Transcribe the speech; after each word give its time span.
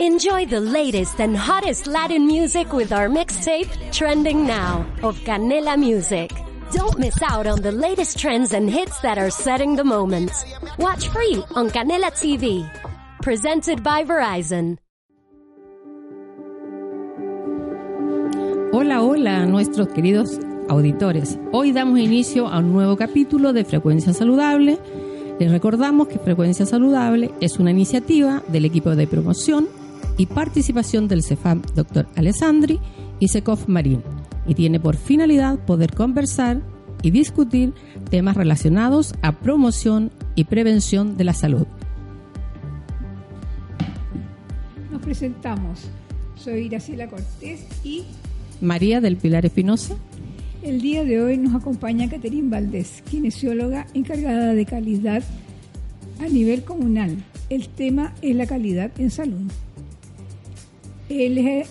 Enjoy 0.00 0.46
the 0.46 0.60
latest 0.60 1.20
and 1.20 1.36
hottest 1.36 1.88
Latin 1.88 2.24
music 2.24 2.72
with 2.72 2.92
our 2.92 3.08
mixtape, 3.08 3.68
Trending 3.90 4.46
Now, 4.46 4.86
of 5.02 5.18
Canela 5.24 5.76
Music. 5.76 6.30
Don't 6.70 7.00
miss 7.00 7.20
out 7.20 7.48
on 7.48 7.62
the 7.62 7.72
latest 7.72 8.16
trends 8.16 8.52
and 8.52 8.70
hits 8.70 9.00
that 9.00 9.18
are 9.18 9.28
setting 9.28 9.74
the 9.74 9.82
moment. 9.82 10.30
Watch 10.78 11.08
free 11.08 11.42
on 11.56 11.68
Canela 11.70 12.12
TV. 12.12 12.64
Presented 13.22 13.82
by 13.82 14.04
Verizon. 14.04 14.78
Hola, 18.72 19.02
hola, 19.02 19.46
nuestros 19.46 19.88
queridos 19.88 20.38
auditores. 20.68 21.40
Hoy 21.50 21.72
damos 21.72 21.98
inicio 21.98 22.46
a 22.46 22.60
un 22.60 22.72
nuevo 22.72 22.96
capítulo 22.96 23.52
de 23.52 23.64
Frecuencia 23.64 24.12
Saludable. 24.12 24.78
Les 25.40 25.50
recordamos 25.50 26.06
que 26.06 26.20
Frecuencia 26.20 26.66
Saludable 26.66 27.32
es 27.40 27.58
una 27.58 27.72
iniciativa 27.72 28.44
del 28.46 28.64
equipo 28.64 28.94
de 28.94 29.08
promoción 29.08 29.66
y 30.16 30.26
participación 30.26 31.08
del 31.08 31.22
CEFAM 31.22 31.62
Dr. 31.74 32.06
Alessandri 32.16 32.80
y 33.20 33.28
SECOF 33.28 33.68
Marín 33.68 34.02
y 34.46 34.54
tiene 34.54 34.80
por 34.80 34.96
finalidad 34.96 35.58
poder 35.64 35.94
conversar 35.94 36.60
y 37.02 37.10
discutir 37.10 37.74
temas 38.10 38.36
relacionados 38.36 39.14
a 39.22 39.32
promoción 39.32 40.10
y 40.34 40.44
prevención 40.44 41.16
de 41.16 41.24
la 41.24 41.34
salud. 41.34 41.66
Nos 44.90 45.02
presentamos. 45.02 45.88
Soy 46.36 46.68
Graciela 46.68 47.08
Cortés 47.08 47.66
y 47.84 48.04
María 48.60 49.00
del 49.00 49.16
Pilar 49.16 49.44
Espinosa. 49.46 49.94
El 50.62 50.80
día 50.80 51.04
de 51.04 51.20
hoy 51.22 51.36
nos 51.36 51.54
acompaña 51.54 52.08
Caterín 52.08 52.50
Valdés, 52.50 53.02
kinesióloga 53.08 53.86
encargada 53.94 54.54
de 54.54 54.66
calidad 54.66 55.22
a 56.20 56.26
nivel 56.26 56.64
comunal. 56.64 57.16
El 57.48 57.68
tema 57.68 58.12
es 58.22 58.34
la 58.34 58.46
calidad 58.46 58.90
en 58.98 59.10
salud. 59.10 59.50
Les, 61.08 61.66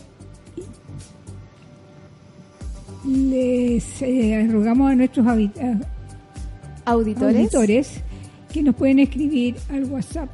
les 3.05 4.01
eh, 4.01 4.49
rogamos 4.51 4.91
a 4.91 4.95
nuestros 4.95 5.25
Auditores. 6.85 6.85
auditores 6.85 8.01
que 8.51 8.63
nos 8.63 8.75
pueden 8.75 8.99
escribir 8.99 9.55
al 9.69 9.85
WhatsApp 9.85 10.29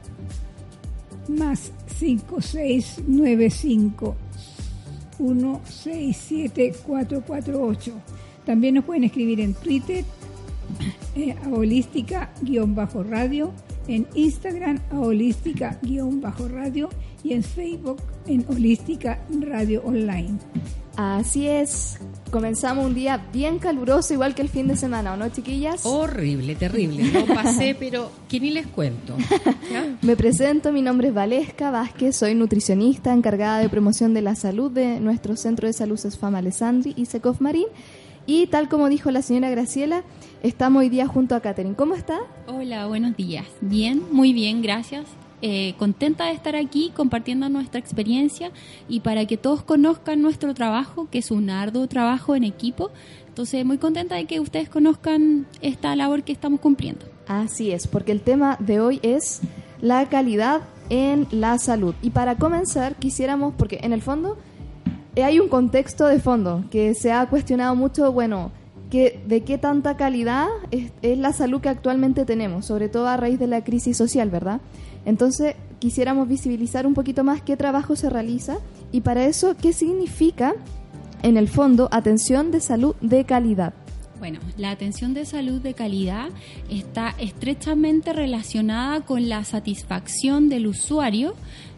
más 1.28 1.72
5695 2.00 4.16
167448. 5.20 7.94
También 8.46 8.76
nos 8.76 8.86
pueden 8.86 9.06
escribir 9.06 9.40
en 9.40 9.54
Twitter 9.54 10.04
eh, 11.16 11.36
a 11.44 11.50
holística-radio, 11.50 13.52
en 13.88 14.08
Instagram 14.14 14.80
a 14.92 15.00
holística-radio 15.00 16.90
y 17.24 17.34
en 17.34 17.44
Facebook 17.44 18.02
en 18.28 18.46
holística 18.50 19.20
radio 19.42 19.82
online. 19.84 20.38
Así 20.96 21.48
es. 21.48 21.98
Comenzamos 22.30 22.86
un 22.86 22.94
día 22.94 23.26
bien 23.34 23.58
caluroso, 23.58 24.14
igual 24.14 24.36
que 24.36 24.44
el 24.44 24.50
fin 24.50 24.68
de 24.68 24.76
semana, 24.76 25.14
¿o 25.14 25.18
no, 25.18 25.30
chiquillas? 25.30 25.86
Horrible, 25.86 26.56
terrible. 26.56 27.04
No 27.12 27.26
pasé, 27.34 27.76
pero 27.80 28.12
que 28.28 28.40
ni 28.40 28.52
les 28.52 28.68
cuento. 28.68 29.16
¿Ya? 29.72 29.98
Me 30.02 30.16
presento, 30.16 30.72
mi 30.72 30.82
nombre 30.82 31.08
es 31.08 31.14
Valesca 31.14 31.72
Vázquez, 31.72 32.16
soy 32.16 32.36
nutricionista 32.36 33.12
encargada 33.12 33.60
de 33.60 33.70
promoción 33.70 34.14
de 34.14 34.22
la 34.22 34.36
salud 34.36 34.72
de 34.72 35.00
nuestro 35.00 35.36
Centro 35.36 35.68
de 35.68 35.74
Salud 35.74 35.98
Sesfam 35.98 36.36
Alessandri 36.36 36.94
y 36.96 37.06
Secof 37.06 37.42
Marín. 37.42 37.68
Y 38.26 38.48
tal 38.48 38.70
como 38.70 38.88
dijo 38.88 39.12
la 39.12 39.22
señora 39.22 39.50
Graciela, 39.50 40.04
estamos 40.44 40.82
hoy 40.82 40.90
día 40.90 41.08
junto 41.08 41.36
a 41.36 41.42
Catherine. 41.42 41.76
¿Cómo 41.76 41.94
está? 41.94 42.20
Hola, 42.48 42.88
buenos 42.88 43.18
días. 43.18 43.46
Bien, 43.60 44.02
muy 44.12 44.32
bien, 44.32 44.62
gracias. 44.62 45.06
Eh, 45.42 45.76
contenta 45.78 46.28
de 46.28 46.32
estar 46.32 46.56
aquí 46.56 46.94
compartiendo 46.96 47.50
nuestra 47.50 47.82
experiencia 47.82 48.52
y 48.88 49.02
para 49.02 49.26
que 49.26 49.36
todos 49.36 49.62
conozcan 49.62 50.22
nuestro 50.22 50.54
trabajo, 50.54 51.10
que 51.12 51.18
es 51.18 51.32
un 51.32 51.50
arduo 51.50 51.88
trabajo 51.88 52.34
en 52.34 52.46
equipo. 52.46 52.92
Entonces, 53.28 53.66
muy 53.66 53.78
contenta 53.78 54.16
de 54.16 54.24
que 54.24 54.40
ustedes 54.40 54.70
conozcan 54.70 55.46
esta 55.62 55.94
labor 55.98 56.24
que 56.24 56.32
estamos 56.32 56.62
cumpliendo. 56.62 57.06
Así 57.28 57.72
es, 57.72 57.88
porque 57.88 58.14
el 58.14 58.22
tema 58.22 58.56
de 58.62 58.80
hoy 58.80 59.00
es 59.04 59.42
la 59.82 60.08
calidad 60.08 60.62
en 60.90 61.28
la 61.32 61.60
salud. 61.60 61.94
Y 62.02 62.12
para 62.12 62.36
comenzar, 62.36 62.96
quisiéramos, 62.96 63.54
porque 63.58 63.80
en 63.84 63.92
el 63.92 64.02
fondo 64.02 64.38
hay 65.22 65.40
un 65.40 65.48
contexto 65.48 66.08
de 66.08 66.20
fondo 66.20 66.64
que 66.72 66.96
se 66.96 67.12
ha 67.12 67.28
cuestionado 67.28 67.76
mucho, 67.76 68.12
bueno, 68.12 68.52
que, 68.90 69.22
de 69.28 69.42
qué 69.42 69.58
tanta 69.58 69.98
calidad 69.98 70.48
es, 70.72 70.92
es 71.02 71.18
la 71.18 71.34
salud 71.34 71.62
que 71.62 71.70
actualmente 71.70 72.26
tenemos, 72.26 72.66
sobre 72.66 72.90
todo 72.90 73.08
a 73.08 73.18
raíz 73.18 73.38
de 73.38 73.48
la 73.48 73.64
crisis 73.64 73.98
social, 73.98 74.30
¿verdad? 74.30 74.62
Entonces, 75.06 75.56
quisiéramos 75.80 76.28
visibilizar 76.28 76.88
un 76.88 76.94
poquito 76.94 77.24
más 77.24 77.42
qué 77.42 77.58
trabajo 77.58 77.96
se 77.96 78.10
realiza 78.10 78.58
y 78.92 79.02
para 79.02 79.26
eso, 79.26 79.56
qué 79.62 79.74
significa, 79.74 80.54
en 81.22 81.38
el 81.38 81.48
fondo, 81.48 81.90
atención 81.92 82.52
de 82.52 82.62
salud 82.62 82.96
de 83.02 83.26
calidad. 83.26 83.74
Bueno, 84.20 84.40
la 84.56 84.72
atención 84.72 85.14
de 85.14 85.26
salud 85.26 85.60
de 85.60 85.74
calidad 85.74 86.30
está 86.70 87.14
estrechamente 87.20 88.14
relacionada 88.14 89.02
con 89.02 89.28
la 89.28 89.44
satisfacción 89.44 90.48
del 90.48 90.68
usuario 90.68 91.34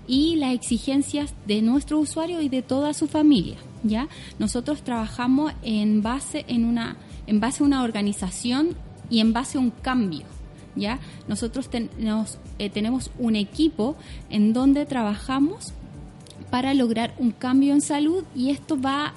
y 0.08 0.36
las 0.36 0.54
exigencias 0.54 1.34
de 1.48 1.62
nuestro 1.62 2.00
usuario 2.00 2.42
y 2.42 2.50
de 2.50 2.62
toda 2.62 2.94
su 2.94 3.08
familia. 3.08 3.58
¿ya? 3.84 4.08
Nosotros 4.40 4.82
trabajamos 4.84 5.54
en 5.64 6.02
base, 6.02 6.46
en 6.48 6.66
una, 6.66 6.98
en 7.28 7.40
base 7.40 7.64
a 7.64 7.66
una 7.66 7.84
organización 7.84 8.70
y 9.10 9.20
en 9.20 9.34
base 9.34 9.58
a 9.58 9.62
un 9.62 9.72
cambio. 9.72 10.24
¿ya? 10.76 11.00
Nosotros 11.28 11.70
tenemos, 11.70 12.38
eh, 12.60 12.70
tenemos 12.70 13.12
un 13.20 13.36
equipo 13.36 13.96
en 14.30 14.54
donde 14.54 14.86
trabajamos 14.86 15.74
para 16.50 16.74
lograr 16.74 17.14
un 17.18 17.32
cambio 17.32 17.74
en 17.74 17.82
salud 17.82 18.24
y 18.36 18.52
esto 18.52 18.80
va 18.80 19.14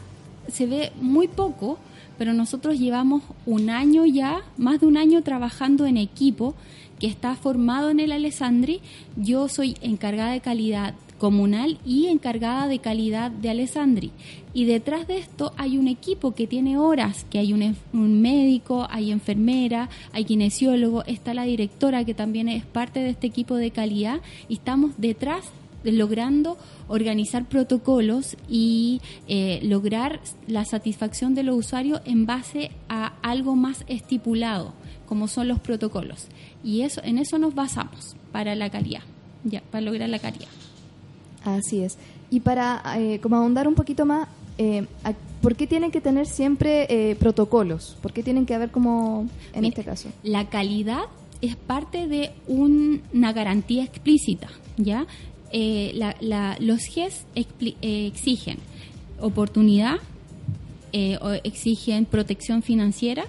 se 0.53 0.66
ve 0.66 0.93
muy 1.00 1.28
poco, 1.28 1.78
pero 2.16 2.32
nosotros 2.32 2.78
llevamos 2.78 3.22
un 3.47 3.71
año 3.71 4.04
ya, 4.06 4.43
más 4.56 4.81
de 4.81 4.87
un 4.87 4.97
año 4.97 5.22
trabajando 5.22 5.87
en 5.87 5.97
equipo 5.97 6.54
que 6.98 7.06
está 7.06 7.34
formado 7.34 7.91
en 7.91 8.00
el 8.00 8.12
Alessandri. 8.12 8.81
Yo 9.16 9.48
soy 9.48 9.76
encargada 9.81 10.32
de 10.32 10.41
calidad 10.41 10.94
comunal 11.19 11.78
y 11.84 12.06
encargada 12.06 12.69
de 12.69 12.78
calidad 12.78 13.31
de 13.31 13.50
Alessandri. 13.50 14.12
Y 14.54 14.64
detrás 14.64 15.06
de 15.06 15.19
esto 15.19 15.53
hay 15.56 15.76
un 15.76 15.88
equipo 15.88 16.34
que 16.34 16.47
tiene 16.47 16.78
horas, 16.78 17.26
que 17.28 17.38
hay 17.38 17.53
un, 17.53 18.22
médico, 18.22 18.86
hay 18.91 19.12
enfermera, 19.12 19.91
hay 20.12 20.25
kinesiólogo, 20.25 21.04
está 21.04 21.34
la 21.34 21.44
directora 21.44 22.04
que 22.04 22.14
también 22.14 22.48
es 22.48 22.64
parte 22.64 23.00
de 23.00 23.10
este 23.10 23.26
equipo 23.26 23.56
de 23.56 23.70
calidad 23.70 24.20
y 24.48 24.54
estamos 24.54 24.92
detrás 24.97 25.44
de 25.84 25.92
logrando 25.92 26.59
organizar 26.88 27.48
protocolos 27.48 28.36
y 28.48 29.00
eh, 29.28 29.60
lograr 29.62 30.20
la 30.48 30.65
satisfacción 30.65 31.34
de 31.34 31.44
los 31.44 31.56
usuarios 31.56 32.00
en 32.04 32.26
base 32.26 32.72
a 32.88 33.15
algo 33.22 33.54
más 33.54 33.84
estipulado, 33.86 34.72
como 35.08 35.26
son 35.28 35.48
los 35.48 35.58
protocolos. 35.60 36.26
Y 36.62 36.82
eso, 36.82 37.00
en 37.02 37.19
eso 37.19 37.38
nos 37.38 37.54
basamos 37.54 38.14
para 38.32 38.54
la 38.54 38.69
calidad, 38.70 39.02
ya, 39.44 39.62
para 39.70 39.80
lograr 39.80 40.08
la 40.08 40.19
calidad. 40.19 40.48
Así 41.44 41.80
es. 41.82 41.96
Y 42.30 42.41
para 42.41 42.82
eh, 42.98 43.20
como 43.20 43.36
ahondar 43.36 43.66
un 43.66 43.74
poquito 43.74 44.04
más, 44.04 44.28
eh, 44.58 44.84
¿por 45.41 45.56
qué 45.56 45.66
tienen 45.66 45.91
que 45.91 46.00
tener 46.00 46.26
siempre 46.26 46.86
eh, 46.91 47.16
protocolos? 47.16 47.97
¿Por 48.02 48.12
qué 48.12 48.22
tienen 48.22 48.44
que 48.44 48.54
haber 48.54 48.70
como 48.70 49.26
en 49.54 49.60
Mira, 49.62 49.68
este 49.70 49.84
caso? 49.84 50.08
La 50.22 50.48
calidad 50.48 51.02
es 51.41 51.56
parte 51.56 52.06
de 52.08 52.32
un- 52.48 53.00
una 53.14 53.32
garantía 53.32 53.84
explícita, 53.84 54.48
¿ya? 54.76 55.06
Eh, 55.52 55.92
la- 55.94 56.16
la- 56.20 56.56
los 56.60 56.82
GES 56.82 57.24
expli- 57.34 57.76
eh, 57.80 58.06
exigen 58.08 58.58
oportunidad, 59.20 59.97
eh, 60.92 61.18
exigen 61.44 62.04
protección 62.04 62.62
financiera, 62.62 63.24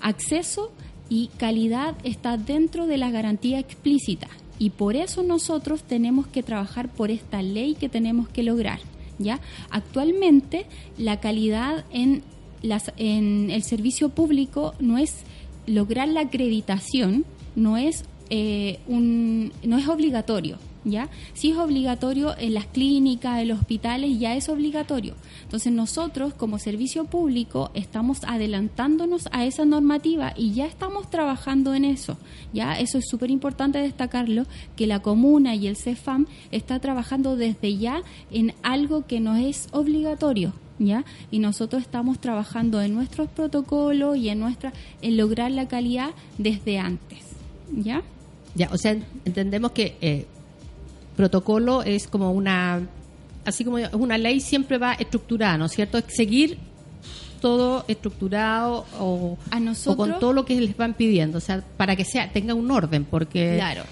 acceso 0.00 0.70
y 1.08 1.28
calidad 1.36 1.94
está 2.04 2.36
dentro 2.36 2.86
de 2.86 2.98
la 2.98 3.10
garantía 3.10 3.58
explícita. 3.58 4.28
Y 4.58 4.70
por 4.70 4.96
eso 4.96 5.22
nosotros 5.22 5.82
tenemos 5.82 6.26
que 6.26 6.42
trabajar 6.42 6.88
por 6.88 7.10
esta 7.10 7.42
ley 7.42 7.74
que 7.74 7.88
tenemos 7.88 8.28
que 8.28 8.42
lograr. 8.42 8.80
¿ya? 9.18 9.40
Actualmente 9.70 10.66
la 10.96 11.20
calidad 11.20 11.84
en, 11.90 12.22
las, 12.62 12.92
en 12.96 13.50
el 13.50 13.62
servicio 13.62 14.10
público 14.10 14.74
no 14.78 14.98
es 14.98 15.24
lograr 15.66 16.08
la 16.08 16.20
acreditación, 16.20 17.24
no 17.56 17.76
es, 17.76 18.04
eh, 18.30 18.78
un, 18.86 19.52
no 19.64 19.78
es 19.78 19.88
obligatorio. 19.88 20.58
¿Ya? 20.84 21.08
Si 21.32 21.50
es 21.50 21.56
obligatorio 21.56 22.36
en 22.36 22.52
las 22.52 22.66
clínicas, 22.66 23.40
en 23.40 23.48
los 23.48 23.60
hospitales, 23.60 24.18
ya 24.18 24.34
es 24.34 24.50
obligatorio. 24.50 25.14
Entonces 25.42 25.72
nosotros 25.72 26.34
como 26.34 26.58
servicio 26.58 27.04
público 27.06 27.70
estamos 27.72 28.24
adelantándonos 28.24 29.28
a 29.32 29.46
esa 29.46 29.64
normativa 29.64 30.34
y 30.36 30.52
ya 30.52 30.66
estamos 30.66 31.08
trabajando 31.08 31.74
en 31.74 31.84
eso. 31.84 32.18
Ya 32.52 32.78
eso 32.78 32.98
es 32.98 33.06
súper 33.08 33.30
importante 33.30 33.78
destacarlo 33.78 34.44
que 34.76 34.86
la 34.86 35.00
comuna 35.00 35.54
y 35.54 35.68
el 35.68 35.76
CEFAM 35.76 36.26
está 36.50 36.80
trabajando 36.80 37.36
desde 37.36 37.76
ya 37.78 38.02
en 38.30 38.52
algo 38.62 39.06
que 39.06 39.20
no 39.20 39.36
es 39.36 39.68
obligatorio. 39.72 40.52
¿Ya? 40.80 41.04
Y 41.30 41.38
nosotros 41.38 41.82
estamos 41.82 42.18
trabajando 42.18 42.82
en 42.82 42.94
nuestros 42.94 43.28
protocolos 43.28 44.16
y 44.16 44.28
en 44.28 44.40
nuestra 44.40 44.72
en 45.02 45.16
lograr 45.16 45.52
la 45.52 45.68
calidad 45.68 46.10
desde 46.36 46.80
antes, 46.80 47.20
¿ya? 47.72 48.02
Ya, 48.56 48.68
o 48.72 48.76
sea, 48.76 48.96
entendemos 49.24 49.70
que 49.70 49.96
eh, 50.00 50.26
protocolo 51.16 51.82
es 51.82 52.06
como 52.08 52.32
una, 52.32 52.80
así 53.44 53.64
como 53.64 53.78
una 53.92 54.18
ley 54.18 54.40
siempre 54.40 54.78
va 54.78 54.94
estructurada, 54.94 55.58
¿no 55.58 55.66
es 55.66 55.72
cierto? 55.72 55.98
Es 55.98 56.04
seguir 56.08 56.58
todo 57.40 57.84
estructurado 57.88 58.86
o, 58.98 59.36
A 59.50 59.56
o 59.56 59.60
nosotros- 59.60 59.96
con 60.08 60.18
todo 60.18 60.32
lo 60.32 60.44
que 60.44 60.58
les 60.60 60.76
van 60.76 60.94
pidiendo, 60.94 61.38
o 61.38 61.40
sea, 61.40 61.62
para 61.76 61.94
que 61.94 62.04
sea 62.04 62.32
tenga 62.32 62.54
un 62.54 62.70
orden, 62.70 63.04
porque 63.04 63.56
Claro. 63.56 63.82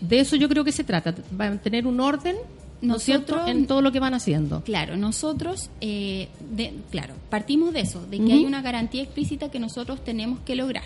de 0.00 0.20
eso 0.20 0.36
yo 0.36 0.48
creo 0.48 0.62
que 0.64 0.72
se 0.72 0.84
trata, 0.84 1.14
va 1.40 1.46
a 1.46 1.56
tener 1.56 1.86
un 1.86 2.00
orden, 2.00 2.36
Nosotros- 2.82 3.48
en 3.48 3.66
todo 3.66 3.80
lo 3.82 3.90
que 3.92 3.98
van 3.98 4.14
haciendo. 4.14 4.62
Claro, 4.62 4.96
nosotros, 4.96 5.70
eh, 5.80 6.28
de- 6.50 6.74
claro, 6.90 7.14
partimos 7.30 7.72
de 7.72 7.80
eso, 7.80 8.06
de 8.06 8.18
que 8.20 8.32
hay 8.32 8.44
una 8.44 8.62
garantía 8.62 9.02
explícita 9.02 9.50
que 9.50 9.58
nosotros 9.58 10.04
tenemos 10.04 10.38
que 10.40 10.54
lograr. 10.54 10.84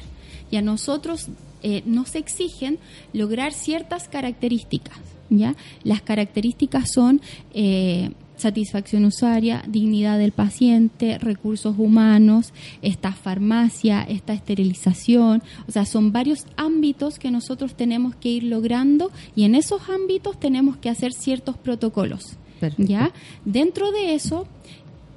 Y 0.50 0.56
a 0.56 0.62
nosotros 0.62 1.26
eh, 1.64 1.82
nos 1.86 2.14
exigen 2.16 2.78
lograr 3.12 3.52
ciertas 3.52 4.08
características, 4.08 4.98
¿ya? 5.38 5.54
Las 5.82 6.02
características 6.02 6.92
son 6.92 7.20
eh, 7.54 8.10
satisfacción 8.42 9.04
usuaria, 9.04 9.64
dignidad 9.66 10.18
del 10.18 10.32
paciente, 10.32 11.18
recursos 11.18 11.76
humanos, 11.78 12.52
esta 12.82 13.12
farmacia, 13.12 14.02
esta 14.02 14.34
esterilización, 14.34 15.42
o 15.68 15.72
sea, 15.72 15.86
son 15.86 16.12
varios 16.12 16.46
ámbitos 16.56 17.18
que 17.18 17.30
nosotros 17.30 17.74
tenemos 17.74 18.14
que 18.16 18.28
ir 18.30 18.44
logrando 18.44 19.10
y 19.36 19.44
en 19.44 19.54
esos 19.54 19.88
ámbitos 19.88 20.38
tenemos 20.38 20.76
que 20.76 20.90
hacer 20.90 21.12
ciertos 21.12 21.56
protocolos. 21.56 22.36
Perfecto. 22.60 22.92
¿Ya? 22.92 23.12
Dentro 23.44 23.90
de 23.90 24.14
eso 24.14 24.46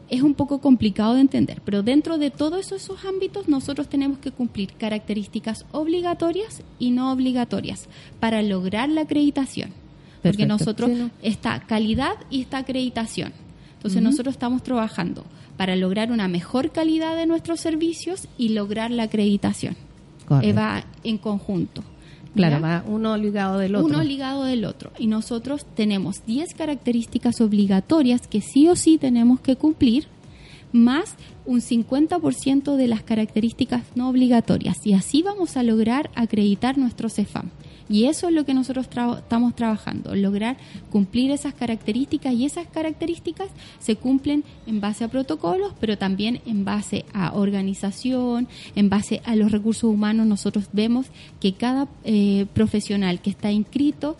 es 0.09 0.21
un 0.21 0.35
poco 0.35 0.59
complicado 0.59 1.15
de 1.15 1.21
entender, 1.21 1.61
pero 1.65 1.83
dentro 1.83 2.17
de 2.17 2.29
todos 2.31 2.59
esos, 2.65 2.83
esos 2.83 3.05
ámbitos 3.05 3.47
nosotros 3.47 3.89
tenemos 3.89 4.19
que 4.19 4.31
cumplir 4.31 4.73
características 4.73 5.65
obligatorias 5.71 6.61
y 6.77 6.91
no 6.91 7.11
obligatorias 7.11 7.87
para 8.19 8.41
lograr 8.41 8.89
la 8.89 9.01
acreditación. 9.01 9.84
Porque 10.25 10.47
Perfecto. 10.47 10.57
nosotros 10.57 10.89
Sí, 10.89 10.95
¿no? 10.95 11.11
está 11.21 11.59
calidad 11.61 12.15
y 12.31 12.41
está 12.41 12.57
acreditación. 12.57 13.31
Entonces 13.77 14.01
nosotros 14.01 14.33
estamos 14.33 14.63
trabajando 14.63 15.23
para 15.57 15.75
lograr 15.75 16.11
una 16.11 16.27
mejor 16.27 16.71
calidad 16.71 17.15
de 17.15 17.27
nuestros 17.27 17.59
servicios 17.59 18.27
y 18.35 18.49
lograr 18.49 18.89
la 18.89 19.03
acreditación. 19.03 19.75
Correcto. 20.27 20.49
Eh, 20.49 20.53
va 20.53 20.83
en 21.03 21.19
conjunto. 21.19 21.83
Claro, 22.33 22.59
va 22.59 22.83
uno 22.87 23.15
ligado 23.15 23.59
del 23.59 23.75
otro. 23.75 23.87
Uno 23.87 24.03
ligado 24.03 24.43
del 24.43 24.65
otro. 24.65 24.91
Y 24.97 25.05
nosotros 25.05 25.67
tenemos 25.75 26.25
10 26.25 26.55
características 26.55 27.39
obligatorias 27.39 28.27
que 28.27 28.41
sí 28.41 28.67
o 28.67 28.75
sí 28.75 28.97
tenemos 28.97 29.39
que 29.39 29.55
cumplir, 29.55 30.07
más 30.73 31.13
un 31.45 31.61
50% 31.61 32.75
de 32.75 32.87
las 32.87 33.03
características 33.03 33.83
no 33.93 34.09
obligatorias. 34.09 34.77
Y 34.83 34.93
así 34.93 35.21
vamos 35.21 35.55
a 35.55 35.63
lograr 35.63 36.09
acreditar 36.15 36.79
nuestro 36.79 37.09
CEFAM. 37.09 37.51
Y 37.87 38.05
eso 38.05 38.27
es 38.29 38.33
lo 38.33 38.45
que 38.45 38.53
nosotros 38.55 38.89
tra- 38.89 39.19
estamos 39.19 39.55
trabajando, 39.55 40.15
lograr 40.15 40.57
cumplir 40.89 41.29
esas 41.29 41.53
características 41.53 42.33
y 42.33 42.45
esas 42.45 42.65
características 42.67 43.47
se 43.79 43.95
cumplen 43.95 44.43
en 44.65 44.81
base 44.81 45.03
a 45.03 45.07
protocolos, 45.07 45.73
pero 45.79 45.95
también 45.97 46.41
en 46.47 46.65
base 46.65 47.05
a 47.13 47.33
organización, 47.35 48.47
en 48.75 48.89
base 48.89 49.21
a 49.23 49.35
los 49.35 49.51
recursos 49.51 49.83
humanos. 49.83 50.25
Nosotros 50.25 50.65
vemos 50.73 51.05
que 51.39 51.53
cada 51.53 51.87
eh, 52.03 52.47
profesional 52.53 53.21
que 53.21 53.29
está 53.29 53.51
inscrito 53.51 54.17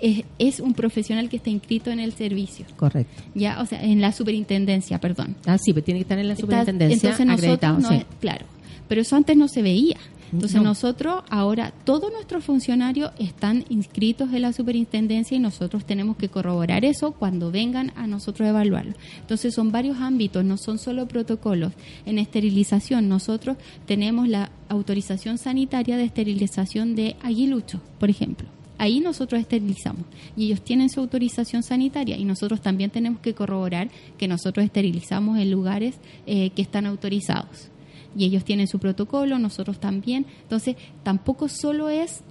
es, 0.00 0.24
es 0.38 0.60
un 0.60 0.72
profesional 0.74 1.28
que 1.28 1.36
está 1.36 1.50
inscrito 1.50 1.90
en 1.90 2.00
el 2.00 2.12
servicio. 2.12 2.64
Correcto. 2.76 3.22
Ya, 3.34 3.60
o 3.60 3.66
sea, 3.66 3.82
en 3.84 4.00
la 4.00 4.12
superintendencia, 4.12 4.98
perdón. 5.00 5.34
Ah, 5.46 5.58
sí, 5.58 5.72
pero 5.72 5.84
tiene 5.84 5.98
que 5.98 6.02
estar 6.02 6.18
en 6.18 6.28
la 6.28 6.34
Está- 6.34 6.42
superintendencia 6.42 6.94
entonces 7.10 7.26
nosotros 7.26 7.54
acreditado, 7.54 7.78
no 7.80 7.88
sí. 8.00 8.06
claro, 8.20 8.46
pero 8.88 9.00
eso 9.02 9.16
antes 9.16 9.36
no 9.36 9.48
se 9.48 9.62
veía. 9.62 9.96
Entonces 10.32 10.56
No. 10.56 10.68
nosotros 10.68 11.22
ahora 11.28 11.72
todos 11.84 12.12
nuestros 12.12 12.44
funcionarios 12.44 13.10
están 13.18 13.64
inscritos 13.68 14.32
en 14.32 14.42
la 14.42 14.52
superintendencia 14.52 15.36
y 15.36 15.40
nosotros 15.40 15.84
tenemos 15.84 16.16
que 16.16 16.28
corroborar 16.28 16.84
eso 16.84 17.12
cuando 17.12 17.50
vengan 17.50 17.92
a 17.96 18.06
nosotros 18.06 18.46
a 18.46 18.50
evaluarlo. 18.50 18.94
Entonces 19.20 19.54
son 19.54 19.72
varios 19.72 19.98
ámbitos, 19.98 20.44
no 20.44 20.56
son 20.56 20.78
solo 20.78 21.08
protocolos. 21.08 21.72
En 22.06 22.18
esterilización 22.18 23.08
nosotros 23.08 23.56
tenemos 23.86 24.28
la 24.28 24.50
autorización 24.68 25.38
sanitaria 25.38 25.96
de 25.96 26.04
esterilización 26.04 26.94
de 26.94 27.16
aguilucho, 27.22 27.80
por 27.98 28.10
ejemplo. 28.10 28.48
Ahí 28.78 29.00
nosotros 29.00 29.38
esterilizamos 29.40 30.06
y 30.38 30.46
ellos 30.46 30.62
tienen 30.62 30.88
su 30.88 31.00
autorización 31.00 31.62
sanitaria 31.62 32.16
y 32.16 32.24
nosotros 32.24 32.62
también 32.62 32.88
tenemos 32.90 33.20
que 33.20 33.34
corroborar 33.34 33.90
que 34.16 34.26
nosotros 34.26 34.64
esterilizamos 34.64 35.38
en 35.38 35.50
lugares 35.50 35.96
eh, 36.26 36.48
que 36.50 36.62
están 36.62 36.86
autorizados. 36.86 37.68
Y 38.16 38.24
ellos 38.24 38.44
tienen 38.44 38.66
su 38.66 38.78
protocolo, 38.78 39.38
nosotros 39.38 39.78
también. 39.78 40.26
Entonces, 40.42 40.76
tampoco 41.02 41.48
solo 41.48 41.88
es 41.88 42.22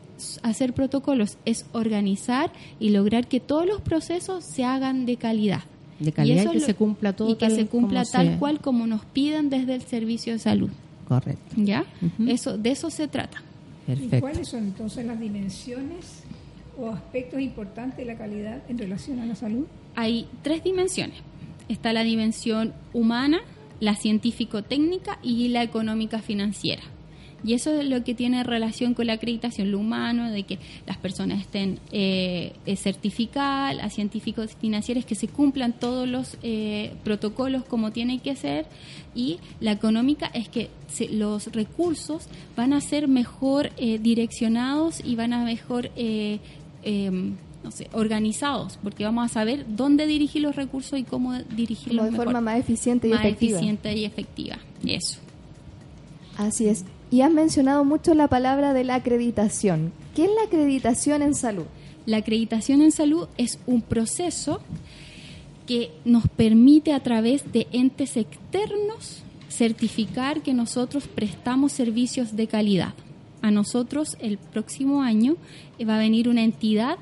hacer 0.44 0.74
protocolos, 0.74 1.38
es 1.46 1.66
organizar 1.72 2.52
y 2.80 2.90
lograr 2.90 3.28
que 3.28 3.40
todos 3.40 3.66
los 3.66 3.80
procesos 3.81 4.44
se 4.44 4.64
hagan 4.66 5.06
de 5.06 5.16
calidad. 5.16 5.62
De 6.00 6.12
calidad 6.12 6.44
y 6.44 6.48
que 6.54 6.60
lo- 6.60 6.66
se 6.66 6.74
cumpla 6.76 7.14
todo 7.14 7.30
Y 7.30 7.34
que 7.36 7.48
tal 7.48 7.56
se 7.56 7.66
cumpla 7.68 8.04
tal 8.06 8.38
cual 8.40 8.60
como 8.60 8.88
nos 8.88 9.06
piden 9.06 9.50
desde 9.50 9.76
el 9.76 9.81
servicio 9.84 10.34
de 10.34 10.40
salud. 10.40 10.70
Correcto. 11.08 11.56
¿Ya? 11.58 11.86
Eso, 12.28 12.58
de 12.58 12.72
eso 12.72 12.90
se 12.90 13.08
trata. 13.08 13.42
¿Y 13.88 13.92
Perfecto. 13.96 14.20
cuáles 14.20 14.48
son 14.50 14.66
entonces 14.66 15.06
las 15.06 15.20
dimensiones 15.20 16.24
o 16.78 16.90
aspectos 16.90 17.40
importantes 17.42 17.98
de 17.98 18.06
la 18.06 18.16
calidad 18.18 18.62
en 18.70 18.78
relación 18.78 19.20
a 19.20 19.25
la 19.25 19.36
salud? 19.36 19.66
hay 19.96 20.28
tres 20.44 20.64
dimensiones. 20.64 21.18
Está 21.68 21.92
la 21.94 22.04
dimensión 22.04 22.74
humana, 22.94 23.40
la 23.80 23.96
científico-técnica 23.96 25.20
y 25.24 25.48
la 25.50 25.64
económica 25.64 26.20
financiera. 26.20 26.84
Y 27.42 27.54
eso 27.54 27.72
es 27.80 27.88
lo 27.88 28.04
que 28.04 28.14
tiene 28.14 28.44
relación 28.44 28.94
con 28.94 29.08
la 29.08 29.14
acreditación, 29.14 29.72
lo 29.72 29.80
humano, 29.80 30.30
de 30.30 30.44
que 30.44 30.60
las 30.86 30.98
personas 30.98 31.40
estén 31.40 31.80
eh, 31.94 32.52
certificadas, 32.76 33.78
las 33.78 33.94
científicos 33.94 34.58
financieras, 34.60 35.06
que 35.06 35.16
se 35.16 35.30
cumplan 35.30 35.72
todos 35.72 36.06
los 36.06 36.38
eh, 36.44 36.92
protocolos 37.06 37.64
como 37.64 37.92
tienen 37.92 38.20
que 38.20 38.36
ser, 38.36 38.66
y 39.16 39.38
la 39.62 39.72
económica 39.72 40.30
es 40.34 40.50
que 40.50 40.70
se- 40.90 41.08
los 41.08 41.48
recursos 41.54 42.28
van 42.58 42.74
a 42.74 42.82
ser 42.82 43.08
mejor 43.08 43.72
eh, 43.78 44.00
direccionados 44.00 45.02
y 45.06 45.16
van 45.16 45.32
a 45.32 45.46
mejor 45.46 45.92
eh, 45.96 46.40
em, 46.84 47.38
no 47.64 47.72
sé, 47.72 47.90
organizados, 47.94 48.80
porque 48.82 49.04
vamos 49.04 49.26
a 49.26 49.34
saber 49.34 49.66
dónde 49.68 50.06
dirigir 50.08 50.42
los 50.42 50.56
recursos 50.56 50.98
y 50.98 51.04
cómo 51.04 51.34
dirigirlos 51.34 52.06
de 52.06 52.12
mejor, 52.12 52.26
forma 52.28 52.42
más 52.42 52.60
eficiente 52.60 53.08
y 53.08 53.12
más 53.12 53.22
efectiva. 53.22 53.58
eficiente 53.58 53.94
y 53.98 54.06
efectiva. 54.06 54.58
Eso. 54.86 55.20
Así 56.38 56.68
es. 56.68 56.86
Y 57.12 57.22
has 57.22 57.32
mencionado 57.32 57.84
mucho 57.84 58.14
la 58.14 58.28
palabra 58.28 58.74
de 58.74 58.84
la 58.84 58.96
acreditación. 58.96 59.92
¿Qué 60.16 60.26
es 60.26 60.32
la 60.32 60.44
acreditación 60.44 61.22
en 61.22 61.36
salud? 61.36 61.66
La 62.06 62.18
acreditación 62.18 62.82
en 62.82 62.92
salud 62.92 63.28
es 63.38 63.60
un 63.66 63.82
proceso 63.82 64.62
que 65.68 65.92
nos 66.06 66.28
permite 66.28 66.94
a 66.94 67.02
través 67.02 67.51
de 67.51 67.68
entes 67.72 68.18
externos 68.18 69.24
certificar 69.50 70.42
que 70.42 70.54
nosotros 70.54 71.08
prestamos 71.08 71.72
servicios 71.72 72.36
de 72.36 72.48
calidad. 72.48 72.94
A 73.42 73.51
nosotros 73.51 74.18
el 74.20 74.38
próximo 74.38 75.01
año 75.01 75.36
va 75.88 75.96
a 75.96 76.00
venir 76.00 76.30
una 76.30 76.44
entidad 76.44 76.98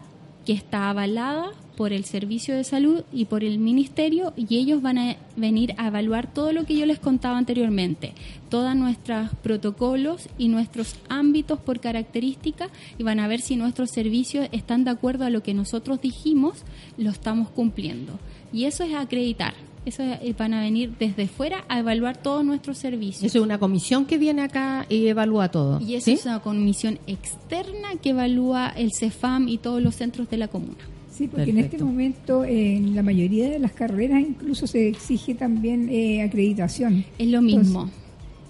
que 0.47 0.53
está 0.53 0.89
avalada 0.89 1.51
por 1.75 1.91
el 1.91 2.05
Servicio 2.05 2.55
de 2.55 2.63
Salud 2.63 3.03
y 3.11 3.25
por 3.25 3.43
el 3.43 3.59
Ministerio 3.59 4.31
y 4.37 4.57
ellos 4.57 4.81
van 4.81 4.97
a 4.97 5.17
venir 5.35 5.75
a 5.77 5.87
evaluar 5.87 6.33
todo 6.33 6.53
lo 6.53 6.63
que 6.63 6.77
yo 6.77 6.85
les 6.85 6.99
contaba 6.99 7.37
anteriormente, 7.37 8.13
todos 8.47 8.73
nuestros 8.73 9.29
protocolos 9.43 10.29
y 10.37 10.47
nuestros 10.47 10.95
ámbitos 11.09 11.59
por 11.59 11.81
característica 11.81 12.69
y 12.97 13.03
van 13.03 13.19
a 13.19 13.27
ver 13.27 13.41
si 13.41 13.57
nuestros 13.57 13.91
servicios 13.91 14.47
están 14.53 14.85
de 14.85 14.91
acuerdo 14.91 15.25
a 15.25 15.29
lo 15.29 15.43
que 15.43 15.53
nosotros 15.53 15.99
dijimos, 15.99 16.63
lo 16.97 17.09
estamos 17.09 17.49
cumpliendo. 17.49 18.17
Y 18.53 18.63
eso 18.63 18.85
es 18.85 18.95
acreditar. 18.95 19.66
Eso 19.87 20.03
es- 20.03 20.35
van 20.37 20.53
a 20.53 20.61
venir 20.61 20.91
desde 20.99 21.27
fuera 21.27 21.63
a 21.69 21.79
evaluar 21.79 22.17
todos 22.17 22.43
nuestros 22.43 22.77
servicios. 22.77 23.23
Eso 23.23 23.37
es 23.39 23.43
una 23.43 23.57
comisión 23.57 24.05
que 24.05 24.17
viene 24.17 24.41
acá 24.41 24.85
y 24.89 25.07
evalúa 25.07 25.49
todo. 25.49 25.79
Y 25.81 25.95
eso 25.95 26.05
¿sí? 26.05 26.11
es 26.13 26.25
una 26.25 26.39
comisión 26.41 26.99
externa 27.07 27.89
que 28.01 28.09
evalúa 28.09 28.67
el 28.75 28.91
CEFAM 28.93 29.47
y 29.47 29.57
todos 29.57 29.81
los 29.81 29.95
centros 29.95 30.29
de 30.29 30.37
la 30.37 30.47
comuna. 30.47 30.77
Sí, 31.11 31.27
porque 31.27 31.49
en 31.49 31.57
este 31.57 31.77
momento 31.83 32.43
en 32.45 32.95
la 32.95 33.01
mayoría 33.01 33.49
de 33.49 33.57
las 33.59 33.71
carreras 33.71 34.21
incluso 34.21 34.67
se 34.67 34.87
exige 34.89 35.33
también 35.33 35.89
eh, 35.89 36.21
acreditación. 36.21 37.05
Es 37.17 37.27
lo 37.29 37.41
mismo. 37.41 37.81
Entonces, 37.89 37.93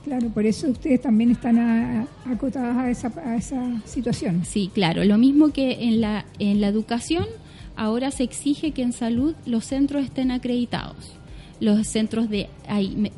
claro, 0.04 0.30
por 0.34 0.46
eso 0.46 0.70
ustedes 0.70 1.02
también 1.02 1.32
están 1.32 1.58
a- 1.60 2.02
a- 2.02 2.32
acotadas 2.32 2.76
a 2.78 2.90
esa, 2.90 3.14
a 3.24 3.36
esa 3.38 3.82
situación. 3.86 4.44
Sí, 4.44 4.70
claro. 4.74 5.04
Lo 5.06 5.18
mismo 5.18 5.50
que 5.54 5.84
en 5.86 6.02
la, 6.02 6.26
en 6.40 6.60
la 6.62 6.68
educación, 6.68 7.26
ahora 7.78 8.12
se 8.12 8.24
exige 8.24 8.72
que 8.72 8.82
en 8.82 8.92
salud 8.92 9.34
los 9.46 9.64
centros 9.66 10.04
estén 10.04 10.32
acreditados. 10.32 11.14
Los 11.60 11.88
centros 11.88 12.30
de, 12.30 12.50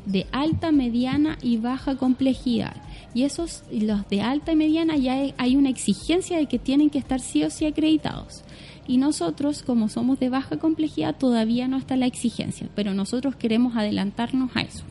de 0.06 0.26
alta, 0.32 0.72
mediana 0.72 1.38
y 1.42 1.58
baja 1.58 1.96
complejidad. 1.96 2.76
Y 3.12 3.24
esos, 3.24 3.64
los 3.70 4.08
de 4.08 4.22
alta 4.22 4.52
y 4.52 4.56
mediana, 4.56 4.96
ya 4.96 5.14
hay, 5.14 5.34
hay 5.36 5.56
una 5.56 5.68
exigencia 5.68 6.38
de 6.38 6.46
que 6.46 6.58
tienen 6.58 6.90
que 6.90 6.98
estar 6.98 7.20
sí 7.20 7.42
o 7.42 7.50
sí 7.50 7.66
acreditados. 7.66 8.42
Y 8.86 8.96
nosotros, 8.96 9.62
como 9.62 9.88
somos 9.88 10.18
de 10.18 10.30
baja 10.30 10.58
complejidad, 10.58 11.16
todavía 11.16 11.68
no 11.68 11.76
está 11.76 11.96
la 11.96 12.06
exigencia, 12.06 12.68
pero 12.74 12.94
nosotros 12.94 13.36
queremos 13.36 13.76
adelantarnos 13.76 14.50
a 14.54 14.62
eso. 14.62 14.84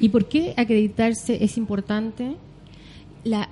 ¿Y 0.00 0.08
por 0.08 0.28
qué 0.28 0.54
acreditarse 0.56 1.42
es 1.42 1.56
importante? 1.56 2.36
la, 3.24 3.48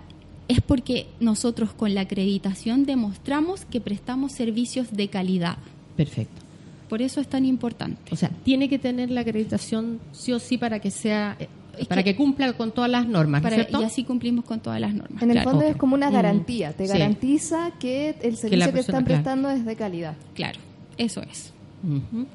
es 0.49 0.61
porque 0.61 1.07
nosotros 1.21 1.73
con 1.73 1.95
la 1.95 2.03
acreditación 2.03 2.87
demostramos 2.87 3.65
que 3.65 3.81
prestamos 3.81 4.33
servicios 4.33 4.93
de 4.93 5.09
calidad. 5.09 5.59
Perfecto. 5.97 6.43
Por 6.89 7.03
eso 7.03 7.21
es 7.21 7.27
tan 7.29 7.45
importante. 7.45 8.01
O 8.13 8.17
sea, 8.17 8.31
tiene 8.45 8.69
que 8.69 8.79
tener 8.79 9.11
la 9.11 9.23
acreditación 9.23 9.99
sí 10.13 10.33
o 10.33 10.39
sí 10.39 10.57
para 10.57 10.79
que 10.81 10.91
sea 10.91 11.37
eh, 11.41 11.49
Es 11.79 11.89
para 11.89 12.03
que- 12.03 12.13
que, 12.13 12.17
cumpla 12.17 12.53
con 12.55 12.71
todas 12.73 12.89
las 12.91 13.07
normas, 13.07 13.43
¿no 13.43 13.49
es 13.49 13.53
Para, 13.55 13.65
¿cierto? 13.65 13.83
y 13.83 13.85
así 13.85 14.05
cumplimos 14.05 14.45
con 14.45 14.61
todas 14.61 14.81
las 14.81 14.95
normas. 14.95 15.23
En 15.23 15.31
el 15.31 15.37
Claro, 15.37 15.51
fondo 15.51 15.67
es 15.67 15.77
como 15.77 15.95
una 15.95 16.11
Mm. 16.11 16.13
garantía, 16.15 16.73
te 16.73 16.87
Sí. 16.87 16.93
garantiza 16.93 17.73
que 17.81 18.11
el 18.23 18.37
servicio 18.37 18.67
que 18.67 18.73
persona, 18.73 18.81
están 18.81 19.05
claro. 19.05 19.07
prestando 19.23 19.51
es 19.51 19.65
de 19.67 19.77
calidad. 19.77 20.15
Claro, 20.35 20.59
eso 20.97 21.21
es. 21.23 21.53
Ujú. 21.85 22.27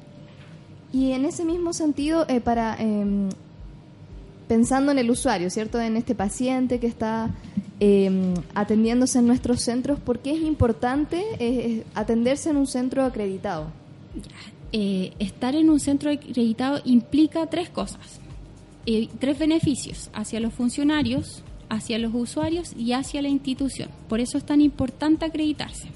Y 0.92 1.12
en 1.12 1.24
ese 1.24 1.44
mismo 1.44 1.72
sentido, 1.72 2.26
eh, 2.28 2.40
para 2.40 2.76
em, 2.78 3.30
pensando 4.48 4.92
en 4.92 4.98
el 4.98 5.10
usuario, 5.10 5.48
¿cierto? 5.50 5.80
En 5.80 5.96
este 5.96 6.14
paciente 6.14 6.78
que 6.78 6.86
está 6.86 7.30
em, 7.80 8.34
atendiéndose 8.54 9.18
en 9.18 9.26
nuestros 9.26 9.60
centros, 9.62 9.98
¿por 9.98 10.20
qué 10.20 10.32
es 10.34 10.42
importante 10.42 11.20
eh, 11.40 11.84
atenderse 11.94 12.50
en 12.50 12.56
un 12.58 12.66
centro 12.68 13.02
acreditado? 13.04 13.66
Eh, 14.72 15.12
estar 15.18 15.54
en 15.54 15.68
un 15.68 15.80
centro 15.80 16.10
acreditado 16.10 16.80
implica 16.84 17.46
tres 17.46 17.70
cosas, 17.70 18.20
Eh, 18.84 19.08
tres 19.20 19.38
beneficios 19.38 20.10
hacia 20.12 20.40
los 20.40 20.52
funcionarios, 20.52 21.44
hacia 21.68 21.98
los 21.98 22.12
usuarios 22.14 22.74
y 22.76 22.94
hacia 22.94 23.22
la 23.22 23.28
institución. 23.28 23.88
Por 24.08 24.18
eso 24.18 24.38
es 24.38 24.44
tan 24.44 24.60
importante 24.60 25.24
acreditarse. 25.24 25.86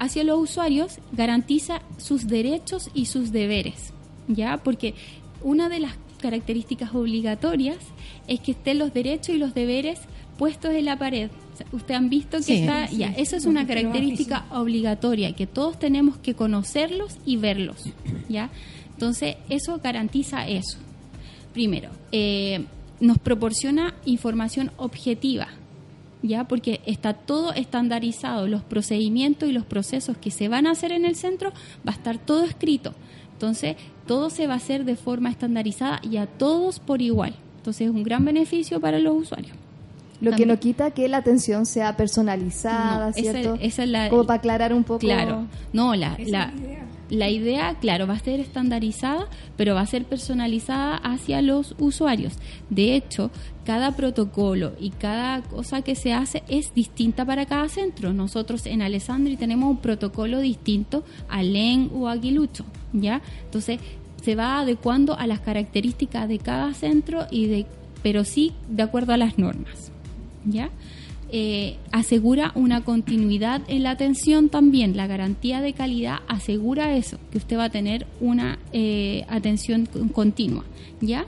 Hacia 0.00 0.24
los 0.24 0.40
usuarios 0.40 0.98
garantiza 1.12 1.80
sus 1.96 2.26
derechos 2.26 2.90
y 2.92 3.06
sus 3.06 3.30
deberes, 3.30 3.92
¿ya? 4.26 4.56
Porque 4.56 4.94
una 5.44 5.68
de 5.68 5.78
las 5.78 5.92
características 6.20 6.92
obligatorias 6.92 7.78
es 8.26 8.40
que 8.40 8.50
estén 8.50 8.80
los 8.80 8.92
derechos 8.92 9.36
y 9.36 9.38
los 9.38 9.54
deberes 9.54 10.00
puestos 10.38 10.72
en 10.72 10.86
la 10.86 10.98
pared. 10.98 11.30
Ustedes 11.72 11.98
han 11.98 12.08
visto 12.08 12.38
que 12.38 12.42
Sí. 12.44 12.54
está, 12.60 12.86
Sí, 12.86 12.98
ya, 12.98 13.08
eso 13.08 13.36
es 13.36 13.44
una 13.44 13.66
característica 13.66 14.46
obligatoria, 14.52 15.32
que 15.34 15.46
todos 15.46 15.78
tenemos 15.78 16.16
que 16.18 16.34
conocerlos 16.34 17.16
y 17.26 17.36
verlos, 17.36 17.84
¿ya? 18.28 18.48
Entonces, 18.92 19.36
eso 19.48 19.78
garantiza 19.82 20.46
eso. 20.48 20.78
Primero, 21.52 21.90
eh, 22.12 22.64
nos 23.00 23.18
proporciona 23.18 23.94
información 24.04 24.70
objetiva, 24.76 25.48
¿ya? 26.22 26.44
Porque 26.44 26.80
está 26.86 27.14
todo 27.14 27.52
estandarizado, 27.52 28.46
los 28.46 28.62
procedimientos 28.62 29.48
y 29.48 29.52
los 29.52 29.64
procesos 29.64 30.16
que 30.16 30.30
se 30.30 30.48
van 30.48 30.66
a 30.66 30.72
hacer 30.72 30.92
en 30.92 31.04
el 31.04 31.16
centro, 31.16 31.50
va 31.86 31.92
a 31.92 31.96
estar 31.96 32.18
todo 32.18 32.44
escrito. 32.44 32.94
Entonces, 33.32 33.76
todo 34.06 34.30
se 34.30 34.46
va 34.46 34.54
a 34.54 34.56
hacer 34.56 34.84
de 34.84 34.96
forma 34.96 35.30
estandarizada 35.30 36.00
y 36.08 36.16
a 36.16 36.26
todos 36.26 36.78
por 36.80 37.02
igual. 37.02 37.34
Entonces, 37.58 37.88
es 37.88 37.94
un 37.94 38.02
gran 38.04 38.24
beneficio 38.24 38.80
para 38.80 38.98
los 38.98 39.14
usuarios. 39.16 39.56
Lo 40.20 40.32
que 40.32 40.46
no 40.46 40.58
quita 40.58 40.90
que 40.90 41.08
la 41.08 41.18
atención 41.18 41.64
sea 41.66 41.96
personalizada, 41.96 43.04
No, 43.06 43.08
esa- 43.10 43.20
¿cierto? 43.20 43.56
esa 43.60 43.82
es 43.84 43.88
la- 43.88 44.08
Como 44.10 44.24
para 44.24 44.38
aclarar 44.38 44.72
un 44.74 44.84
poco. 44.84 44.98
Claro, 45.00 45.46
no, 45.72 45.94
la, 45.94 46.14
Esa 46.14 46.30
la, 46.30 46.52
idea. 46.58 46.86
la 47.10 47.30
idea, 47.30 47.74
claro, 47.80 48.06
va 48.06 48.14
a 48.14 48.18
ser 48.18 48.40
estandarizada, 48.40 49.28
pero 49.56 49.74
va 49.74 49.82
a 49.82 49.86
ser 49.86 50.04
personalizada 50.04 50.96
hacia 50.96 51.40
los 51.42 51.74
usuarios. 51.78 52.34
De 52.68 52.96
hecho, 52.96 53.30
cada 53.64 53.92
protocolo 53.92 54.72
y 54.80 54.90
cada 54.90 55.42
cosa 55.42 55.82
que 55.82 55.94
se 55.94 56.12
hace 56.12 56.42
es 56.48 56.74
distinta 56.74 57.24
para 57.24 57.46
cada 57.46 57.68
centro. 57.68 58.12
Nosotros 58.12 58.66
en 58.66 58.82
Alessandri 58.82 59.36
tenemos 59.36 59.70
un 59.70 59.76
protocolo 59.78 60.40
distinto 60.40 61.04
a 61.28 61.42
LEN 61.42 61.90
o 61.94 62.08
a 62.08 62.12
Aguilucho, 62.12 62.64
¿ya? 62.92 63.20
Entonces, 63.44 63.78
se 64.22 64.34
va 64.34 64.58
adecuando 64.60 65.16
a 65.16 65.26
las 65.28 65.40
características 65.40 66.28
de 66.28 66.38
cada 66.38 66.74
centro 66.74 67.26
y 67.30 67.46
de 67.46 67.66
pero 68.02 68.24
sí 68.24 68.52
de 68.68 68.82
acuerdo 68.84 69.12
a 69.12 69.16
las 69.16 69.38
normas. 69.38 69.90
¿Ya? 70.44 70.70
Eh, 71.30 71.76
asegura 71.92 72.52
una 72.54 72.84
continuidad 72.84 73.60
en 73.68 73.82
la 73.82 73.90
atención 73.90 74.48
también. 74.48 74.96
La 74.96 75.06
garantía 75.06 75.60
de 75.60 75.74
calidad 75.74 76.20
asegura 76.26 76.96
eso, 76.96 77.18
que 77.30 77.36
usted 77.38 77.58
va 77.58 77.64
a 77.64 77.70
tener 77.70 78.06
una 78.20 78.58
eh, 78.72 79.26
atención 79.28 79.84
con- 79.86 80.08
continua, 80.08 80.64
¿ya? 81.02 81.26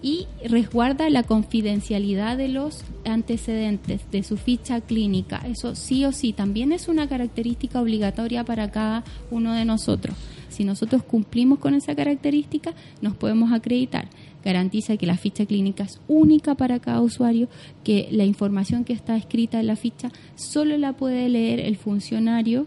Y 0.00 0.26
resguarda 0.48 1.08
la 1.10 1.22
confidencialidad 1.22 2.36
de 2.36 2.48
los 2.48 2.84
antecedentes 3.04 4.00
de 4.10 4.22
su 4.24 4.36
ficha 4.36 4.80
clínica. 4.80 5.42
Eso 5.46 5.74
sí 5.76 6.04
o 6.04 6.12
sí 6.12 6.32
también 6.32 6.72
es 6.72 6.88
una 6.88 7.08
característica 7.08 7.80
obligatoria 7.80 8.44
para 8.44 8.70
cada 8.70 9.04
uno 9.30 9.52
de 9.54 9.64
nosotros. 9.64 10.16
Si 10.48 10.64
nosotros 10.64 11.02
cumplimos 11.02 11.58
con 11.60 11.74
esa 11.74 11.94
característica, 11.94 12.74
nos 13.00 13.16
podemos 13.16 13.52
acreditar. 13.52 14.08
Garantiza 14.44 14.96
que 14.96 15.06
la 15.06 15.16
ficha 15.16 15.46
clínica 15.46 15.84
es 15.84 16.00
única 16.08 16.54
para 16.54 16.80
cada 16.80 17.00
usuario, 17.00 17.48
que 17.84 18.08
la 18.10 18.24
información 18.24 18.84
que 18.84 18.92
está 18.92 19.16
escrita 19.16 19.60
en 19.60 19.68
la 19.68 19.76
ficha 19.76 20.10
solo 20.34 20.76
la 20.78 20.94
puede 20.94 21.28
leer 21.28 21.60
el 21.60 21.76
funcionario 21.76 22.66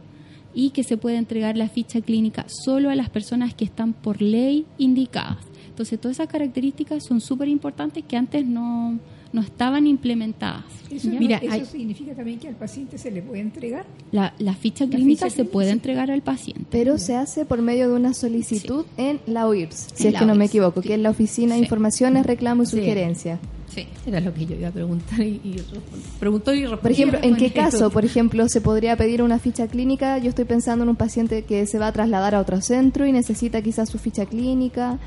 y 0.53 0.70
que 0.70 0.84
se 0.84 0.98
puede 0.98 1.17
entregar 1.17 1.58
la 1.58 1.67
ficha 1.67 2.01
clínica 2.01 2.46
solo 2.48 2.89
a 2.89 2.96
las 2.96 3.10
personas 3.10 3.53
que 3.53 3.65
están 3.65 3.94
por 3.94 4.22
ley 4.22 4.65
indicadas. 4.77 5.46
Entonces, 5.67 6.00
todas 6.00 6.17
esas 6.17 6.29
características 6.29 7.03
son 7.05 7.20
súper 7.20 7.50
importantes 7.50 8.05
que 8.05 8.15
antes 8.15 8.46
no, 8.46 8.98
no 9.36 9.42
estaban 9.42 9.86
implementadas. 9.86 10.63
Eso. 10.89 11.10
Mira, 11.10 11.38
eso 11.38 11.51
hay- 11.51 11.65
significa 11.65 12.13
también 12.15 12.39
que 12.39 12.48
al 12.48 12.56
paciente 12.56 12.98
se 12.98 13.12
le 13.12 13.22
puede 13.22 13.42
entregar. 13.42 13.86
La, 14.12 14.34
la 14.39 14.54
ficha 14.54 14.86
La 14.86 14.92
clínica 14.92 15.25
ficha 15.25 15.30
se 15.30 15.36
clínica, 15.36 15.51
puede 15.54 15.68
sí. 15.68 15.74
entregar 15.74 16.10
al 16.12 16.22
paciente. 16.22 16.65
Pero 16.72 16.98
se 16.98 17.15
hace 17.15 17.46
por 17.46 17.62
medio 17.62 17.89
de 17.89 17.96
una 17.96 18.13
solicitud 18.13 18.86
en 18.98 19.20
la 19.27 19.48
UIRS, 19.48 19.88
si 19.94 20.08
En 20.08 20.13
es 20.13 20.20
que 20.20 20.25
no 20.25 20.36
me 20.36 20.46
equivoco, 20.46 20.82
sí. 20.82 20.88
que 20.88 20.94
es 20.96 21.00
la 21.01 21.10
Oficina 21.10 21.54
de 21.56 21.60
Sí. 21.60 21.65
Informaciones, 21.65 22.25
Reclamo 22.25 22.63
y 22.63 22.65
Sí. 22.65 22.77
Sugerencia. 22.77 23.39
Sí. 23.68 23.88
Era 24.06 24.22
lo 24.22 24.34
que 24.34 24.46
yo 24.46 24.56
iba 24.56 24.70
a 24.70 24.72
preguntar 24.72 25.20
y, 25.20 25.42
y 25.44 25.58
preguntó 26.20 26.54
y 26.54 26.62
respondí. 26.62 26.82
Por 26.82 26.92
ejemplo, 26.92 27.20
¿en 27.22 27.36
qué 27.36 27.51
caso, 27.51 27.89
por 27.89 28.06
ejemplo, 28.06 28.48
se 28.48 28.62
podría 28.62 28.96
pedir 28.96 29.22
una 29.22 29.38
ficha 29.38 29.68
clínica? 29.68 30.18
Yo 30.20 30.30
estoy 30.30 30.46
pensando 30.46 30.84
en 30.84 30.89
un 30.89 30.96
paciente 30.96 31.44
que 31.44 31.65
se 31.65 31.77
va 31.77 31.88
a 31.88 31.92
trasladar 31.92 32.36
a 32.36 32.39
otro 32.39 32.62
centro 32.62 33.06
y 33.06 33.12
necesita 33.12 33.62
quizás 33.62 33.89
su 33.89 33.98
ficha 33.98 34.25
clínica. 34.27 34.98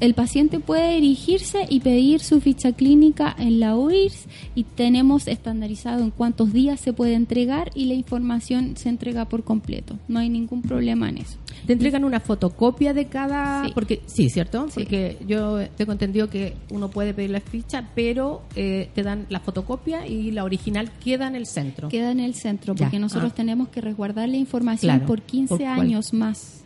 El 0.00 0.14
paciente 0.14 0.60
puede 0.60 0.94
dirigirse 0.96 1.66
y 1.68 1.80
pedir 1.80 2.20
su 2.20 2.40
ficha 2.40 2.72
clínica 2.72 3.34
en 3.38 3.60
la 3.60 3.76
UIRS 3.76 4.26
y 4.54 4.64
tenemos 4.64 5.28
estandarizado 5.28 6.02
en 6.02 6.10
cuántos 6.10 6.52
días 6.52 6.80
se 6.80 6.92
puede 6.92 7.14
entregar 7.14 7.70
y 7.74 7.86
la 7.86 7.94
información 7.94 8.76
se 8.76 8.88
entrega 8.88 9.24
por 9.26 9.44
completo. 9.44 9.98
No 10.08 10.18
hay 10.18 10.28
ningún 10.28 10.62
problema 10.62 11.08
en 11.08 11.18
eso. 11.18 11.38
Te 11.66 11.72
entregan 11.74 12.04
una 12.04 12.20
fotocopia 12.20 12.92
de 12.92 13.06
cada... 13.06 13.64
Sí. 13.66 13.70
porque 13.72 14.02
Sí, 14.06 14.28
¿cierto? 14.28 14.66
Sí. 14.68 14.80
Porque 14.80 15.16
yo 15.26 15.60
tengo 15.76 15.92
entendido 15.92 16.28
que 16.28 16.54
uno 16.70 16.90
puede 16.90 17.14
pedir 17.14 17.30
la 17.30 17.40
ficha, 17.40 17.88
pero 17.94 18.42
eh, 18.56 18.90
te 18.94 19.02
dan 19.02 19.26
la 19.30 19.40
fotocopia 19.40 20.06
y 20.06 20.32
la 20.32 20.44
original 20.44 20.90
queda 21.02 21.28
en 21.28 21.36
el 21.36 21.46
centro. 21.46 21.88
Queda 21.88 22.10
en 22.10 22.20
el 22.20 22.34
centro 22.34 22.74
Ya. 22.74 22.84
porque 22.86 22.98
nosotros 22.98 23.32
Ah. 23.32 23.36
tenemos 23.36 23.68
que 23.68 23.80
resguardar 23.80 24.28
la 24.28 24.36
información 24.36 24.90
Claro. 24.96 25.06
por 25.06 25.22
15 25.22 25.48
¿Por 25.50 25.58
cuál? 25.60 25.80
años 25.80 26.12
más 26.12 26.63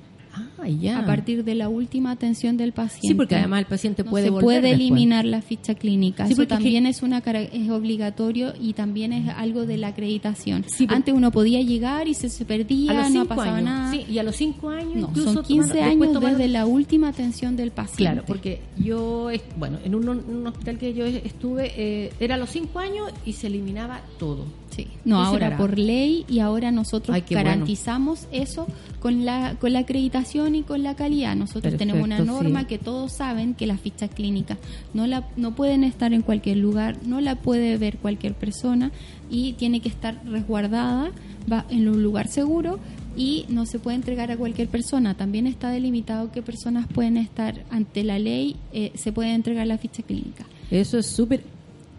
Ah, 0.59 0.69
ya. 0.69 0.99
a 0.99 1.07
partir 1.07 1.45
de 1.45 1.55
la 1.55 1.69
última 1.69 2.11
atención 2.11 2.57
del 2.57 2.73
paciente. 2.73 3.09
Sí, 3.09 3.15
porque 3.15 3.37
además 3.37 3.61
el 3.61 3.67
paciente 3.67 4.05
No 4.05 4.11
puede 4.11 4.25
se 4.25 4.31
volver 4.31 4.45
puede 4.45 4.61
después. 4.61 4.81
eliminar 4.81 5.25
la 5.25 5.43
ficha 5.43 5.75
clínica. 5.75 6.27
Sí, 6.27 6.33
Eso 6.33 6.43
porque 6.43 6.55
es 6.55 6.59
también 6.59 6.87
es 6.87 7.03
una 7.03 7.19
es 7.19 7.71
obligatorio 7.71 8.53
y 8.61 8.73
también 8.73 9.13
es 9.13 9.29
algo 9.29 9.67
de 9.67 9.77
la 9.79 9.89
acreditación. 9.89 10.65
Sí, 10.69 10.87
Antes 10.89 11.15
uno 11.15 11.31
podía 11.31 11.61
llegar 11.63 12.09
y 12.09 12.15
se, 12.15 12.29
se 12.29 12.45
perdía, 12.45 13.09
no 13.11 13.25
pasaba 13.27 13.57
años. 13.59 13.65
nada. 13.65 13.91
Sí, 13.93 14.05
y 14.11 14.19
a 14.19 14.23
los 14.23 14.37
cinco 14.37 14.69
años 14.71 14.95
No, 14.97 15.09
incluso 15.09 15.33
son 15.35 15.45
15 15.45 15.75
tomaron- 15.75 15.89
años 15.91 16.13
tomaron- 16.13 16.37
desde 16.39 16.49
la 16.49 16.67
última 16.67 17.09
atención 17.09 17.57
del 17.57 17.71
paciente. 17.71 17.97
Claro, 18.03 18.25
porque 18.27 18.61
yo, 18.79 19.31
bueno, 19.59 19.79
en 19.85 19.95
un, 19.95 20.09
un 20.09 20.47
hospital 20.47 20.79
que 20.79 20.95
yo 20.95 21.05
estuve, 21.07 21.73
eh, 21.77 22.13
era 22.21 22.35
a 22.37 22.39
los 22.39 22.51
cinco 22.51 22.79
años 22.79 23.11
y 23.27 23.33
se 23.35 23.47
eliminaba 23.49 24.01
todo. 24.19 24.45
Sí. 24.79 24.87
No, 25.05 25.21
ahora 25.21 25.57
por 25.57 25.77
ley 25.77 26.25
y 26.29 26.39
ahora 26.39 26.71
nosotros 26.71 27.15
Ay, 27.15 27.23
qué 27.23 27.35
bueno. 27.35 27.51
garantizamos 27.51 28.29
eso 28.31 28.67
con 29.01 29.25
la 29.25 29.57
con 29.59 29.73
la 29.73 29.81
acreditación 29.81 30.55
y 30.55 30.63
con 30.63 30.85
la 30.85 30.95
calidad. 30.95 31.35
Nosotros 31.35 31.77
tenemos 31.77 32.05
una 32.05 32.21
norma 32.21 32.61
sí. 32.61 32.67
que 32.67 32.79
todos 32.79 33.13
saben 33.13 33.55
que 33.55 33.67
las 33.67 33.81
fichas 33.81 34.11
clínicas 34.11 34.59
no 34.95 35.07
la 35.09 35.27
no 35.37 35.57
pueden 35.57 35.83
estar 35.83 36.13
en 36.13 36.23
cualquier 36.23 36.59
lugar, 36.59 36.97
no 37.05 37.21
la 37.21 37.35
puede 37.35 37.77
ver 37.77 37.99
cualquier 37.99 38.35
persona 38.35 38.93
y 39.29 39.55
tiene 39.55 39.81
que 39.81 39.89
estar 39.89 40.21
resguardada 40.25 41.11
va 41.51 41.65
en 41.71 41.89
un 41.89 42.03
lugar 42.03 42.29
seguro 42.29 42.79
y 43.17 43.47
no 43.49 43.67
se 43.67 43.81
puede 43.81 43.97
entregar 43.97 44.31
a 44.31 44.37
cualquier 44.37 44.69
persona. 44.69 45.15
También 45.15 45.47
está 45.47 45.71
delimitado 45.71 46.31
qué 46.31 46.41
personas 46.41 46.87
pueden 46.87 47.17
estar 47.17 47.65
ante 47.71 48.05
la 48.05 48.19
ley, 48.19 48.57
eh, 48.73 48.93
se 48.95 49.13
puede 49.13 49.35
entregar 49.35 49.67
la 49.67 49.77
ficha 49.77 50.03
clínica. 50.03 50.45
Eso 50.71 50.99
es 50.99 51.07
súper... 51.07 51.43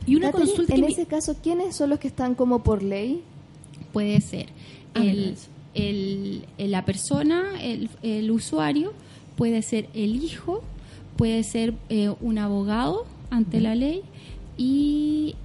Y 0.10 0.16
una 0.16 0.32
Catherine, 0.32 0.48
consulta 0.56 0.76
en 0.76 0.82
que 0.82 0.88
ese 0.92 1.06
caso, 1.06 1.36
¿quiénes 1.42 1.76
son 1.76 1.90
los 1.90 2.00
que 2.00 2.08
están 2.08 2.36
como 2.36 2.64
por 2.64 2.84
ley? 2.84 3.22
puede 3.94 4.20
ser 4.22 4.48
Ah, 4.94 5.04
el, 5.04 5.36
el- 5.74 6.46
el- 6.58 6.72
la 6.72 6.84
persona, 6.86 7.62
el, 7.62 7.90
el 8.04 8.30
usuario, 8.32 8.94
puede 9.36 9.62
ser 9.62 9.88
el 9.94 10.24
hijo, 10.24 10.62
puede 11.18 11.44
ser 11.44 11.74
eh, 11.90 12.14
un 12.22 12.38
abogado 12.38 13.06
ante 13.30 13.60
la 13.62 13.76
ley 13.76 14.02
y 14.58 15.36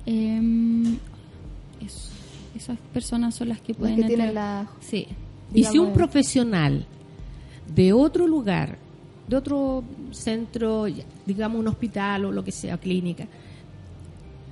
eso, 1.84 2.10
esas 2.56 2.78
personas 2.92 3.34
son 3.34 3.48
las 3.50 3.60
que 3.60 3.74
pueden 3.74 3.96
que 3.96 4.04
tienen 4.04 4.28
entrar. 4.28 4.64
la... 4.64 4.70
Sí, 4.80 5.06
Y 5.54 5.64
si 5.64 5.78
un 5.78 5.92
profesional 5.92 6.86
de 7.74 7.92
otro 7.92 8.26
lugar, 8.26 8.78
de 9.28 9.36
otro 9.36 9.84
centro, 10.10 10.86
digamos 11.26 11.58
un 11.60 11.68
hospital 11.68 12.24
o 12.26 12.32
lo 12.32 12.44
que 12.44 12.52
sea, 12.52 12.76
clínica, 12.78 13.26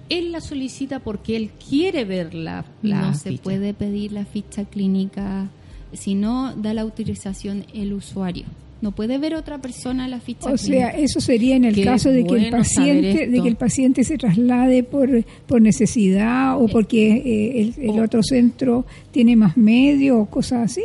él 0.09 0.33
la 0.33 0.41
solicita 0.41 0.99
porque 1.01 1.37
él 1.37 1.51
quiere 1.69 2.05
ver 2.05 2.35
la, 2.35 2.65
la 2.83 3.01
no 3.03 3.15
se 3.15 3.33
puede 3.35 3.75
pedir 3.75 4.13
la 4.13 4.25
ficha 4.25 4.65
clínica. 4.65 5.49
Si 5.93 6.15
no 6.15 6.55
da 6.57 6.73
la 6.75 6.83
autorización 6.83 7.65
el 7.75 7.93
usuario. 7.93 8.45
No 8.81 8.91
puede 8.93 9.19
ver 9.19 9.35
otra 9.37 9.59
persona 9.59 10.09
la 10.09 10.19
ficha 10.19 10.51
O 10.51 10.57
sea, 10.59 10.89
eso 10.89 11.21
sería 11.21 11.55
en 11.55 11.65
el 11.65 11.75
Qué 11.75 11.85
caso 11.85 12.09
de 12.09 12.25
que 12.25 12.35
el 12.35 12.41
bueno 12.41 12.57
paciente, 12.59 13.29
de 13.29 13.41
que 13.41 13.49
el 13.49 13.55
paciente 13.57 14.03
se 14.03 14.19
traslade 14.19 14.83
por, 14.83 15.25
por 15.47 15.63
necesidad 15.63 16.61
o 16.61 16.67
porque 16.67 17.13
eh, 17.13 17.61
el, 17.61 17.75
el 17.91 17.91
o- 18.01 18.03
otro 18.05 18.23
centro 18.25 18.85
tiene 19.13 19.37
más 19.37 19.57
medios 19.57 20.17
o 20.19 20.27
cosas 20.27 20.73
así. 20.73 20.83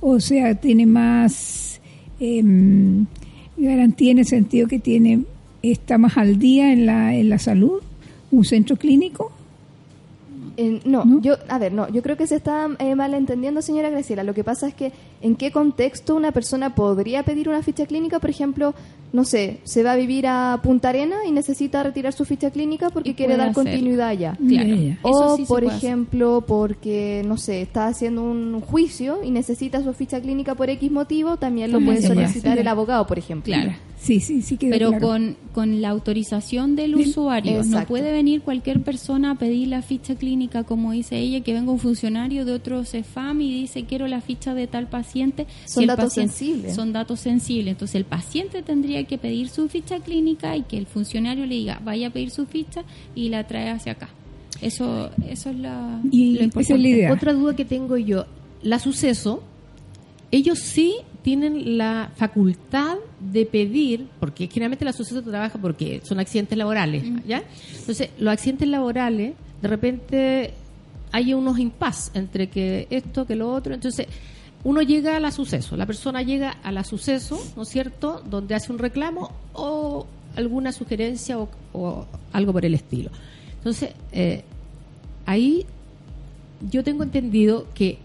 O 0.00 0.20
sea, 0.20 0.54
tiene 0.56 0.84
más 0.84 1.80
em, 2.20 3.06
garantía 3.56 4.10
en 4.10 4.18
el 4.18 4.26
sentido 4.26 4.68
que 4.68 4.78
tiene 4.78 5.22
está 5.62 5.96
más 5.96 6.16
al 6.18 6.38
día 6.38 6.72
en 6.72 6.86
la, 6.86 7.14
en 7.14 7.28
la 7.28 7.38
salud, 7.38 7.80
un 8.32 8.44
centro 8.44 8.76
clínico. 8.76 9.30
Eh, 10.56 10.80
no, 10.84 11.04
¿No? 11.04 11.20
yo, 11.20 11.36
a 11.48 11.58
ver, 11.58 11.72
no, 11.72 11.88
yo 11.88 12.02
creo 12.02 12.16
que 12.16 12.26
se 12.26 12.36
está 12.36 12.68
eh, 12.78 12.94
malentendiendo, 12.94 13.62
señora 13.62 13.90
Graciela. 13.90 14.24
Lo 14.24 14.34
que 14.34 14.42
pasa 14.44 14.66
es 14.66 14.74
que 14.74 14.92
en 15.22 15.36
qué 15.36 15.50
contexto 15.50 16.14
una 16.14 16.32
persona 16.32 16.74
podría 16.74 17.22
pedir 17.22 17.48
una 17.48 17.62
ficha 17.62 17.86
clínica, 17.86 18.18
por 18.18 18.28
ejemplo, 18.28 18.74
no 19.12 19.24
sé, 19.24 19.58
se 19.64 19.82
va 19.82 19.92
a 19.92 19.96
vivir 19.96 20.26
a 20.26 20.60
Punta 20.62 20.88
Arena 20.88 21.16
y 21.26 21.32
necesita 21.32 21.82
retirar 21.82 22.12
su 22.12 22.24
ficha 22.24 22.50
clínica 22.50 22.90
porque 22.90 23.14
quiere 23.14 23.36
dar 23.36 23.50
hacerlo. 23.50 23.70
continuidad 23.70 24.08
allá. 24.08 24.38
Claro. 24.48 24.76
O, 25.02 25.36
sí 25.36 25.44
por 25.46 25.64
hacer. 25.64 25.76
ejemplo, 25.76 26.44
porque, 26.46 27.22
no 27.26 27.36
sé, 27.36 27.62
está 27.62 27.86
haciendo 27.86 28.22
un 28.22 28.60
juicio 28.60 29.22
y 29.22 29.30
necesita 29.30 29.82
su 29.82 29.92
ficha 29.92 30.20
clínica 30.20 30.54
por 30.54 30.70
X 30.70 30.90
motivo, 30.90 31.36
también 31.36 31.70
lo 31.70 31.78
También 31.78 32.02
puede 32.02 32.08
solicitar 32.08 32.58
el 32.58 32.66
abogado, 32.66 33.06
por 33.06 33.18
ejemplo. 33.18 33.52
Claro. 33.52 33.72
Sí, 34.02 34.18
sí, 34.18 34.42
sí 34.42 34.58
Pero 34.58 34.88
claro. 34.88 35.06
con, 35.06 35.36
con 35.52 35.80
la 35.80 35.90
autorización 35.90 36.74
del 36.74 36.96
usuario. 36.96 37.62
No 37.62 37.84
puede 37.86 38.10
venir 38.10 38.42
cualquier 38.42 38.82
persona 38.82 39.32
a 39.32 39.34
pedir 39.36 39.68
la 39.68 39.80
ficha 39.80 40.16
clínica, 40.16 40.64
como 40.64 40.90
dice 40.90 41.18
ella, 41.18 41.42
que 41.42 41.52
venga 41.52 41.70
un 41.70 41.78
funcionario 41.78 42.44
de 42.44 42.52
otro 42.52 42.84
CEFAM 42.84 43.40
y 43.42 43.60
dice 43.60 43.84
quiero 43.84 44.08
la 44.08 44.20
ficha 44.20 44.54
de 44.54 44.66
tal 44.66 44.88
paciente. 44.88 45.11
Son 45.66 45.82
el 45.82 45.88
datos 45.88 46.04
paciente- 46.06 46.32
sensibles. 46.34 46.74
Son 46.74 46.92
datos 46.92 47.20
sensibles. 47.20 47.72
Entonces 47.72 47.94
el 47.96 48.04
paciente 48.04 48.62
tendría 48.62 49.04
que 49.04 49.18
pedir 49.18 49.48
su 49.48 49.68
ficha 49.68 50.00
clínica 50.00 50.56
y 50.56 50.62
que 50.62 50.78
el 50.78 50.86
funcionario 50.86 51.46
le 51.46 51.54
diga 51.56 51.80
vaya 51.84 52.08
a 52.08 52.10
pedir 52.10 52.30
su 52.30 52.46
ficha 52.46 52.82
y 53.14 53.28
la 53.28 53.46
trae 53.46 53.70
hacia 53.70 53.92
acá. 53.92 54.08
Eso, 54.60 55.10
eso 55.28 55.50
es 55.50 55.56
la, 55.58 56.00
Y 56.10 56.38
lo 56.38 56.44
esa 56.60 56.74
es 56.74 56.80
la 56.80 56.88
idea. 56.88 57.12
Otra 57.12 57.32
duda 57.32 57.56
que 57.56 57.64
tengo 57.64 57.96
yo, 57.96 58.26
la 58.62 58.78
suceso, 58.78 59.42
ellos 60.30 60.58
sí 60.60 60.94
tienen 61.22 61.78
la 61.78 62.10
facultad 62.16 62.96
de 63.20 63.44
pedir, 63.46 64.06
porque 64.20 64.46
generalmente 64.48 64.84
la 64.84 64.92
suceso 64.92 65.22
trabaja 65.22 65.58
porque 65.58 66.00
son 66.04 66.18
accidentes 66.20 66.56
laborales, 66.58 67.04
¿ya? 67.26 67.42
Entonces, 67.78 68.10
los 68.18 68.32
accidentes 68.32 68.68
laborales, 68.68 69.34
de 69.60 69.68
repente 69.68 70.54
hay 71.12 71.34
unos 71.34 71.58
impas 71.58 72.10
entre 72.14 72.48
que 72.48 72.86
esto, 72.90 73.26
que 73.26 73.36
lo 73.36 73.52
otro, 73.52 73.74
entonces 73.74 74.06
uno 74.64 74.82
llega 74.82 75.16
a 75.16 75.20
la 75.20 75.30
suceso, 75.30 75.76
la 75.76 75.86
persona 75.86 76.22
llega 76.22 76.50
a 76.50 76.70
la 76.72 76.84
suceso, 76.84 77.42
¿no 77.56 77.62
es 77.62 77.68
cierto?, 77.68 78.22
donde 78.28 78.54
hace 78.54 78.72
un 78.72 78.78
reclamo 78.78 79.30
o 79.52 80.06
alguna 80.36 80.72
sugerencia 80.72 81.38
o, 81.38 81.48
o 81.72 82.06
algo 82.32 82.52
por 82.52 82.64
el 82.64 82.74
estilo. 82.74 83.10
Entonces, 83.58 83.90
eh, 84.12 84.44
ahí 85.26 85.66
yo 86.70 86.82
tengo 86.84 87.02
entendido 87.02 87.66
que 87.74 87.98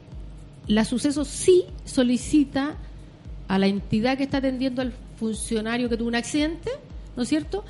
la 0.68 0.84
suceso 0.84 1.26
sí 1.26 1.64
solicita 1.86 2.76
a 3.48 3.60
la 3.60 3.68
entidad 3.68 4.18
que 4.18 4.24
está 4.24 4.38
atendiendo 4.38 4.82
al 4.82 4.94
funcionario 5.18 5.90
que 5.90 5.98
tuvo 5.98 6.08
un 6.08 6.16
accidente, 6.16 6.72
¿no 7.16 7.24
es 7.24 7.30
cierto?, 7.30 7.64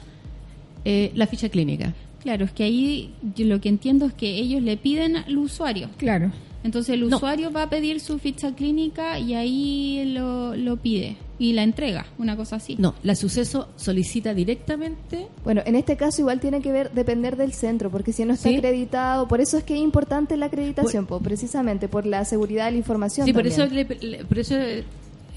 Eh, 0.85 1.11
la 1.15 1.27
ficha 1.27 1.49
clínica. 1.49 1.93
Claro, 2.23 2.45
es 2.45 2.51
que 2.53 2.63
ahí 2.63 3.11
yo 3.35 3.45
lo 3.45 3.59
que 3.59 3.67
entiendo 3.67 4.05
es 4.05 4.13
que 4.13 4.37
ellos 4.37 4.61
le 4.61 4.77
piden 4.77 5.17
al 5.17 5.37
usuario. 5.37 5.89
Claro. 5.97 6.31
Entonces 6.63 6.93
el 6.95 7.07
No. 7.09 7.15
usuario 7.17 7.51
va 7.51 7.63
a 7.63 7.69
pedir 7.69 7.99
su 7.99 8.17
ficha 8.19 8.53
clínica 8.55 9.19
y 9.19 9.33
ahí 9.35 10.03
lo, 10.13 10.55
lo 10.55 10.77
pide 10.77 11.17
y 11.39 11.53
la 11.53 11.63
entrega, 11.63 12.07
una 12.17 12.35
cosa 12.35 12.55
así. 12.55 12.75
No, 12.79 12.95
la 13.03 13.15
suceso 13.15 13.69
solicita 13.75 14.33
directamente. 14.33 15.27
Bueno, 15.43 15.61
en 15.65 15.75
este 15.75 15.95
caso 15.95 16.21
igual 16.21 16.39
tiene 16.39 16.61
que 16.61 16.71
ver 16.71 16.91
depender 16.93 17.37
del 17.37 17.53
centro, 17.53 17.91
porque 17.91 18.11
si 18.11 18.25
no 18.25 18.33
está 18.33 18.49
Sí. 18.49 18.55
acreditado, 18.55 19.27
por 19.27 19.39
eso 19.39 19.57
es 19.57 19.63
que 19.63 19.75
es 19.75 19.81
importante 19.81 20.35
la 20.35 20.47
acreditación, 20.47 21.05
po, 21.05 21.19
precisamente 21.19 21.87
por 21.87 22.05
la 22.05 22.25
seguridad 22.25 22.65
de 22.65 22.71
la 22.71 22.77
información. 22.77 23.25
Sí, 23.27 23.33
por 23.33 23.45
eso, 23.47 23.65
le- 23.67 23.85
le- 24.01 24.25
por 24.25 24.39
eso 24.39 24.55
eh, 24.55 24.83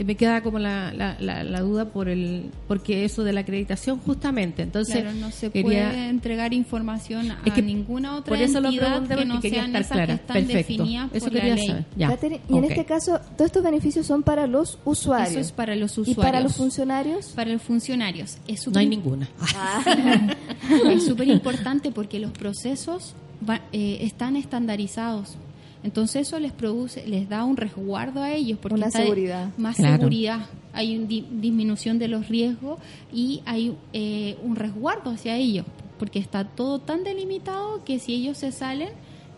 me 0.05 0.15
queda 0.15 0.43
como 0.43 0.59
la, 0.59 0.93
la, 0.93 1.17
la- 1.21 1.45
la 1.45 1.61
duda 1.61 1.87
por 1.87 2.09
el 2.09 2.51
porque 2.69 3.05
eso 3.05 3.25
de 3.25 3.33
la 3.33 3.41
acreditación 3.41 3.99
justamente. 3.99 4.63
Entonces, 4.63 4.97
Claro, 5.03 5.13
no 5.15 5.31
se 5.31 5.51
quería- 5.51 5.63
puede 5.91 6.09
entregar 6.09 6.53
información 6.55 7.31
a 7.31 7.41
Es 7.45 7.53
que 7.53 7.63
ninguna 7.63 8.17
otra 8.17 8.35
por 8.35 8.43
eso 8.43 8.61
lo 8.61 8.69
entidad 8.69 9.03
pregunté, 9.05 9.17
que 9.17 9.25
no 9.25 9.41
sean 9.41 9.67
estar 9.77 9.81
esas 9.83 9.93
clara. 9.93 10.07
que 10.07 10.13
están 10.15 10.35
Perfecto. 10.37 10.57
definidas 10.59 11.11
Eso 11.13 11.25
por 11.27 11.35
la 11.35 11.41
quería 11.41 11.55
ley. 11.57 11.67
saber. 11.67 11.85
Ya. 11.97 12.09
Catherine, 12.09 12.41
y 12.49 12.57
en 12.59 12.65
este 12.65 12.85
caso, 12.85 13.21
todos 13.37 13.47
estos 13.47 13.63
beneficios 13.63 14.07
son 14.07 14.23
para 14.23 14.47
los 14.47 14.79
usuarios. 14.85 15.31
Eso 15.31 15.41
es 15.41 15.53
para 15.53 15.77
los 15.77 15.97
¿Y 15.99 16.01
usuarios. 16.03 16.25
para 16.25 16.41
los 16.41 16.57
funcionarios? 16.57 17.27
Para 17.35 17.53
los 17.53 17.63
funcionarios. 17.63 18.39
Es 18.49 18.67
No 18.69 18.79
hay 18.79 18.89
ninguna. 18.89 19.29
es 20.91 21.05
súper 21.05 21.29
importante 21.29 21.91
porque 21.91 22.19
los 22.19 22.31
procesos 22.33 23.15
va- 23.49 23.61
eh, 23.73 23.99
están 24.03 24.37
estandarizados. 24.37 25.37
Entonces 25.83 26.29
eso 26.29 26.39
les 26.39 26.53
produce, 26.53 27.07
les 27.07 27.29
da 27.29 27.45
un 27.45 27.57
resguardo 27.57 28.23
a 28.23 28.33
ellos 28.33 28.59
porque 28.61 28.77
Una 28.77 28.91
seguridad. 28.91 29.49
más 29.57 29.77
Claro. 29.77 29.97
seguridad, 29.97 30.47
hay 30.73 30.97
una 30.97 31.07
disminución 31.07 31.99
de 31.99 32.09
los 32.09 32.29
riesgos 32.29 32.79
y 33.13 33.43
hay 33.47 33.77
eh, 33.93 34.37
un 34.43 34.57
resguardo 34.57 35.11
hacia 35.11 35.37
ellos 35.37 35.65
porque 35.99 36.19
está 36.19 36.45
todo 36.45 36.79
tan 36.79 37.03
delimitado 37.05 37.83
que 37.85 37.99
si 37.99 38.15
ellos 38.15 38.39
se 38.39 38.53
salen 38.53 38.91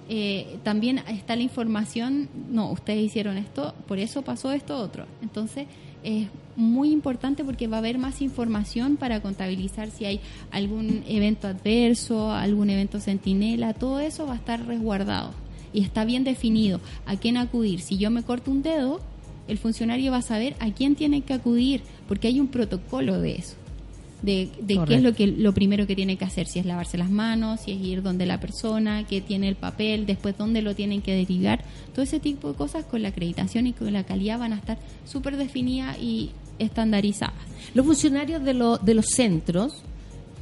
eh, 0.09 0.59
también 0.65 0.99
está 1.09 1.37
la 1.37 1.43
información, 1.43 2.29
no, 2.51 2.71
ustedes 2.73 3.05
hicieron 3.05 3.39
esto, 3.39 3.73
por 3.87 3.99
eso 3.99 4.23
pasó 4.23 4.53
esto 4.53 4.77
otro. 4.77 5.07
Entonces 5.23 5.67
es 6.03 6.27
muy 6.57 6.91
importante 6.91 7.45
porque 7.45 7.69
va 7.69 7.77
a 7.77 7.79
haber 7.79 7.99
más 7.99 8.21
información 8.21 8.97
para 8.97 9.23
contabilizar 9.23 9.91
si 9.91 10.05
hay 10.05 10.21
algún 10.51 11.05
evento 11.07 11.47
adverso, 11.47 12.33
algún 12.33 12.69
evento 12.71 12.99
centinela, 13.01 13.75
todo 13.75 14.01
eso 14.01 14.27
va 14.27 14.35
a 14.35 14.37
estar 14.37 14.67
resguardado 14.67 15.31
y 15.73 15.81
está 15.83 16.05
bien 16.05 16.25
definido 16.25 16.81
a 17.07 17.17
quién 17.17 17.37
acudir. 17.37 17.81
Si 17.81 17.97
yo 17.99 18.11
me 18.11 18.23
corto 18.23 18.51
un 18.51 18.63
dedo, 18.63 19.01
el 19.49 19.59
funcionario 19.59 20.13
va 20.13 20.19
a 20.19 20.23
saber 20.23 20.55
a 20.61 20.71
quién 20.71 20.95
tiene 20.95 21.23
que 21.23 21.35
acudir 21.35 21.83
porque 22.09 22.29
hay 22.29 22.39
un 22.41 22.49
protocolo 22.49 23.21
de 23.21 23.37
eso 23.37 23.55
de, 24.23 24.51
de 24.61 24.75
qué 24.87 24.95
es 24.95 25.03
lo 25.03 25.15
que 25.15 25.27
lo 25.27 25.53
primero 25.53 25.85
que 25.89 25.97
tiene 25.97 26.17
que 26.17 26.25
hacer, 26.25 26.47
si 26.47 26.61
es 26.61 26.65
lavarse 26.65 26.97
las 26.97 27.11
manos, 27.11 27.63
si 27.63 27.73
es 27.73 27.81
ir 27.83 28.03
donde 28.05 28.25
la 28.25 28.39
persona, 28.39 29.05
que 29.05 29.21
tiene 29.21 29.49
el 29.49 29.57
papel, 29.57 30.07
después 30.07 30.39
dónde 30.39 30.63
lo 30.63 30.77
tienen 30.77 31.03
que 31.03 31.13
derivar, 31.13 31.65
todo 31.93 32.05
ese 32.05 32.21
tipo 32.21 32.47
de 32.49 32.55
cosas 32.55 32.85
con 32.85 33.03
la 33.03 33.09
acreditación 33.09 33.67
y 33.67 33.73
con 33.73 33.93
la 33.93 34.05
calidad 34.05 34.39
van 34.39 34.53
a 34.53 34.57
estar 34.59 34.79
súper 35.05 35.37
definidas 35.37 35.99
y 36.01 36.31
estandarizadas. 36.61 37.35
Los 37.75 37.85
funcionarios 37.85 38.45
de, 38.45 38.55
lo- 38.55 38.79
de 38.79 38.95
los 38.95 39.07
centros, 39.07 39.83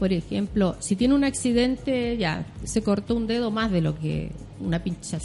por 0.00 0.12
ejemplo, 0.12 0.74
si 0.80 0.96
tiene 0.96 1.14
un 1.14 1.22
accidente, 1.22 2.16
ya 2.16 2.44
se 2.64 2.82
cortó 2.82 3.14
un 3.14 3.28
dedo 3.28 3.50
más 3.52 3.70
de 3.70 3.82
lo 3.82 3.96
que 3.96 4.32
una 4.58 4.82
pincha, 4.82 5.18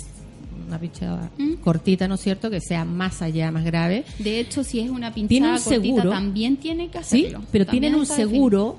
una 0.68 0.78
pinchada 0.80 1.32
¿Mm? 1.38 1.54
cortita, 1.64 2.08
¿no 2.08 2.16
es 2.16 2.22
cierto? 2.22 2.50
Que 2.52 2.60
sea 2.62 2.86
más 2.86 3.22
allá, 3.24 3.50
más 3.52 3.64
grave. 3.66 4.04
De 4.20 4.40
hecho, 4.40 4.64
si 4.64 4.80
es 4.82 4.90
una 4.92 5.14
Tiene 5.14 5.30
pinchada 5.30 5.54
un 5.58 5.64
cortita, 5.64 5.82
seguro. 5.82 6.10
también 6.12 6.58
tiene 6.58 6.90
que 6.90 7.04
Sí, 7.04 7.26
hacerlo. 7.26 7.46
pero 7.52 7.66
También 7.66 7.82
tienen 7.84 8.00
un 8.00 8.06
definido. 8.08 8.78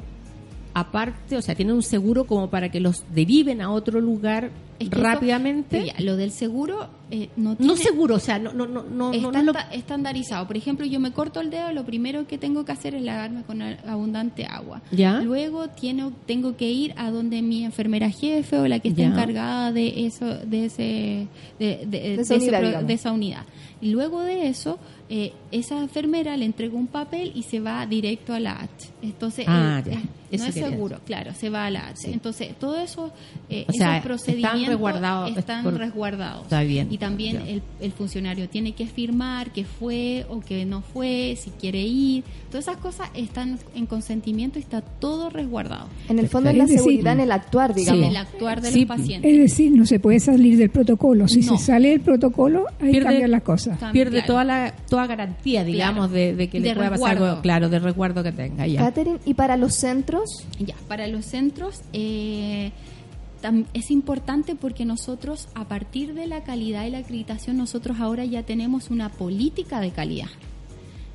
Aparte, 0.78 1.38
o 1.38 1.42
sea, 1.42 1.54
tienen 1.54 1.74
un 1.74 1.82
seguro 1.82 2.26
como 2.26 2.50
para 2.50 2.68
que 2.70 2.80
los 2.80 3.02
deriven 3.14 3.62
a 3.62 3.70
otro 3.72 3.98
lugar 3.98 4.50
Es 4.78 4.90
que 4.90 4.94
eso- 4.96 5.02
rápidamente. 5.04 5.86
ya, 5.86 5.94
lo 6.04 6.16
del 6.16 6.30
seguro 6.32 6.88
eh, 7.10 7.30
no 7.36 7.50
no 7.52 7.56
tiene... 7.56 7.76
seguro, 7.76 8.16
o 8.16 8.18
sea, 8.18 8.38
no, 8.38 8.52
no, 8.52 8.66
no, 8.66 8.82
no, 8.82 9.10
no, 9.10 9.12
Está 9.12 9.42
no 9.42 9.52
lo- 9.52 9.58
esta- 9.58 9.72
estandarizado. 9.74 10.46
Por 10.46 10.58
ejemplo, 10.58 10.84
yo 10.84 11.00
me 11.00 11.12
corto 11.12 11.40
el 11.40 11.48
dedo, 11.48 11.72
lo 11.72 11.84
primero 11.86 12.26
que 12.26 12.36
tengo 12.36 12.66
que 12.66 12.72
hacer 12.72 12.94
es 12.94 13.02
lavarme 13.02 13.42
con 13.44 13.62
abundante 13.62 14.44
agua. 14.44 14.82
Ya. 14.92 15.20
Luego 15.22 15.68
tiene, 15.70 16.10
tengo 16.26 16.56
que 16.58 16.70
ir 16.70 16.92
a 16.98 17.10
donde 17.10 17.40
mi 17.40 17.64
enfermera 17.64 18.10
jefe 18.10 18.58
o 18.58 18.68
la 18.68 18.78
que 18.80 18.88
está 18.88 19.00
Ya. 19.00 19.06
encargada 19.08 19.72
de 19.72 20.04
eso, 20.04 20.26
de 20.26 20.66
ese, 20.66 21.26
de, 21.58 21.86
de- 21.86 22.14
esa 22.20 22.34
de 22.34 22.38
ese 22.40 22.48
unidad, 22.48 22.60
digamos. 22.62 22.86
de 22.86 22.92
esa 22.94 23.12
unidad. 23.12 23.46
Y 23.80 23.90
luego 23.90 24.22
de 24.22 24.48
eso, 24.48 24.78
eh, 25.08 25.32
esa 25.52 25.78
enfermera 25.78 26.36
le 26.36 26.44
entrega 26.46 26.74
un 26.76 26.86
papel 26.86 27.30
y 27.34 27.44
se 27.44 27.60
va 27.60 27.86
directo 27.86 28.32
a 28.34 28.40
la 28.40 28.58
H. 28.60 28.88
Entonces, 29.02 29.44
Ah, 29.48 29.80
eh, 29.86 29.90
ya. 29.90 29.98
eh, 29.98 30.02
Eso 30.30 30.44
no 30.44 30.48
es 30.48 30.54
seguro, 30.54 31.00
claro, 31.06 31.32
se 31.34 31.50
va 31.50 31.66
a 31.66 31.70
la 31.70 31.88
H. 31.88 31.96
Sí. 32.06 32.10
Entonces, 32.12 32.56
todo 32.58 32.76
eso, 32.78 33.12
eh, 33.48 33.64
O 33.68 33.72
sea, 33.72 33.96
esos 33.96 33.96
están 33.96 34.02
procedimientos 34.02 34.68
resguardados, 34.68 35.36
están 35.36 35.62
por- 35.64 35.74
resguardados. 35.78 36.42
Está 36.42 36.62
bien, 36.62 36.88
Y 36.90 36.98
también 36.98 37.36
el, 37.46 37.62
el 37.80 37.92
funcionario 37.92 38.48
tiene 38.48 38.72
que 38.72 38.86
firmar 38.86 39.52
que 39.52 39.64
fue 39.64 40.26
o 40.28 40.40
que 40.40 40.64
no 40.64 40.82
fue, 40.82 41.36
si 41.38 41.50
quiere 41.50 41.80
ir. 41.82 42.24
Todas 42.50 42.68
esas 42.68 42.76
cosas 42.78 43.10
están 43.14 43.58
en 43.74 43.86
consentimiento 43.86 44.58
y 44.58 44.62
está 44.62 44.80
todo 44.80 45.30
resguardado. 45.30 45.88
En 46.08 46.18
el 46.18 46.28
fondo 46.28 46.50
es 46.50 46.56
la 46.56 46.64
decir, 46.64 46.78
seguridad 46.78 47.12
en 47.14 47.20
el 47.20 47.32
actuar, 47.32 47.74
digamos. 47.74 48.08
El 48.08 48.16
actuar 48.16 48.60
de 48.62 48.70
Sí, 48.72 48.80
los 48.84 48.88
pacientes. 48.96 49.30
Es 49.32 49.38
decir, 49.38 49.72
no 49.72 49.84
se 49.86 49.98
puede 50.00 50.20
salir 50.20 50.56
del 50.58 50.70
protocolo. 50.70 51.28
Si 51.28 51.40
No. 51.40 51.56
se 51.58 51.64
sale 51.64 51.90
del 51.90 52.00
protocolo, 52.00 52.66
ahí 52.80 52.92
Pierde- 52.92 53.04
cambian 53.04 53.30
las 53.30 53.42
cosas. 53.42 53.78
Pierde 53.92 54.18
claro. 54.18 54.26
toda 54.26 54.44
la 54.44 54.74
toda 54.88 55.06
garantía, 55.06 55.64
digamos, 55.64 56.08
Claro. 56.08 56.12
de, 56.12 56.34
de 56.34 56.48
que 56.48 56.60
le 56.60 56.68
De 56.70 56.74
pueda 56.74 56.90
pasar 56.90 57.16
algo, 57.22 57.40
claro, 57.42 57.68
de 57.68 57.78
resguardo 57.78 58.22
que 58.22 58.32
tenga. 58.32 58.66
Ya. 58.66 58.80
Catherine, 58.80 59.18
¿y 59.24 59.34
para 59.34 59.56
los 59.56 59.74
centros? 59.74 60.25
Ya, 60.58 60.74
para 60.88 61.06
los 61.06 61.24
centros, 61.24 61.82
eh, 61.92 62.72
es 63.74 63.90
importante 63.90 64.54
porque 64.54 64.84
nosotros, 64.84 65.48
a 65.54 65.68
partir 65.68 66.14
de 66.14 66.26
la 66.26 66.42
calidad 66.42 66.86
y 66.86 66.90
la 66.90 66.98
acreditación, 66.98 67.56
nosotros 67.56 67.98
ahora 68.00 68.24
ya 68.24 68.42
tenemos 68.42 68.90
una 68.90 69.10
política 69.10 69.80
de 69.80 69.90
calidad. 69.90 70.28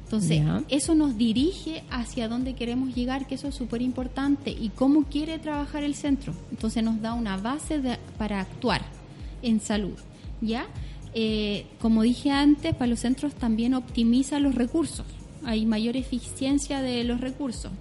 Entonces, 0.04 0.42
eso 0.68 0.94
nos 0.94 1.18
dirige 1.18 1.84
hacia 1.90 2.28
dónde 2.28 2.54
queremos 2.54 2.94
llegar, 2.94 3.28
que 3.28 3.36
eso 3.36 3.48
es 3.48 3.56
súper 3.56 3.82
importante, 3.82 4.52
y 4.52 4.70
cómo 4.70 5.06
quiere 5.06 5.40
trabajar 5.40 5.84
el 5.84 5.96
centro. 5.96 6.34
Entonces, 6.52 6.84
nos 6.84 7.02
da 7.02 7.14
una 7.14 7.38
base 7.38 7.82
para 8.18 8.42
actuar 8.42 8.82
en 9.42 9.62
salud. 9.62 9.98
¿Ya? 10.42 10.66
Eh, 11.14 11.66
como 11.80 12.02
dije 12.02 12.30
antes, 12.30 12.74
para 12.74 12.88
los 12.88 13.00
centros 13.00 13.34
también 13.36 13.74
optimiza 13.74 14.40
los 14.40 14.56
recursos. 14.56 15.06
Hay 15.46 15.66
mayor 15.66 15.96
eficiencia 15.96 16.82
de 16.82 17.04
los 17.04 17.22
recursos. 17.22 17.72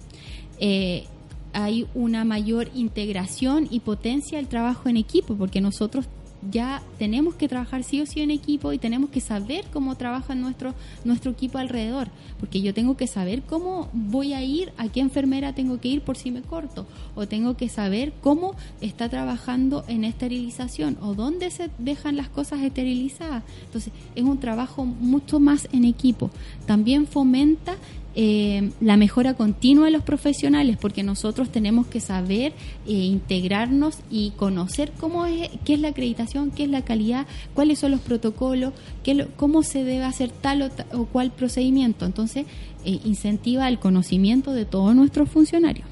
Eh, 0.59 1.05
hay 1.53 1.87
una 1.93 2.25
mayor 2.25 2.69
integración 2.73 3.67
y 3.69 3.81
potencia 3.81 4.37
del 4.37 4.47
trabajo 4.47 4.89
en 4.89 4.97
equipo, 4.97 5.35
porque 5.35 5.61
nosotros 5.61 6.05
ya 6.49 6.81
tenemos 6.97 7.35
que 7.35 7.47
trabajar 7.47 7.83
sí 7.83 8.01
o 8.01 8.05
sí 8.05 8.21
en 8.21 8.31
equipo 8.31 8.73
y 8.73 8.77
tenemos 8.77 9.09
que 9.09 9.21
saber 9.21 9.65
cómo 9.71 9.95
trabaja 9.95 10.33
nuestro, 10.33 10.73
nuestro 11.03 11.31
equipo 11.31 11.57
alrededor, 11.57 12.07
porque 12.39 12.61
yo 12.61 12.73
tengo 12.73 12.97
que 12.97 13.07
saber 13.07 13.43
cómo 13.43 13.89
voy 13.93 14.33
a 14.33 14.43
ir, 14.43 14.71
a 14.77 14.87
qué 14.87 15.01
enfermera 15.01 15.53
tengo 15.53 15.79
que 15.79 15.89
ir 15.89 16.01
por 16.01 16.17
si 16.17 16.31
me 16.31 16.41
corto, 16.41 16.87
o 17.15 17.27
tengo 17.27 17.55
que 17.55 17.69
saber 17.69 18.13
cómo 18.21 18.55
está 18.81 19.09
trabajando 19.09 19.83
en 19.87 20.03
esterilización, 20.03 20.97
o 21.01 21.13
dónde 21.13 21.51
se 21.51 21.69
dejan 21.77 22.17
las 22.17 22.29
cosas 22.29 22.61
esterilizadas. 22.61 23.43
Entonces, 23.65 23.93
es 24.15 24.23
un 24.23 24.39
trabajo 24.39 24.85
mucho 24.85 25.39
más 25.39 25.67
en 25.71 25.85
equipo. 25.85 26.31
También 26.65 27.05
fomenta 27.07 27.75
eh, 28.13 28.71
la 28.81 28.97
mejora 28.97 29.35
continua 29.35 29.85
de 29.85 29.91
los 29.91 30.03
profesionales, 30.03 30.77
porque 30.79 31.03
nosotros 31.03 31.49
tenemos 31.49 31.87
que 31.87 31.99
saber 31.99 32.53
eh, 32.85 32.91
integrarnos 32.91 33.99
y 34.09 34.31
conocer 34.31 34.91
cómo 34.99 35.25
es, 35.25 35.49
qué 35.63 35.75
es 35.75 35.79
la 35.79 35.89
acreditación, 35.89 36.51
qué 36.51 36.63
es 36.63 36.69
la 36.69 36.83
calidad, 36.83 37.25
cuáles 37.53 37.79
son 37.79 37.91
los 37.91 38.01
protocolos, 38.01 38.73
qué, 39.03 39.27
cómo 39.37 39.63
se 39.63 39.83
debe 39.83 40.03
hacer 40.03 40.29
tal 40.29 40.71
o, 40.93 41.05
cual 41.05 41.31
procedimiento. 41.31 42.05
Entonces, 42.05 42.45
eh, 42.83 42.99
incentiva 43.05 43.67
el 43.69 43.79
conocimiento 43.79 44.53
de 44.53 44.65
todos 44.65 44.93
nuestros 44.95 45.29
funcionarios. 45.29 45.87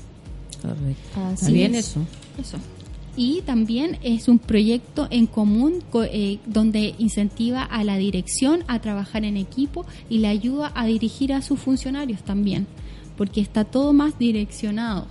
Correcto. 0.61 1.51
bien 1.51 1.75
eso. 1.75 2.01
Eso 2.37 2.57
y 3.19 3.41
también 3.41 3.97
es 4.01 4.29
un 4.29 4.39
proyecto 4.39 5.09
en 5.11 5.27
común 5.27 5.83
eh, 5.93 6.39
donde 6.45 6.95
incentiva 6.99 7.63
a 7.63 7.83
la 7.83 7.97
dirección 7.97 8.63
a 8.69 8.79
trabajar 8.79 9.25
en 9.25 9.35
equipo 9.35 9.85
y 10.09 10.19
le 10.19 10.29
ayuda 10.29 10.71
a 10.73 10.85
dirigir 10.85 11.33
a 11.33 11.41
sus 11.41 11.59
funcionarios 11.59 12.23
también, 12.23 12.65
porque 13.17 13.41
está 13.41 13.65
todo 13.65 13.91
más 13.91 14.17
direccionado. 14.17 15.05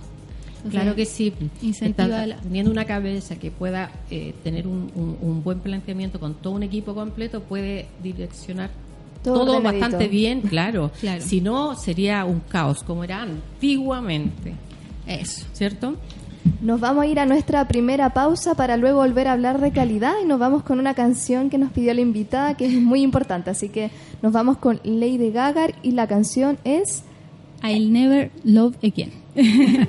claro 0.71 0.95
que 0.95 1.05
sí, 1.05 1.31
incentiva 1.61 2.25
teniendo 2.41 2.71
una 2.71 2.85
cabeza 2.85 3.37
que 3.37 3.51
pueda 3.51 3.91
eh, 4.09 4.33
tener 4.43 4.65
un, 4.65 5.41
buen 5.43 5.59
planteamiento 5.59 6.19
con 6.19 6.33
todo 6.33 6.53
un 6.53 6.63
equipo 6.63 6.95
completo, 6.95 7.43
puede 7.43 7.89
direccionar 8.01 8.71
todo, 9.21 9.61
bastante 9.61 10.07
bien, 10.07 10.41
claro. 10.41 10.89
claro. 10.99 11.21
Si 11.21 11.41
no, 11.41 11.75
sería 11.75 12.25
un 12.25 12.39
caos, 12.39 12.81
como 12.81 13.03
era 13.03 13.21
antiguamente. 13.21 14.55
Eso, 15.05 15.45
¿cierto? 15.53 15.95
Nos 16.61 16.79
vamos 16.79 17.03
a 17.03 17.07
ir 17.07 17.19
a 17.19 17.25
nuestra 17.25 17.67
primera 17.67 18.13
pausa 18.13 18.55
para 18.55 18.77
luego 18.77 18.99
volver 18.99 19.27
a 19.27 19.33
hablar 19.33 19.61
de 19.61 19.71
calidad 19.71 20.13
y 20.21 20.25
nos 20.25 20.39
vamos 20.39 20.63
con 20.63 20.79
una 20.79 20.93
canción 20.93 21.49
que 21.49 21.57
nos 21.57 21.71
pidió 21.71 21.93
la 21.93 22.01
invitada 22.01 22.55
que 22.55 22.65
es 22.65 22.73
muy 22.73 23.01
importante. 23.01 23.49
Así 23.49 23.69
que 23.69 23.91
nos 24.21 24.33
vamos 24.33 24.57
con 24.57 24.79
Lady 24.83 25.31
Gaga 25.31 25.67
y 25.83 25.91
la 25.91 26.07
canción 26.07 26.57
es 26.63 27.03
I'll 27.63 27.91
Never 27.91 28.31
Love 28.43 28.75
Again. 28.83 29.11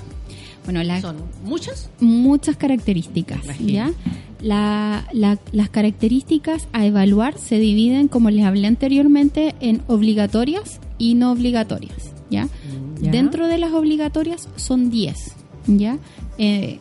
Bueno, 0.65 0.81
son 0.99 1.17
muchas. 1.43 1.89
Muchas 1.99 2.57
características, 2.57 3.39
¿ya? 3.59 3.93
las 4.41 5.69
características 5.71 6.67
a 6.73 6.85
evaluar 6.85 7.37
se 7.37 7.57
dividen, 7.57 8.07
como 8.07 8.29
les 8.29 8.45
hablé 8.45 8.67
anteriormente, 8.67 9.55
en 9.61 9.81
obligatorias 9.87 10.79
y 10.97 11.15
no 11.15 11.31
obligatorias, 11.31 12.11
¿ya? 12.29 12.45
Mm, 12.45 13.11
Dentro 13.11 13.47
de 13.47 13.57
las 13.57 13.71
obligatorias 13.71 14.49
son 14.57 14.89
10, 14.89 15.35
¿ya? 15.67 15.97
Eh, 16.37 16.79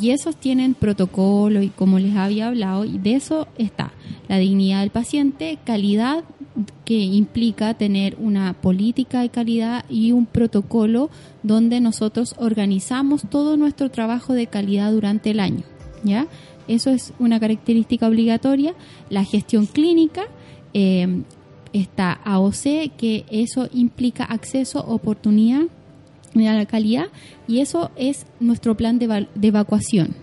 y 0.00 0.10
esos 0.10 0.36
tienen 0.36 0.74
protocolo 0.74 1.62
y 1.62 1.68
como 1.68 1.98
les 1.98 2.16
había 2.16 2.48
hablado, 2.48 2.84
y 2.84 2.98
de 2.98 3.14
eso 3.14 3.48
está 3.58 3.92
la 4.28 4.38
dignidad 4.38 4.80
del 4.80 4.90
paciente, 4.90 5.58
calidad 5.64 6.24
que 6.84 6.98
implica 6.98 7.74
tener 7.74 8.16
una 8.18 8.54
política 8.54 9.20
de 9.20 9.28
calidad 9.28 9.84
y 9.88 10.12
un 10.12 10.26
protocolo 10.26 11.10
donde 11.42 11.80
nosotros 11.80 12.34
organizamos 12.38 13.22
todo 13.28 13.56
nuestro 13.56 13.90
trabajo 13.90 14.34
de 14.34 14.46
calidad 14.46 14.92
durante 14.92 15.30
el 15.30 15.40
año, 15.40 15.64
¿ya? 16.04 16.26
Eso 16.68 16.90
es 16.90 17.12
una 17.18 17.40
característica 17.40 18.06
obligatoria. 18.08 18.74
La 19.10 19.24
gestión 19.24 19.66
clínica 19.66 20.22
eh, 20.72 21.22
está 21.72 22.12
AOC, 22.24 22.96
que 22.96 23.24
eso 23.30 23.68
implica 23.72 24.24
acceso, 24.24 24.80
oportunidad 24.80 25.62
a 26.34 26.54
la 26.54 26.66
calidad 26.66 27.06
y 27.46 27.60
eso 27.60 27.90
es 27.96 28.26
nuestro 28.40 28.76
plan 28.76 28.98
de, 28.98 29.28
evacuación. 29.40 30.14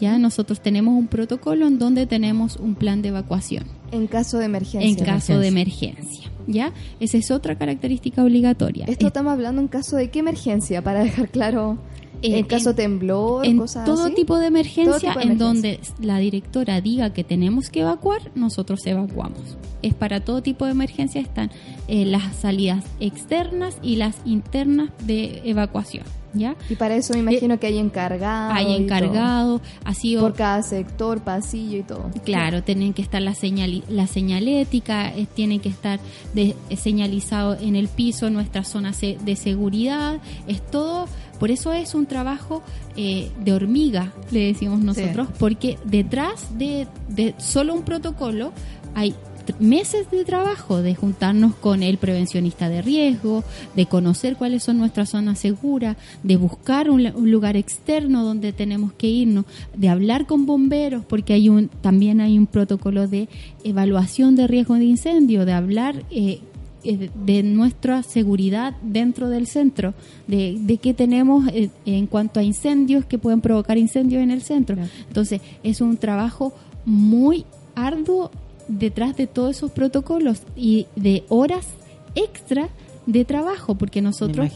Ya 0.00 0.18
nosotros 0.18 0.60
tenemos 0.60 0.94
un 0.94 1.06
protocolo 1.06 1.66
en 1.66 1.78
donde 1.78 2.06
tenemos 2.06 2.56
un 2.56 2.74
plan 2.74 3.02
de 3.02 3.10
evacuación. 3.10 3.64
En 3.92 4.08
caso 4.08 4.38
de 4.38 4.46
emergencia. 4.46 4.88
En 4.88 4.96
caso 4.96 5.38
de 5.38 5.46
emergencia. 5.46 6.30
¿Ya? 6.48 6.72
Esa 6.98 7.18
es 7.18 7.30
otra 7.30 7.56
característica 7.56 8.24
obligatoria. 8.24 8.84
Esto 8.86 9.06
estamos 9.06 9.32
hablando 9.32 9.60
en 9.60 9.68
caso 9.68 9.96
de 9.96 10.10
qué 10.10 10.20
emergencia, 10.20 10.82
para 10.82 11.04
dejar 11.04 11.28
claro. 11.28 11.78
Eh, 12.22 12.38
en 12.38 12.46
caso 12.46 12.70
de 12.70 12.82
temblor, 12.82 13.44
en 13.44 13.58
todo 13.84 14.10
tipo 14.10 14.38
de 14.38 14.46
emergencia 14.46 15.14
en 15.20 15.38
donde 15.38 15.80
la 16.00 16.18
directora 16.18 16.80
diga 16.80 17.12
que 17.12 17.24
tenemos 17.24 17.68
que 17.68 17.80
evacuar, 17.80 18.30
nosotros 18.34 18.86
evacuamos. 18.86 19.40
Es 19.82 19.94
para 19.94 20.20
todo 20.20 20.42
tipo 20.42 20.64
de 20.64 20.72
emergencia 20.72 21.20
están 21.20 21.50
eh, 21.88 22.04
las 22.06 22.36
salidas 22.36 22.84
externas 23.00 23.76
y 23.82 23.96
las 23.96 24.16
internas 24.24 24.90
de 25.04 25.42
evacuación. 25.44 26.04
¿Ya? 26.38 26.56
Y 26.68 26.74
para 26.76 26.96
eso 26.96 27.12
me 27.14 27.20
imagino 27.20 27.58
que 27.58 27.66
hay 27.68 27.78
encargado. 27.78 28.52
Hay 28.52 28.74
encargado, 28.74 29.60
ha 29.84 29.94
sido 29.94 30.20
Por 30.22 30.34
cada 30.34 30.62
sector, 30.62 31.20
pasillo 31.22 31.78
y 31.78 31.82
todo. 31.82 32.10
Claro, 32.24 32.62
tienen 32.62 32.92
que 32.92 33.02
estar 33.02 33.20
la, 33.22 33.34
señal, 33.34 33.82
la 33.88 34.06
señalética, 34.06 35.08
eh, 35.14 35.26
tienen 35.34 35.60
que 35.60 35.68
estar 35.68 36.00
de, 36.34 36.54
eh, 36.70 36.76
señalizado 36.76 37.56
en 37.60 37.76
el 37.76 37.88
piso 37.88 38.30
nuestra 38.30 38.64
zona 38.64 38.92
se- 38.92 39.18
de 39.24 39.36
seguridad, 39.36 40.18
es 40.46 40.64
todo, 40.70 41.06
por 41.40 41.50
eso 41.50 41.72
es 41.72 41.94
un 41.94 42.06
trabajo 42.06 42.62
eh, 42.96 43.30
de 43.44 43.52
hormiga, 43.52 44.12
le 44.30 44.46
decimos 44.46 44.80
nosotros, 44.80 45.28
porque 45.38 45.78
detrás 45.84 46.56
de, 46.58 46.86
de 47.08 47.34
solo 47.38 47.74
un 47.74 47.82
protocolo 47.82 48.52
hay 48.94 49.14
meses 49.58 50.10
de 50.10 50.24
trabajo 50.24 50.82
de 50.82 50.94
juntarnos 50.94 51.54
con 51.54 51.82
el 51.82 51.98
prevencionista 51.98 52.68
de 52.68 52.82
riesgo, 52.82 53.44
de 53.74 53.86
conocer 53.86 54.36
cuáles 54.36 54.62
son 54.62 54.78
nuestras 54.78 55.10
zonas 55.10 55.38
seguras, 55.38 55.96
de 56.22 56.36
buscar 56.36 56.90
un, 56.90 57.06
un 57.14 57.30
lugar 57.30 57.56
externo 57.56 58.24
donde 58.24 58.52
tenemos 58.52 58.92
que 58.92 59.08
irnos, 59.08 59.44
de 59.74 59.88
hablar 59.88 60.26
con 60.26 60.46
bomberos, 60.46 61.04
porque 61.04 61.32
hay 61.32 61.48
un 61.48 61.68
también 61.68 62.20
hay 62.20 62.38
un 62.38 62.46
protocolo 62.46 63.08
de 63.08 63.28
evaluación 63.64 64.36
de 64.36 64.46
riesgo 64.46 64.74
de 64.74 64.84
incendio, 64.84 65.44
de 65.44 65.52
hablar 65.52 66.04
eh, 66.10 66.40
eh, 66.84 67.10
de 67.24 67.42
nuestra 67.42 68.02
seguridad 68.02 68.76
dentro 68.82 69.28
del 69.28 69.46
centro, 69.46 69.94
de, 70.28 70.56
de 70.60 70.78
qué 70.78 70.94
tenemos 70.94 71.48
eh, 71.48 71.70
en 71.84 72.06
cuanto 72.06 72.38
a 72.38 72.44
incendios 72.44 73.04
que 73.04 73.18
pueden 73.18 73.40
provocar 73.40 73.76
incendios 73.76 74.22
en 74.22 74.30
el 74.30 74.42
centro. 74.42 74.76
Entonces, 75.08 75.40
es 75.64 75.80
un 75.80 75.96
trabajo 75.96 76.52
muy 76.84 77.44
arduo 77.74 78.30
detrás 78.68 79.16
de 79.16 79.26
todos 79.26 79.56
esos 79.56 79.70
protocolos 79.70 80.42
y 80.56 80.86
de 80.96 81.24
horas 81.28 81.66
extra 82.14 82.68
de 83.06 83.24
trabajo, 83.24 83.76
porque 83.76 84.02
nosotros 84.02 84.48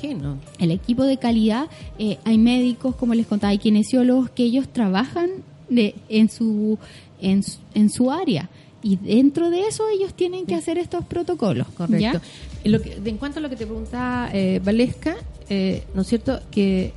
el 0.58 0.70
equipo 0.72 1.04
de 1.04 1.18
calidad, 1.18 1.66
eh, 1.98 2.18
hay 2.24 2.36
médicos, 2.38 2.96
como 2.96 3.14
les 3.14 3.26
contaba, 3.26 3.50
hay 3.52 3.58
kinesiólogos 3.58 4.30
que 4.30 4.42
ellos 4.42 4.68
trabajan 4.72 5.30
de, 5.68 5.94
en, 6.08 6.28
su, 6.28 6.76
en, 7.20 7.42
en 7.74 7.90
su 7.90 8.10
área. 8.10 8.50
Y 8.82 8.96
dentro 8.96 9.50
de 9.50 9.66
eso 9.68 9.84
ellos 9.88 10.14
tienen 10.14 10.46
que 10.46 10.54
hacer 10.56 10.78
estos 10.78 11.04
protocolos. 11.04 11.68
Correcto. 11.76 12.00
¿ya? 12.18 12.20
En, 12.64 12.72
lo 12.72 12.80
que- 12.82 12.94
en 13.04 13.18
cuanto 13.18 13.38
a 13.38 13.42
lo 13.42 13.48
que 13.50 13.56
te 13.56 13.66
preguntaba 13.66 14.30
eh, 14.32 14.60
Valesca, 14.64 15.16
eh, 15.48 15.84
¿no 15.94 16.02
es 16.02 16.08
cierto? 16.08 16.40
Que 16.50 16.92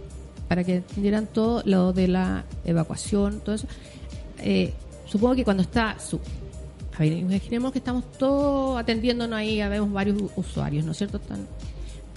para 0.48 0.64
que 0.64 0.78
entendieran 0.78 1.28
todo 1.28 1.62
lo 1.66 1.94
de 1.94 2.08
la 2.08 2.46
evacuación, 2.66 3.42
todo 3.44 3.56
eso, 3.56 3.68
eh, 4.40 4.74
supongo 5.08 5.36
que 5.36 5.44
cuando 5.44 5.62
está 5.62 5.98
su, 6.00 6.20
imaginemos 7.02 7.72
que 7.72 7.80
estamos 7.80 8.04
todos 8.18 8.80
atendiéndonos 8.80 9.38
ahí, 9.38 9.58
ya 9.58 9.70
vemos 9.70 9.92
varios 9.92 10.22
usuarios, 10.36 10.86
¿no 10.86 10.92
es 10.92 10.98
cierto? 10.98 11.18
Están- 11.18 11.48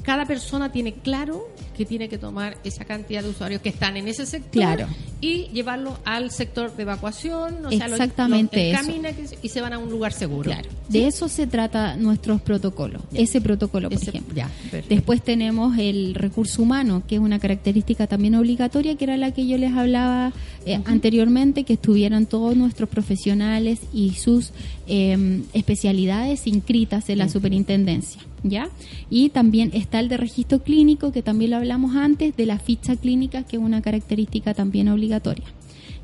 cada 0.03 0.25
persona 0.25 0.71
tiene 0.71 0.93
claro 0.93 1.49
que 1.77 1.85
tiene 1.85 2.09
que 2.09 2.17
tomar 2.17 2.57
esa 2.63 2.85
cantidad 2.85 3.25
de 3.25 3.29
usuarios 3.31 3.61
que 3.61 3.71
están 3.71 3.97
en 3.97 4.07
ese 4.07 4.25
sector 4.25 4.53
Claro. 4.63 4.87
y 5.21 5.49
llevarlo 5.49 5.99
al 6.05 6.31
sector 6.31 6.75
de 6.77 6.83
evacuación, 6.85 7.67
o 7.67 7.71
sea, 7.73 7.89
lo- 7.89 7.97
Exactamente 7.97 8.73
lo 8.73 9.09
eso. 9.09 9.35
y 9.43 9.49
se 9.49 9.61
van 9.61 9.73
a 9.73 9.79
un 9.79 9.91
lugar 9.91 10.13
seguro. 10.13 10.45
Claro. 10.53 10.69
De 10.89 11.09
eso 11.09 11.29
se 11.29 11.49
trata 11.49 11.97
nuestros 11.97 12.41
protocolos, 12.41 13.03
ese 13.15 13.41
protocolo, 13.41 13.89
por 13.91 13.99
Ese- 13.99 14.11
ejemplo. 14.11 14.33
ya. 14.37 14.49
Después 14.89 15.23
tenemos 15.23 15.77
el 15.77 16.15
recurso 16.15 16.63
humano, 16.63 17.03
que 17.09 17.17
es 17.17 17.21
una 17.21 17.41
característica 17.41 18.07
también 18.07 18.37
obligatoria, 18.37 18.95
que 18.95 19.03
era 19.05 19.17
la 19.17 19.33
que 19.35 19.49
yo 19.49 19.59
les 19.59 19.73
hablaba 19.75 20.33
eh, 20.67 20.81
anteriormente, 20.85 21.63
que 21.63 21.75
estuvieran 21.75 22.27
todos 22.27 22.57
nuestros 22.57 22.89
profesionales 22.89 23.79
y 23.95 24.15
sus 24.15 24.51
eh, 24.89 25.43
especialidades 25.53 26.49
inscritas 26.49 27.09
en 27.09 27.19
la 27.19 27.29
superintendencia. 27.29 28.21
¿Ya? 28.43 28.69
Y 29.09 29.31
también 29.31 29.71
está 29.75 30.01
el 30.01 30.09
de 30.09 30.17
registro 30.17 30.65
clínico, 30.65 31.13
que 31.13 31.23
también 31.23 31.53
lo 31.53 31.57
hablamos 31.59 31.95
antes, 31.95 32.37
de 32.37 32.47
la 32.47 32.59
ficha 32.59 32.97
clínica, 32.97 33.45
que 33.45 33.57
es 33.57 33.63
una 33.63 33.81
característica 33.81 34.55
también 34.55 34.89
obligatoria. 34.89 35.47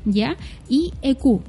¿Ya? 0.05 0.37
Y 0.69 0.93
EQ, 1.01 1.41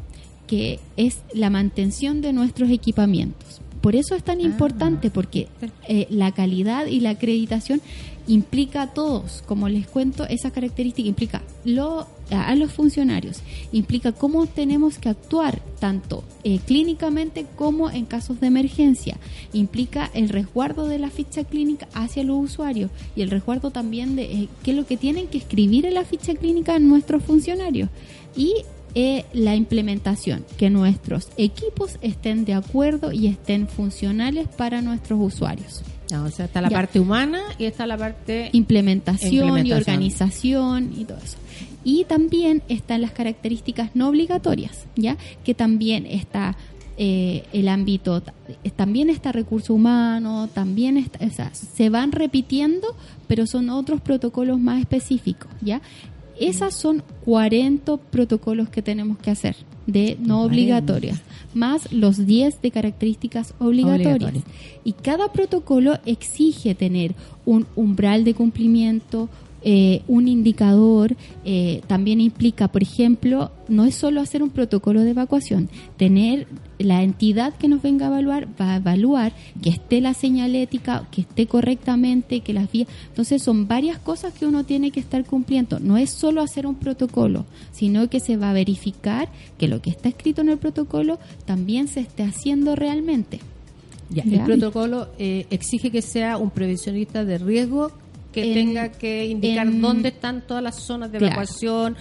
que 0.48 0.80
es 0.96 1.18
la 1.32 1.50
mantención 1.50 2.20
de 2.20 2.32
nuestros 2.32 2.68
equipamientos. 2.70 3.60
Por 3.84 3.96
eso 3.96 4.14
es 4.14 4.24
tan 4.24 4.40
importante, 4.40 5.10
porque 5.10 5.48
eh, 5.88 6.06
la 6.08 6.32
calidad 6.32 6.86
y 6.86 7.00
la 7.00 7.10
acreditación 7.10 7.82
implica 8.26 8.80
a 8.80 8.86
todos, 8.94 9.44
como 9.46 9.68
les 9.68 9.86
cuento, 9.86 10.26
esa 10.26 10.50
característica 10.50 11.06
implica 11.06 11.42
lo, 11.66 12.06
a 12.30 12.48
a 12.48 12.54
los 12.54 12.72
funcionarios, 12.72 13.40
implica 13.72 14.12
cómo 14.12 14.46
tenemos 14.46 14.96
que 14.96 15.10
actuar 15.10 15.60
tanto 15.80 16.24
eh, 16.44 16.60
clínicamente 16.64 17.44
como 17.56 17.90
en 17.90 18.06
casos 18.06 18.40
de 18.40 18.46
emergencia, 18.46 19.18
implica 19.52 20.10
el 20.14 20.30
resguardo 20.30 20.88
de 20.88 20.98
la 20.98 21.10
ficha 21.10 21.44
clínica 21.44 21.86
hacia 21.92 22.24
los 22.24 22.42
usuarios 22.42 22.90
y 23.14 23.20
el 23.20 23.30
resguardo 23.30 23.70
también 23.70 24.16
de 24.16 24.22
eh, 24.22 24.48
qué 24.62 24.70
es 24.70 24.78
lo 24.78 24.86
que 24.86 24.96
tienen 24.96 25.26
que 25.26 25.36
escribir 25.36 25.84
en 25.84 25.92
la 25.92 26.06
ficha 26.06 26.34
clínica 26.34 26.78
nuestros 26.78 27.22
funcionarios. 27.22 27.90
Y 28.34 28.64
eh, 28.94 29.24
la 29.32 29.56
implementación, 29.56 30.44
que 30.56 30.70
nuestros 30.70 31.28
equipos 31.36 31.98
estén 32.00 32.44
de 32.44 32.54
acuerdo 32.54 33.12
y 33.12 33.26
estén 33.26 33.66
funcionales 33.68 34.46
para 34.48 34.82
nuestros 34.82 35.18
usuarios. 35.20 35.82
No, 36.12 36.24
o 36.24 36.30
sea, 36.30 36.44
está 36.46 36.60
la 36.60 36.68
Ya. 36.68 36.76
parte 36.76 37.00
humana 37.00 37.40
y 37.58 37.64
está 37.64 37.86
la 37.86 37.96
parte... 37.96 38.50
Implementación, 38.52 39.32
y 39.32 39.36
Implementación. 39.38 39.78
organización 39.78 40.92
y 40.96 41.04
todo 41.06 41.18
eso. 41.18 41.38
Y 41.82 42.04
también 42.04 42.62
están 42.68 43.02
las 43.02 43.10
características 43.12 43.90
no 43.94 44.08
obligatorias, 44.08 44.86
¿ya? 44.96 45.16
Que 45.44 45.54
también 45.54 46.06
está 46.06 46.56
eh, 46.96 47.42
el 47.52 47.68
ámbito, 47.68 48.22
también 48.76 49.10
está 49.10 49.32
recurso 49.32 49.74
humano, 49.74 50.48
también 50.54 50.96
está, 50.96 51.26
o 51.26 51.30
sea, 51.30 51.52
se 51.52 51.90
van 51.90 52.12
repitiendo, 52.12 52.86
pero 53.26 53.46
son 53.48 53.68
otros 53.70 54.00
protocolos 54.00 54.60
más 54.60 54.80
específicos, 54.80 55.50
¿ya? 55.60 55.80
Esas 56.38 56.74
son 56.74 57.02
40 57.24 57.96
protocolos 57.96 58.68
que 58.68 58.82
tenemos 58.82 59.18
que 59.18 59.30
hacer 59.30 59.56
de 59.86 60.16
no 60.18 60.38
40. 60.38 60.44
obligatorias, 60.44 61.20
más 61.52 61.92
los 61.92 62.26
10 62.26 62.62
de 62.62 62.70
características 62.70 63.54
obligatorias. 63.58 64.16
Obligatorias. 64.16 64.44
Y 64.82 64.92
cada 64.92 65.30
protocolo 65.32 65.98
exige 66.06 66.74
tener 66.74 67.14
un 67.44 67.66
umbral 67.76 68.24
de 68.24 68.34
cumplimiento, 68.34 69.28
eh, 69.66 70.02
un 70.08 70.28
indicador, 70.28 71.16
eh, 71.46 71.80
también 71.86 72.20
implica, 72.20 72.68
por 72.68 72.82
ejemplo, 72.82 73.50
no 73.66 73.86
es 73.86 73.94
solo 73.94 74.20
hacer 74.20 74.42
un 74.42 74.50
protocolo 74.50 75.00
de 75.00 75.12
evacuación, 75.12 75.70
tener 75.96 76.46
la 76.78 77.02
entidad 77.02 77.54
que 77.54 77.66
nos 77.66 77.80
venga 77.80 78.04
a 78.04 78.08
evaluar, 78.08 78.46
va 78.60 78.72
a 78.72 78.76
evaluar 78.76 79.32
que 79.62 79.70
esté 79.70 80.02
la 80.02 80.12
señalética, 80.12 81.08
que 81.10 81.22
esté 81.22 81.46
correctamente, 81.46 82.40
que 82.40 82.52
las 82.52 82.70
vías. 82.70 82.88
Entonces 83.08 83.42
son 83.42 83.66
varias 83.66 83.98
cosas 83.98 84.34
que 84.34 84.44
uno 84.44 84.64
tiene 84.64 84.90
que 84.90 85.00
estar 85.00 85.24
cumpliendo. 85.24 85.80
No 85.80 85.96
es 85.96 86.10
solo 86.10 86.42
hacer 86.42 86.66
un 86.66 86.74
protocolo, 86.74 87.46
sino 87.72 88.10
que 88.10 88.20
se 88.20 88.36
va 88.36 88.50
a 88.50 88.52
verificar 88.52 89.30
que 89.56 89.68
lo 89.68 89.80
que 89.80 89.88
está 89.88 90.10
escrito 90.10 90.42
en 90.42 90.50
el 90.50 90.58
protocolo 90.58 91.18
también 91.46 91.88
se 91.88 92.00
esté 92.00 92.22
haciendo 92.22 92.76
realmente. 92.76 93.40
Ya, 94.10 94.24
Ya. 94.24 94.40
El 94.40 94.44
protocolo 94.44 95.08
eh, 95.18 95.46
exige 95.48 95.90
que 95.90 96.02
sea 96.02 96.36
un 96.36 96.50
previsionista 96.50 97.24
de 97.24 97.38
riesgo 97.38 97.92
que 98.34 98.42
En- 98.48 98.54
tenga 98.54 98.88
que 98.92 99.26
indicar 99.26 99.66
en- 99.66 99.80
dónde 99.80 100.08
están 100.08 100.42
todas 100.46 100.62
las 100.62 100.76
zonas 100.76 101.10
de 101.12 101.18
Claro. 101.18 101.34
evacuación 101.34 101.96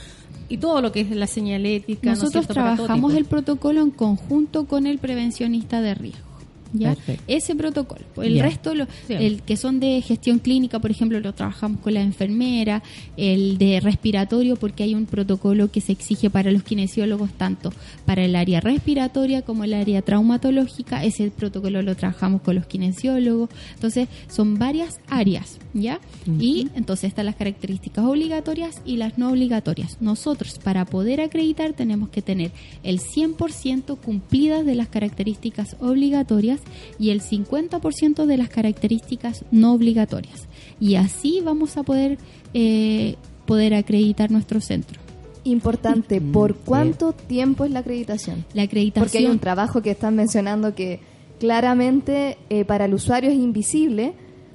y 0.49 0.57
todo 0.57 0.81
lo 0.81 0.91
que 0.91 1.01
es 1.01 1.11
la 1.11 1.27
señalética. 1.27 2.01
¿no 2.07 2.13
es 2.13 2.19
Nosotros 2.19 2.47
todo 2.47 2.53
trabajamos 2.55 3.13
el 3.13 3.25
protocolo 3.25 3.81
en 3.81 3.91
conjunto 3.91 4.65
con 4.65 4.87
el 4.87 4.97
prevencionista 4.97 5.79
de 5.81 5.93
riesgo. 5.93 6.32
¿Ya? 6.73 6.95
Perfecto. 6.95 7.23
Ese 7.27 7.55
protocolo. 7.55 8.01
El 8.21 8.35
Ya. 8.35 8.43
resto, 8.43 8.75
lo- 8.75 8.85
Sí. 9.07 9.13
el 9.13 9.41
que 9.43 9.55
son 9.57 9.79
de 9.79 10.01
gestión 10.01 10.39
clínica, 10.39 10.79
por 10.79 10.91
ejemplo, 10.91 11.19
lo 11.19 11.33
trabajamos 11.33 11.79
con 11.81 11.93
la 11.93 12.01
enfermera, 12.01 12.83
el 13.17 13.57
de 13.57 13.79
respiratorio, 13.79 14.55
porque 14.55 14.83
hay 14.83 14.95
un 14.95 15.05
protocolo 15.05 15.71
que 15.71 15.81
se 15.81 15.91
exige 15.91 16.29
para 16.29 16.51
los 16.51 16.63
kinesiólogos, 16.63 17.31
tanto 17.33 17.71
para 18.05 18.23
el 18.25 18.35
área 18.35 18.59
respiratoria 18.59 19.41
como 19.43 19.63
el 19.63 19.73
área 19.73 20.01
traumatológica. 20.01 21.03
Ese 21.03 21.29
protocolo 21.31 21.81
lo 21.81 21.95
trabajamos 21.95 22.41
con 22.41 22.55
los 22.55 22.65
kinesiólogos. 22.65 23.49
Entonces, 23.75 24.07
son 24.29 24.57
varias 24.57 24.99
áreas, 25.07 25.59
¿ya? 25.73 25.99
Y 26.39 26.67
entonces 26.75 27.09
están 27.09 27.25
las 27.25 27.35
características 27.35 28.05
obligatorias 28.05 28.81
y 28.85 28.97
las 28.97 29.17
no 29.17 29.29
obligatorias. 29.29 29.97
Nosotros, 30.01 30.59
para 30.63 30.85
poder 30.85 31.21
acreditar, 31.21 31.73
tenemos 31.73 32.09
que 32.09 32.21
tener 32.21 32.51
el 32.83 32.99
100% 32.99 33.95
cumplidas 33.97 34.65
de 34.65 34.75
las 34.75 34.87
características 34.87 35.75
obligatorias 35.79 36.59
y 36.99 37.09
el 37.09 37.21
50% 37.21 38.25
de 38.25 38.37
las 38.37 38.49
características 38.49 39.45
no 39.51 39.73
obligatorias. 39.73 40.47
Y 40.79 40.95
así 40.95 41.41
vamos 41.43 41.77
a 41.77 41.83
poder, 41.83 42.17
eh, 42.53 43.15
poder 43.45 43.73
acreditar 43.73 44.31
nuestro 44.31 44.61
centro. 44.61 44.99
Importante, 45.45 46.21
¿por 46.21 46.53
sí. 46.53 46.59
cuánto 46.65 47.11
tiempo 47.11 47.65
es 47.65 47.71
la 47.71 47.79
acreditación? 47.79 48.45
La 48.53 48.63
acreditación... 48.63 49.03
Porque 49.03 49.17
hay 49.17 49.25
un 49.25 49.39
trabajo 49.39 49.81
que 49.81 49.91
están 49.91 50.15
mencionando 50.15 50.73
que 50.73 51.01
claramente 51.39 52.37
eh, 52.49 52.63
para 52.63 52.85
el 52.85 52.93
usuario 52.93 53.29
es 53.29 53.35
invisible 53.35 54.13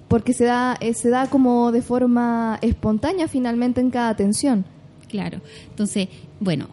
porque 0.09 0.33
se 0.33 0.45
da, 0.45 0.77
eh, 0.81 0.95
se 0.95 1.11
da 1.11 1.29
como 1.29 1.71
de 1.71 1.83
forma 1.83 2.59
espontánea 2.63 3.29
finalmente 3.29 3.81
en 3.81 3.91
cada 3.91 4.09
atención. 4.09 4.65
Claro. 5.09 5.41
Entonces, 5.71 6.09
bueno, 6.41 6.69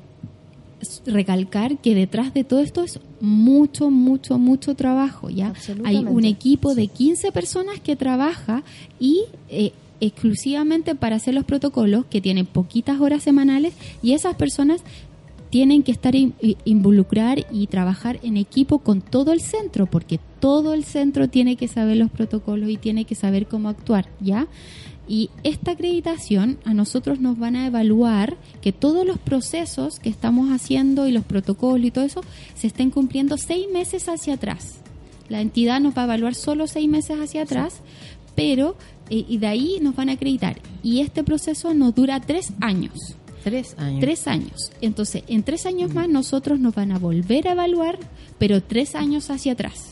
recalcar 1.05 1.77
que 1.77 1.95
detrás 1.95 2.33
de 2.33 2.43
todo 2.43 2.59
esto 2.59 2.83
es 2.83 2.99
mucho, 3.21 3.89
mucho, 3.89 4.37
mucho 4.37 4.75
trabajo, 4.75 5.29
¿ya? 5.29 5.53
Hay 5.85 5.95
un 6.11 6.25
equipo 6.25 6.75
de 6.75 6.87
15 6.87 7.31
personas 7.31 7.79
que 7.79 7.95
trabaja 7.95 8.63
y 8.99 9.21
eh, 9.49 9.71
exclusivamente 10.01 10.95
para 10.95 11.15
hacer 11.17 11.33
los 11.33 11.43
protocolos 11.45 12.05
que 12.05 12.21
tienen 12.21 12.45
poquitas 12.45 12.99
horas 12.99 13.23
semanales 13.23 13.73
y 14.01 14.13
esas 14.13 14.35
personas 14.35 14.81
tienen 15.49 15.83
que 15.83 15.91
estar 15.91 16.15
in- 16.15 16.33
involucrar 16.65 17.45
y 17.51 17.67
trabajar 17.67 18.19
en 18.23 18.35
equipo 18.35 18.79
con 18.79 18.99
todo 19.01 19.31
el 19.31 19.39
centro, 19.41 19.85
porque 19.85 20.19
todo 20.39 20.73
el 20.73 20.83
centro 20.83 21.29
tiene 21.29 21.55
que 21.55 21.67
saber 21.67 21.97
los 21.97 22.11
protocolos 22.11 22.69
y 22.69 22.77
tiene 22.77 23.05
que 23.05 23.15
saber 23.15 23.47
cómo 23.47 23.69
actuar, 23.69 24.07
¿ya? 24.19 24.47
Y 25.07 25.29
esta 25.43 25.71
acreditación 25.71 26.57
a 26.65 26.73
nosotros 26.73 27.19
nos 27.19 27.37
van 27.37 27.55
a 27.55 27.67
evaluar 27.67 28.37
que 28.61 28.71
todos 28.71 29.05
los 29.05 29.19
procesos 29.19 29.99
que 29.99 30.09
estamos 30.09 30.49
haciendo 30.49 31.07
y 31.07 31.11
los 31.11 31.23
protocolos 31.23 31.85
y 31.85 31.91
todo 31.91 32.05
eso 32.05 32.21
se 32.55 32.67
estén 32.67 32.89
cumpliendo 32.89 33.37
seis 33.37 33.67
meses 33.71 34.09
hacia 34.09 34.35
atrás. 34.35 34.75
La 35.29 35.41
entidad 35.41 35.79
nos 35.79 35.95
va 35.95 36.01
a 36.03 36.05
evaluar 36.05 36.35
solo 36.35 36.67
seis 36.67 36.89
meses 36.89 37.19
hacia 37.19 37.43
atrás, 37.43 37.81
pero 38.35 38.75
eh, 39.09 39.25
y 39.27 39.37
de 39.37 39.47
ahí 39.47 39.79
nos 39.81 39.95
van 39.95 40.09
a 40.09 40.13
acreditar. 40.13 40.59
Y 40.83 41.01
este 41.01 41.23
proceso 41.23 41.73
nos 41.73 41.93
dura 41.93 42.19
tres 42.19 42.53
años. 42.61 43.15
Tres 43.43 43.75
años. 43.77 43.99
Tres 43.99 44.27
años. 44.27 44.71
Entonces, 44.81 45.23
en 45.27 45.43
tres 45.43 45.67
años 45.67 45.93
más 45.93 46.09
nosotros 46.09 46.59
nos 46.59 46.73
van 46.73 46.91
a 46.91 46.97
volver 46.97 47.47
a 47.47 47.51
evaluar, 47.51 47.99
pero 48.39 48.61
tres 48.61 48.95
años 48.95 49.29
hacia 49.29 49.53
atrás. 49.53 49.91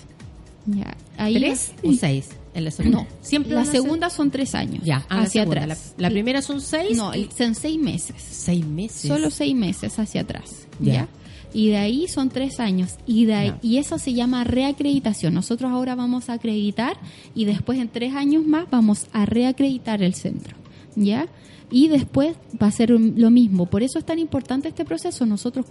Ya, 0.65 0.95
ahí 1.17 1.35
¿Tres 1.35 1.73
o 1.83 1.93
seis? 1.93 2.29
En 2.53 2.63
la 2.65 2.71
segunda. 2.71 2.99
No, 2.99 3.07
Siempre 3.21 3.53
la 3.53 3.65
segunda 3.65 4.09
son 4.09 4.29
tres 4.29 4.53
años. 4.53 4.83
Ya, 4.83 5.05
la 5.09 5.21
hacia 5.21 5.43
atrás. 5.43 5.93
La, 5.97 6.07
la 6.07 6.09
primera 6.11 6.41
son 6.41 6.61
seis. 6.61 6.95
No, 6.95 7.13
y- 7.15 7.27
son 7.35 7.55
seis 7.55 7.79
meses. 7.79 8.15
seis 8.19 8.65
meses. 8.65 9.07
Solo 9.09 9.29
seis 9.31 9.55
meses 9.55 9.97
hacia 9.97 10.21
atrás. 10.21 10.67
Ya. 10.79 10.93
¿ya? 10.93 11.07
Y 11.55 11.69
de 11.69 11.77
ahí 11.77 12.07
son 12.07 12.29
tres 12.29 12.59
años. 12.59 12.95
Y, 13.07 13.25
de 13.25 13.33
ahí- 13.35 13.53
y 13.61 13.77
eso 13.77 13.97
se 13.97 14.13
llama 14.13 14.43
reacreditación. 14.43 15.33
Nosotros 15.33 15.71
ahora 15.71 15.95
vamos 15.95 16.29
a 16.29 16.33
acreditar 16.33 16.97
y 17.35 17.45
después 17.45 17.79
en 17.79 17.89
tres 17.89 18.13
años 18.15 18.45
más 18.45 18.69
vamos 18.69 19.07
a 19.13 19.25
reacreditar 19.25 20.01
el 20.03 20.13
centro. 20.13 20.55
¿Ya? 20.95 21.27
Y 21.71 21.87
después 21.87 22.35
va 22.61 22.67
a 22.67 22.71
ser 22.71 22.91
lo 22.91 23.31
mismo. 23.31 23.65
Por 23.65 23.81
eso 23.81 23.97
es 23.97 24.05
tan 24.05 24.19
importante 24.19 24.67
este 24.67 24.85
proceso. 24.85 25.25
Nosotros 25.25 25.65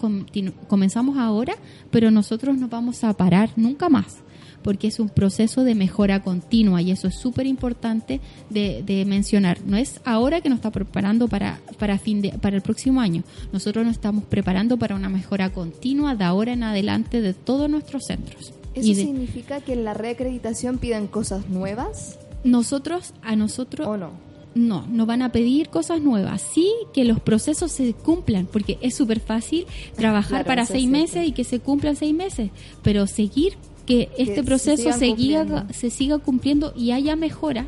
comenzamos 0.68 1.16
ahora, 1.16 1.54
pero 1.92 2.10
nosotros 2.10 2.56
no 2.58 2.66
vamos 2.68 3.04
a 3.04 3.12
parar 3.12 3.50
nunca 3.56 3.88
más 3.88 4.16
porque 4.62 4.86
es 4.88 5.00
un 5.00 5.08
proceso 5.08 5.64
de 5.64 5.74
mejora 5.74 6.22
continua 6.22 6.80
y 6.82 6.90
eso 6.90 7.08
es 7.08 7.14
súper 7.16 7.46
importante 7.46 8.20
de, 8.50 8.82
de 8.84 9.04
mencionar. 9.04 9.58
No 9.66 9.76
es 9.76 10.00
ahora 10.04 10.40
que 10.40 10.48
nos 10.48 10.56
está 10.58 10.70
preparando 10.70 11.28
para, 11.28 11.60
para, 11.78 11.98
fin 11.98 12.20
de, 12.22 12.30
para 12.32 12.56
el 12.56 12.62
próximo 12.62 13.00
año. 13.00 13.22
Nosotros 13.52 13.84
nos 13.84 13.94
estamos 13.94 14.24
preparando 14.24 14.76
para 14.78 14.94
una 14.96 15.08
mejora 15.08 15.50
continua 15.50 16.14
de 16.14 16.24
ahora 16.24 16.52
en 16.52 16.62
adelante 16.62 17.20
de 17.20 17.34
todos 17.34 17.68
nuestros 17.68 18.04
centros. 18.06 18.52
¿Eso 18.74 18.88
de- 18.88 18.94
significa 18.94 19.60
que 19.60 19.74
en 19.74 19.84
la 19.84 19.92
reacreditación 19.94 20.78
piden 20.78 21.06
cosas 21.06 21.48
nuevas 21.48 22.18
nosotros, 22.44 23.12
a 23.22 23.36
nosotros, 23.36 23.86
o 23.86 23.96
no? 23.96 24.10
no, 24.54 24.86
no 24.90 25.06
van 25.06 25.22
a 25.22 25.30
pedir 25.32 25.68
cosas 25.68 26.00
nuevas. 26.02 26.42
Sí 26.42 26.68
que 26.92 27.04
los 27.04 27.20
procesos 27.20 27.70
se 27.72 27.92
cumplan, 27.94 28.46
porque 28.46 28.78
es 28.82 28.94
súper 28.94 29.20
fácil 29.20 29.66
trabajar 29.94 30.28
Claro, 30.44 30.46
para 30.46 30.66
seis 30.66 30.88
meses 30.88 31.26
y 31.26 31.32
que 31.32 31.44
se 31.44 31.60
cumplan 31.60 31.96
seis 31.96 32.14
meses, 32.14 32.50
pero 32.82 33.06
seguir 33.06 33.54
que 33.86 34.08
este 34.18 34.42
proceso 34.42 34.92
se, 34.92 35.06
guía- 35.14 35.66
se 35.72 35.90
siga 35.90 36.18
cumpliendo 36.18 36.72
y 36.76 36.92
haya 36.92 37.16
mejoras. 37.16 37.66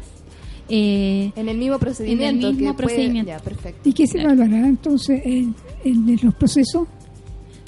eh, 0.69 1.33
En 1.37 1.49
el 1.49 1.59
mismo 1.59 1.79
procedimiento. 1.79 2.47
mismo 2.49 2.59
que 2.59 2.65
puede- 2.65 2.75
procedimiento. 2.77 3.29
Ya, 3.31 3.39
perfecto. 3.39 3.89
¿Y 3.89 3.93
qué 3.93 4.07
se 4.07 4.21
evaluará 4.23 4.67
entonces 4.67 5.21
en, 5.25 5.55
en 5.85 6.19
los 6.23 6.35
procesos? 6.35 6.87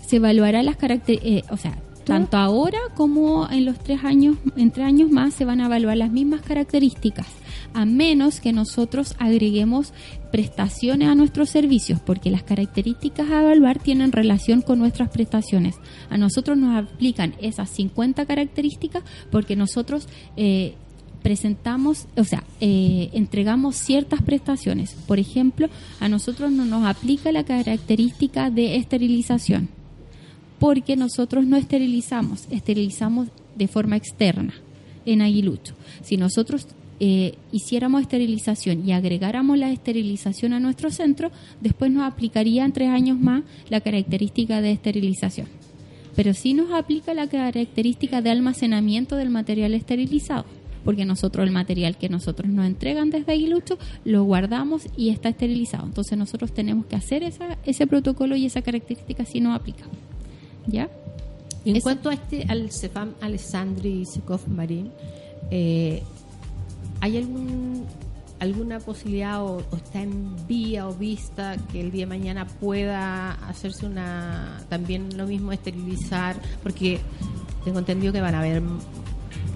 se 0.06 0.16
evaluará 0.16 0.62
las 0.62 0.76
características, 0.76 1.50
o 1.52 1.56
sea, 1.56 1.76
tanto 2.04 2.36
ahora 2.36 2.78
como 2.94 3.50
en 3.50 3.64
los 3.64 3.76
tres 3.80 4.04
años, 4.04 4.36
en 4.56 4.70
tres 4.70 4.86
años 4.86 5.10
más 5.10 5.34
se 5.34 5.44
van 5.44 5.60
a 5.60 5.66
evaluar 5.66 5.96
las 5.96 6.12
mismas 6.12 6.42
características, 6.42 7.26
a 7.74 7.84
menos 7.84 8.38
que 8.40 8.52
nosotros 8.52 9.16
agreguemos 9.18 9.92
prestaciones 10.36 11.08
a 11.08 11.14
nuestros 11.14 11.48
servicios, 11.48 11.98
porque 11.98 12.30
las 12.30 12.42
características 12.42 13.30
a 13.30 13.40
evaluar 13.40 13.78
tienen 13.78 14.12
relación 14.12 14.60
con 14.60 14.78
nuestras 14.78 15.08
prestaciones. 15.08 15.76
A 16.10 16.18
nosotros 16.18 16.58
nos 16.58 16.76
aplican 16.76 17.32
esas 17.40 17.70
50 17.70 18.26
características 18.26 19.02
porque 19.30 19.56
nosotros 19.56 20.06
eh, 20.36 20.74
presentamos, 21.22 22.06
o 22.18 22.24
sea, 22.24 22.44
eh, 22.60 23.08
entregamos 23.14 23.76
ciertas 23.76 24.20
prestaciones. 24.20 24.94
Por 25.06 25.18
ejemplo, 25.18 25.70
a 26.00 26.08
nosotros 26.10 26.52
no 26.52 26.66
nos 26.66 26.84
aplica 26.84 27.32
la 27.32 27.44
característica 27.44 28.50
de 28.50 28.76
esterilización 28.76 29.70
porque 30.58 30.96
nosotros 30.96 31.46
no 31.46 31.56
esterilizamos, 31.56 32.46
esterilizamos 32.50 33.28
de 33.54 33.68
forma 33.68 33.96
externa 33.96 34.52
en 35.06 35.22
Aguilucho. 35.22 35.74
Si 36.02 36.18
nosotros 36.18 36.66
eh, 37.00 37.34
hiciéramos 37.52 38.02
esterilización 38.02 38.88
y 38.88 38.92
agregáramos 38.92 39.58
la 39.58 39.70
esterilización 39.70 40.52
a 40.52 40.60
nuestro 40.60 40.90
centro, 40.90 41.30
después 41.60 41.90
nos 41.90 42.04
aplicaría 42.04 42.64
en 42.64 42.72
tres 42.72 42.88
años 42.88 43.18
más 43.18 43.42
la 43.68 43.80
característica 43.80 44.60
de 44.62 44.72
esterilización. 44.72 45.46
Pero 46.14 46.32
sí 46.32 46.54
nos 46.54 46.72
aplica 46.72 47.12
la 47.12 47.26
característica 47.26 48.22
de 48.22 48.30
almacenamiento 48.30 49.16
del 49.16 49.28
material 49.28 49.74
esterilizado, 49.74 50.46
porque 50.84 51.04
nosotros 51.04 51.46
el 51.46 51.52
material 51.52 51.98
que 51.98 52.08
nosotros 52.08 52.48
nos 52.48 52.64
entregan 52.64 53.10
desde 53.10 53.32
Aguilucho 53.32 53.76
lo 54.04 54.24
guardamos 54.24 54.86
y 54.96 55.10
está 55.10 55.28
esterilizado. 55.28 55.84
Entonces 55.86 56.16
nosotros 56.16 56.52
tenemos 56.52 56.86
que 56.86 56.96
hacer 56.96 57.22
esa, 57.22 57.58
ese 57.66 57.86
protocolo 57.86 58.36
y 58.36 58.46
esa 58.46 58.62
característica 58.62 59.24
si 59.26 59.40
nos 59.40 59.54
aplica. 59.54 59.84
¿Ya? 60.66 60.88
En 61.66 61.76
Eso- 61.76 61.82
cuanto 61.84 62.08
a 62.08 62.14
este, 62.14 62.44
al 62.48 62.70
Cefam 62.70 63.10
Alessandri 63.20 64.06
Sikov 64.06 64.48
Marín, 64.48 64.90
eh, 65.50 66.02
¿hay 67.00 67.16
algún 67.18 67.84
alguna 68.38 68.80
posibilidad 68.80 69.42
o, 69.42 69.62
o 69.70 69.76
está 69.76 70.02
en 70.02 70.34
vía 70.46 70.86
o 70.86 70.92
vista 70.94 71.56
que 71.72 71.80
el 71.80 71.90
día 71.90 72.04
de 72.04 72.10
mañana 72.10 72.46
pueda 72.46 73.32
hacerse 73.48 73.86
una 73.86 74.60
también 74.68 75.16
lo 75.16 75.26
mismo 75.26 75.52
esterilizar? 75.52 76.36
Porque 76.62 77.00
tengo 77.64 77.78
entendido 77.78 78.12
que 78.12 78.20
van 78.20 78.34
a 78.34 78.40
haber 78.40 78.62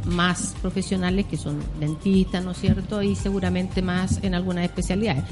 más 0.07 0.55
profesionales 0.63 1.27
que 1.27 1.37
son 1.37 1.59
dentistas, 1.79 2.43
¿no 2.45 2.53
es 2.53 2.59
cierto? 2.59 3.03
Y 3.03 3.15
seguramente 3.17 3.83
más 3.83 4.19
en 4.23 4.35
algunas 4.35 4.65
especialidades. 4.65 5.25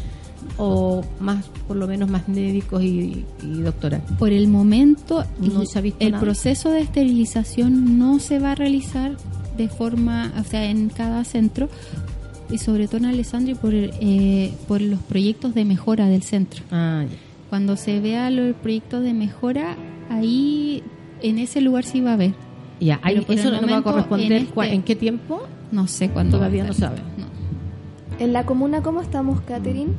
O 0.56 1.02
más, 1.20 1.46
por 1.66 1.76
lo 1.76 1.86
menos, 1.86 2.08
más 2.10 2.28
médicos 2.28 2.82
y, 2.82 3.24
y 3.42 3.60
doctoras. 3.62 4.02
Por 4.18 4.32
el 4.32 4.48
momento, 4.48 5.24
No 5.40 5.64
se 5.64 5.78
ha 5.78 5.82
visto 5.82 6.04
el 6.04 6.12
nada. 6.12 6.22
proceso 6.22 6.70
de 6.70 6.80
esterilización 6.80 7.98
no 7.98 8.18
se 8.18 8.38
va 8.38 8.52
a 8.52 8.54
realizar 8.54 9.16
de 9.58 9.68
forma, 9.68 10.32
o 10.40 10.44
sea, 10.44 10.64
en 10.70 10.88
cada 10.88 11.24
centro, 11.24 11.68
y 12.50 12.56
sobre 12.58 12.86
todo 12.86 12.98
en 12.98 13.04
Alessandri 13.06 13.54
por, 13.54 13.72
eh, 13.74 14.52
por 14.66 14.80
los 14.80 15.00
proyectos 15.00 15.54
de 15.54 15.66
mejora 15.66 16.06
del 16.08 16.22
centro. 16.22 16.62
Ah. 16.70 17.04
Cuando 17.50 17.76
se 17.76 18.00
vea 18.00 18.30
los 18.30 18.54
proyectos 18.56 19.02
de 19.02 19.12
mejora, 19.12 19.76
ahí 20.08 20.82
en 21.22 21.38
ese 21.38 21.60
lugar 21.60 21.84
sí 21.84 22.00
va 22.00 22.10
a 22.10 22.14
haber. 22.14 22.32
Ya, 22.80 23.00
por 23.26 23.34
eso 23.36 23.50
no 23.50 23.66
va 23.68 23.78
a 23.78 23.82
corresponder. 23.82 24.32
en 24.32 24.42
este- 24.44 24.74
¿En 24.74 24.82
qué 24.82 24.94
tiempo? 24.96 25.42
No 25.72 25.86
sé 25.88 26.08
cuándo. 26.10 26.38
Todavía 26.38 26.62
va 26.62 26.68
a 26.70 26.72
no 26.72 26.78
sabe. 26.78 26.98
No. 27.18 27.26
¿En 28.18 28.32
la 28.32 28.44
comuna 28.46 28.82
cómo 28.82 29.02
estamos, 29.02 29.40
Catherine? 29.42 29.92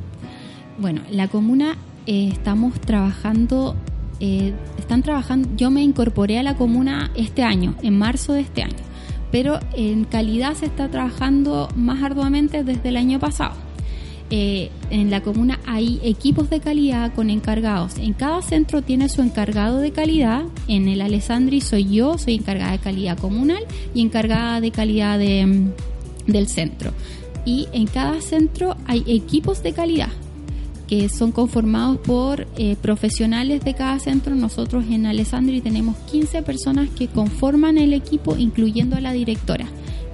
Bueno, 0.78 1.02
la 1.10 1.28
comuna 1.28 1.76
eh, 2.06 2.28
estamos 2.32 2.80
trabajando, 2.80 3.76
eh, 4.18 4.52
están 4.78 5.02
trabajando, 5.02 5.48
yo 5.56 5.70
me 5.70 5.82
incorporé 5.82 6.38
a 6.38 6.42
la 6.42 6.56
comuna 6.56 7.10
este 7.14 7.42
año, 7.42 7.74
en 7.82 7.98
marzo 7.98 8.32
de 8.32 8.40
este 8.40 8.62
año, 8.62 8.76
pero 9.30 9.58
en 9.74 10.04
calidad 10.04 10.54
se 10.54 10.66
está 10.66 10.88
trabajando 10.88 11.68
más 11.74 12.02
arduamente 12.02 12.64
desde 12.64 12.88
el 12.88 12.96
año 12.96 13.18
pasado. 13.18 13.54
Eh, 14.32 14.70
en 14.90 15.10
la 15.10 15.22
comuna 15.22 15.58
hay 15.66 15.98
equipos 16.04 16.50
de 16.50 16.60
calidad 16.60 17.12
con 17.14 17.30
encargados. 17.30 17.98
En 17.98 18.12
cada 18.12 18.42
centro 18.42 18.82
tiene 18.82 19.08
su 19.08 19.22
encargado 19.22 19.78
de 19.78 19.90
calidad. 19.90 20.44
En 20.68 20.86
el 20.88 21.00
Alessandri 21.00 21.60
soy 21.60 21.90
yo, 21.90 22.16
soy 22.16 22.36
encargada 22.36 22.72
de 22.72 22.78
calidad 22.78 23.18
comunal 23.18 23.64
y 23.92 24.02
encargada 24.02 24.60
de 24.60 24.70
calidad 24.70 25.18
mm, 25.18 26.30
del 26.30 26.46
centro. 26.46 26.92
Y 27.44 27.66
en 27.72 27.86
cada 27.86 28.20
centro 28.20 28.76
hay 28.86 29.02
equipos 29.06 29.62
de 29.62 29.72
calidad 29.72 30.10
que 30.90 31.08
son 31.08 31.30
conformados 31.30 31.98
por 31.98 32.48
eh, 32.56 32.74
profesionales 32.82 33.64
de 33.64 33.74
cada 33.74 34.00
centro. 34.00 34.34
Nosotros 34.34 34.86
en 34.90 35.06
Alessandri 35.06 35.60
tenemos 35.60 35.96
15 36.10 36.42
personas 36.42 36.90
que 36.90 37.06
conforman 37.06 37.78
el 37.78 37.92
equipo, 37.92 38.36
incluyendo 38.36 38.96
a 38.96 39.00
la 39.00 39.12
directora. 39.12 39.66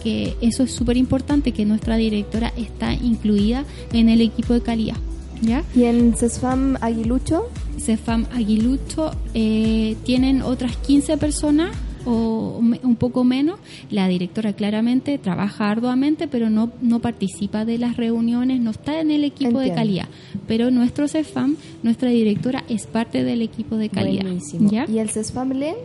Que 0.05 0.37
eso 0.43 0.65
es 0.65 0.73
súper 0.73 0.99
importante, 0.99 1.53
que 1.53 1.65
nuestra 1.65 1.97
directora 1.97 2.53
está 2.59 2.93
incluida 2.93 3.65
en 3.95 4.11
el 4.11 4.21
equipo 4.21 4.53
de 4.53 4.61
calidad. 4.61 4.97
¿Ya? 5.41 5.65
¿Y 5.75 5.85
en 5.85 6.15
CESFAM 6.15 6.77
Aguilucho? 6.83 7.49
Cefam 7.79 8.27
Aguilucho 8.35 9.13
eh, 9.33 9.97
tienen 10.05 10.43
otras 10.43 10.77
15 10.77 11.17
personas 11.17 11.71
o 12.07 12.59
un 12.59 12.97
poco 12.97 13.25
menos. 13.25 13.59
La 13.91 14.09
directora 14.09 14.53
claramente 14.53 15.19
trabaja 15.19 15.71
arduamente, 15.71 16.29
pero 16.29 16.49
no, 16.49 16.71
no 16.81 17.01
participa 17.01 17.65
de 17.65 17.79
las 17.79 17.97
reuniones, 17.97 18.61
no 18.61 18.71
está 18.71 19.01
en 19.01 19.11
el 19.11 19.25
equipo 19.25 19.59
de 19.59 19.75
calidad. 19.75 20.09
Pero 20.47 20.71
nuestro 20.71 21.09
Cefam, 21.09 21.57
nuestra 21.83 22.11
directora, 22.11 22.65
es 22.69 22.87
parte 22.87 23.25
del 23.25 23.43
equipo 23.43 23.77
de 23.77 23.89
calidad. 23.89 24.23
Buenísimo. 24.23 24.71
¿ya? 24.71 24.87
¿Y 24.89 24.99
el 24.99 25.11
CESFAM 25.11 25.53
LEN? 25.53 25.77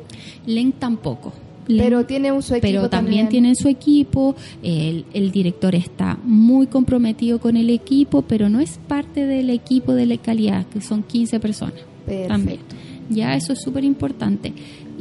LEN 0.45 0.72
tampoco. 0.74 1.34
Pero 1.67 2.05
tiene 2.05 2.32
un 2.32 2.41
su 2.41 2.55
equipo 2.55 2.67
pero 2.67 2.89
también, 2.89 3.26
también. 3.26 3.30
tienen 3.30 3.55
su 3.55 3.67
equipo, 3.67 4.36
el, 4.63 5.05
el 5.13 5.32
director 5.32 5.76
está 5.76 6.17
muy 6.24 6.67
comprometido 6.67 7.39
con 7.39 7.55
el 7.55 7.69
equipo, 7.69 8.24
pero 8.24 8.49
no 8.49 8.59
es 8.59 8.80
parte 8.88 9.26
del 9.26 9.49
equipo 9.49 9.93
de 9.93 10.05
la 10.05 10.17
calidad, 10.17 10.65
que 10.65 10.82
son 10.82 11.03
15 11.03 11.39
personas. 11.39 11.76
También. 12.28 12.59
Ya 13.09 13.36
eso 13.36 13.53
es 13.53 13.61
súper 13.61 13.84
importante. 13.84 14.53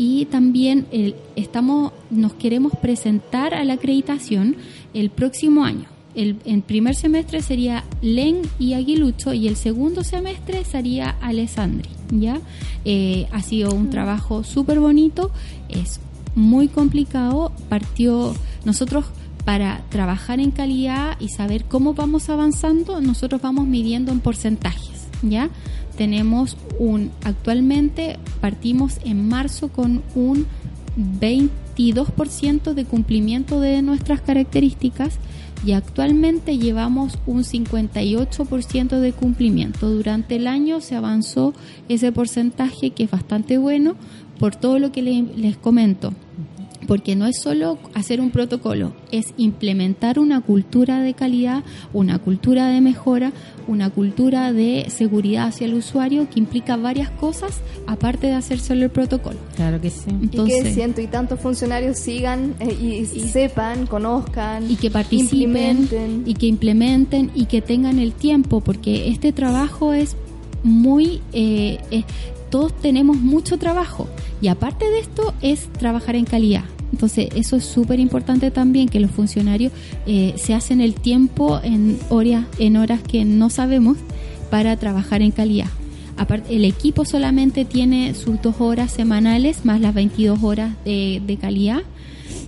Y 0.03 0.25
también 0.25 0.87
el- 0.93 1.15
estamos, 1.37 1.93
nos 2.11 2.33
queremos 2.33 2.73
presentar 2.81 3.53
a 3.53 3.65
la 3.65 3.75
acreditación 3.75 4.57
el 4.95 5.11
próximo 5.11 5.63
año. 5.63 5.85
El, 6.15 6.37
el 6.47 6.63
primer 6.63 6.95
semestre 6.95 7.43
sería 7.43 7.85
Len 8.01 8.41
y 8.59 8.73
Aguilucho 8.73 9.35
y 9.35 9.47
el 9.47 9.57
segundo 9.57 10.03
semestre 10.03 10.65
sería 10.65 11.11
Alessandri. 11.21 11.91
¿ya? 12.13 12.41
Eh, 12.87 13.27
ha 13.31 13.43
sido 13.43 13.75
un 13.75 13.91
trabajo 13.91 14.43
súper 14.43 14.81
bonito, 14.81 15.31
es 15.69 16.01
muy 16.35 16.69
complicado. 16.69 17.53
Partió, 17.69 18.35
nosotros 18.65 19.05
para 19.45 19.83
trabajar 19.91 20.41
en 20.41 20.51
calidad 20.51 21.19
y 21.21 21.29
saber 21.29 21.65
cómo 21.65 21.93
vamos 21.93 22.31
avanzando, 22.31 23.03
nosotros 23.03 23.43
vamos 23.43 23.67
midiendo 23.67 24.13
en 24.13 24.21
porcentajes. 24.21 25.09
¿ya? 25.23 25.51
Tenemos 25.97 26.57
un, 26.79 27.11
actualmente 27.25 28.19
partimos 28.41 28.99
en 29.05 29.29
marzo 29.29 29.69
con 29.69 30.03
un 30.15 30.47
22% 31.77 32.75
de 32.75 32.85
cumplimiento 32.85 33.61
de 33.61 33.83
nuestras 33.83 34.21
características 34.21 35.19
y 35.65 35.73
actualmente 35.73 36.57
llevamos 36.59 37.19
un 37.27 37.43
58% 37.45 38.99
de 39.01 39.13
cumplimiento. 39.13 39.91
Durante 39.91 40.37
el 40.37 40.47
año 40.47 40.81
se 40.81 40.97
avanzó 40.97 41.53
ese 41.89 42.13
porcentaje 42.13 42.91
que 42.91 43.05
es 43.05 43.11
bastante 43.11 43.59
bueno 43.59 43.95
por 44.39 44.57
todo 44.57 44.79
lo 44.79 44.91
que 44.91 45.03
le- 45.03 45.27
les 45.37 45.57
comento. 45.59 46.15
Porque 46.87 47.15
no 47.15 47.27
es 47.27 47.41
solo 47.41 47.79
hacer 47.95 48.21
un 48.21 48.31
protocolo, 48.31 48.93
es 49.13 49.35
implementar 49.37 50.19
una 50.19 50.41
cultura 50.41 51.01
de 51.01 51.15
calidad, 51.15 51.63
una 51.93 52.19
cultura 52.19 52.69
de 52.69 52.81
mejora, 52.81 53.33
una 53.69 53.91
cultura 53.91 54.53
de 54.53 54.87
seguridad 54.89 55.49
hacia 55.49 55.67
el 55.67 55.75
usuario 55.75 56.29
que 56.29 56.39
implica 56.39 56.77
varias 56.77 57.11
cosas 57.11 57.61
aparte 57.87 58.29
de 58.29 58.33
hacer 58.35 58.59
solo 58.59 58.85
el 58.85 58.91
protocolo. 58.91 59.39
Claro 59.57 59.81
que 59.81 59.91
sí. 59.91 60.11
Y 60.21 60.29
que 60.29 60.73
ciento 60.73 61.01
y 61.01 61.07
tantos 61.07 61.41
funcionarios 61.41 61.99
sigan 61.99 62.55
eh, 62.61 62.77
y, 62.81 63.05
sepan, 63.05 63.87
conozcan, 63.87 64.71
y 64.71 64.77
que 64.77 64.91
participen 64.91 65.81
implementen. 65.81 66.23
y 66.27 66.35
que 66.35 66.47
implementen 66.47 67.31
y 67.35 67.47
que 67.47 67.61
tengan 67.63 67.99
el 67.99 68.13
tiempo 68.13 68.61
porque 68.61 69.09
este 69.09 69.33
trabajo 69.33 69.93
es 69.93 70.17
muy 70.63 71.21
eh, 71.33 71.79
eh, 71.91 72.05
todos 72.51 72.77
tenemos 72.77 73.17
mucho 73.17 73.59
trabajo. 73.59 74.09
Y 74.41 74.49
aparte 74.49 74.89
de 74.91 75.01
esto 75.01 75.35
es 75.41 75.73
trabajar 75.73 76.17
en 76.17 76.25
calidad. 76.25 76.65
Entonces 76.93 77.29
eso 77.35 77.57
es 77.57 77.65
súper 77.65 78.01
importante 78.01 78.51
también 78.51 78.89
que 78.89 79.01
los 79.01 79.11
funcionarios 79.11 79.73
eh, 80.07 80.35
se 80.37 80.55
hacen 80.55 80.81
el 80.81 80.95
tiempo 80.95 81.61
en 81.63 81.99
horas 82.09 82.47
en 82.59 82.77
horas 82.77 83.01
que 83.03 83.25
no 83.25 83.49
sabemos 83.49 83.97
para 84.51 84.77
trabajar 84.77 85.23
en 85.23 85.31
calidad. 85.31 85.69
Aparte, 86.17 86.55
el 86.55 86.67
equipo 86.67 87.05
solamente 87.07 87.65
tiene 87.65 88.15
sus 88.15 88.43
dos 88.43 88.57
horas 88.61 88.93
semanales 88.93 89.65
más 89.65 89.81
las 89.81 89.95
22 89.95 90.43
horas 90.43 90.75
de, 90.85 91.23
de 91.25 91.37
calidad 91.37 91.83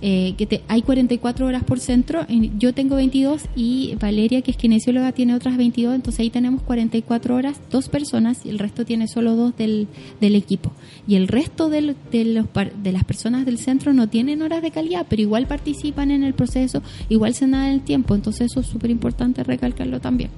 eh, 0.05 0.33
que 0.37 0.45
te- 0.45 0.61
hay 0.67 0.81
44 0.81 1.45
horas 1.47 1.63
por 1.63 1.79
centro, 1.79 2.25
en- 2.27 2.59
yo 2.59 2.73
tengo 2.73 2.97
22 2.97 3.43
y 3.55 3.95
Valeria, 4.01 4.41
que 4.41 4.51
es 4.51 4.57
kinesióloga, 4.57 5.13
tiene 5.13 5.33
otras 5.33 5.55
22, 5.55 5.95
entonces 5.95 6.19
ahí 6.19 6.29
tenemos 6.29 6.61
44 6.61 7.35
horas, 7.35 7.57
dos 7.71 7.87
personas 7.87 8.45
y 8.45 8.49
el 8.49 8.59
resto 8.59 8.83
tiene 8.83 9.07
solo 9.07 9.35
dos 9.37 9.55
del, 9.55 9.87
del 10.19 10.35
equipo. 10.35 10.73
Y 11.07 11.15
el 11.15 11.29
resto 11.29 11.69
del- 11.69 11.95
de, 12.11 12.25
los, 12.25 12.47
par- 12.47 12.73
de 12.75 12.91
las 12.91 13.05
personas 13.05 13.45
del 13.45 13.57
centro 13.57 13.93
no 13.93 14.09
tienen 14.09 14.41
horas 14.41 14.61
de 14.61 14.71
calidad, 14.71 15.05
pero 15.09 15.21
igual 15.21 15.47
participan 15.47 16.11
en 16.11 16.23
el 16.23 16.33
proceso, 16.33 16.83
igual 17.07 17.33
se 17.33 17.47
nada 17.47 17.71
el 17.71 17.79
tiempo, 17.81 18.13
entonces 18.13 18.51
eso 18.51 18.59
es 18.59 18.67
súper 18.67 18.91
importante 18.91 19.41
recalcarlo 19.43 20.01
también. 20.01 20.29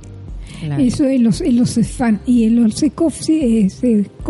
Claro. 0.60 0.82
Eso 0.84 1.06
en 1.06 1.24
los, 1.24 1.42
en 1.42 1.58
los 1.58 1.72
CEFAN 1.74 2.22
y 2.28 2.44
en 2.44 2.56
los 2.64 2.76
se- 2.76 2.92
¿cómo 2.92 3.10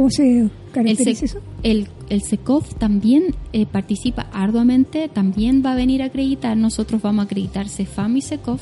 se 0.09 0.49
caracteriza 0.71 1.25
eso? 1.25 1.39
el, 1.61 1.87
el 2.09 2.21
SECOF 2.21 2.75
también 2.75 3.35
eh, 3.53 3.65
participa 3.65 4.27
arduamente, 4.31 5.09
también 5.09 5.63
va 5.65 5.73
a 5.73 5.75
venir 5.75 6.01
a 6.01 6.05
acreditar, 6.05 6.55
nosotros 6.57 7.01
vamos 7.01 7.23
a 7.23 7.25
acreditar 7.25 7.67
CEFAM 7.67 8.17
y 8.17 8.21
SECOF, 8.21 8.61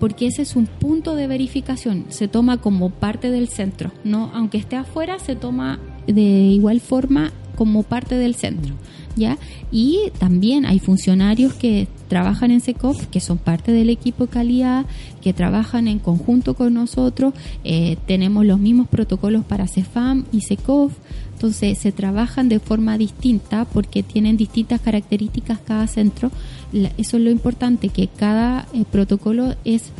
porque 0.00 0.26
ese 0.26 0.42
es 0.42 0.56
un 0.56 0.66
punto 0.66 1.14
de 1.14 1.26
verificación, 1.26 2.06
se 2.08 2.28
toma 2.28 2.58
como 2.58 2.90
parte 2.90 3.30
del 3.30 3.48
centro, 3.48 3.92
no 4.02 4.30
aunque 4.34 4.58
esté 4.58 4.76
afuera, 4.76 5.18
se 5.18 5.36
toma 5.36 5.78
de 6.06 6.20
igual 6.20 6.80
forma 6.80 7.32
como 7.54 7.82
parte 7.82 8.16
del 8.16 8.34
centro. 8.34 8.74
¿Ya? 9.16 9.38
Y 9.70 10.10
también 10.18 10.66
hay 10.66 10.80
funcionarios 10.80 11.54
que 11.54 11.86
trabajan 12.08 12.50
en 12.50 12.60
SECOF, 12.60 13.06
que 13.06 13.20
son 13.20 13.38
parte 13.38 13.70
del 13.70 13.88
equipo 13.88 14.26
calidad, 14.26 14.86
que 15.22 15.32
trabajan 15.32 15.86
en 15.86 16.00
conjunto 16.00 16.54
con 16.54 16.74
nosotros. 16.74 17.32
Eh, 17.62 17.96
tenemos 18.06 18.44
los 18.44 18.58
mismos 18.58 18.88
protocolos 18.88 19.44
para 19.44 19.68
CEFAM 19.68 20.24
y 20.32 20.40
SECOF. 20.40 20.92
Entonces 21.32 21.78
se 21.78 21.92
trabajan 21.92 22.48
de 22.48 22.58
forma 22.58 22.98
distinta 22.98 23.66
porque 23.66 24.02
tienen 24.02 24.36
distintas 24.36 24.80
características 24.80 25.60
cada 25.60 25.86
centro. 25.86 26.30
Eso 26.72 27.16
es 27.16 27.22
lo 27.22 27.30
importante, 27.30 27.90
que 27.90 28.08
cada 28.08 28.66
eh, 28.74 28.84
protocolo 28.90 29.54
es, 29.64 29.90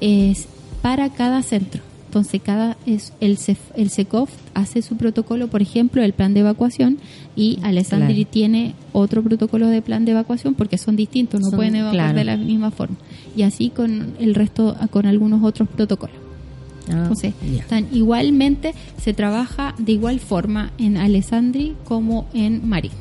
es 0.00 0.46
para 0.80 1.10
cada 1.10 1.42
centro. 1.42 1.91
Entonces 2.12 2.42
cada 2.44 2.76
es 2.84 3.14
el 3.22 3.38
CEF- 3.38 3.72
el 3.74 3.88
SECOF 3.88 4.28
hace 4.52 4.82
su 4.82 4.98
protocolo, 4.98 5.48
por 5.48 5.62
ejemplo, 5.62 6.02
el 6.02 6.12
plan 6.12 6.34
de 6.34 6.40
evacuación 6.40 6.98
y 7.34 7.58
Alessandri 7.62 8.16
Claro. 8.16 8.30
tiene 8.30 8.74
otro 8.92 9.22
protocolo 9.22 9.66
de 9.68 9.80
plan 9.80 10.04
de 10.04 10.10
evacuación 10.12 10.52
porque 10.52 10.76
son 10.76 10.94
distintos, 10.94 11.40
no 11.40 11.46
Son- 11.48 11.56
pueden 11.56 11.74
evacuar 11.76 11.94
claro. 11.94 12.18
de 12.18 12.24
la 12.24 12.36
misma 12.36 12.70
forma. 12.70 12.96
Y 13.34 13.44
así 13.44 13.70
con 13.70 14.12
el 14.20 14.34
resto 14.34 14.76
con 14.90 15.06
algunos 15.06 15.42
otros 15.42 15.70
protocolos. 15.70 16.14
Ah, 16.90 16.98
Entonces, 17.00 17.32
ya. 17.50 17.60
están 17.60 17.86
igualmente 17.92 18.74
se 19.02 19.14
trabaja 19.14 19.74
de 19.78 19.92
igual 19.92 20.20
forma 20.20 20.70
en 20.76 20.98
Alessandri 20.98 21.72
como 21.84 22.26
en 22.34 22.68
Marín. 22.68 22.92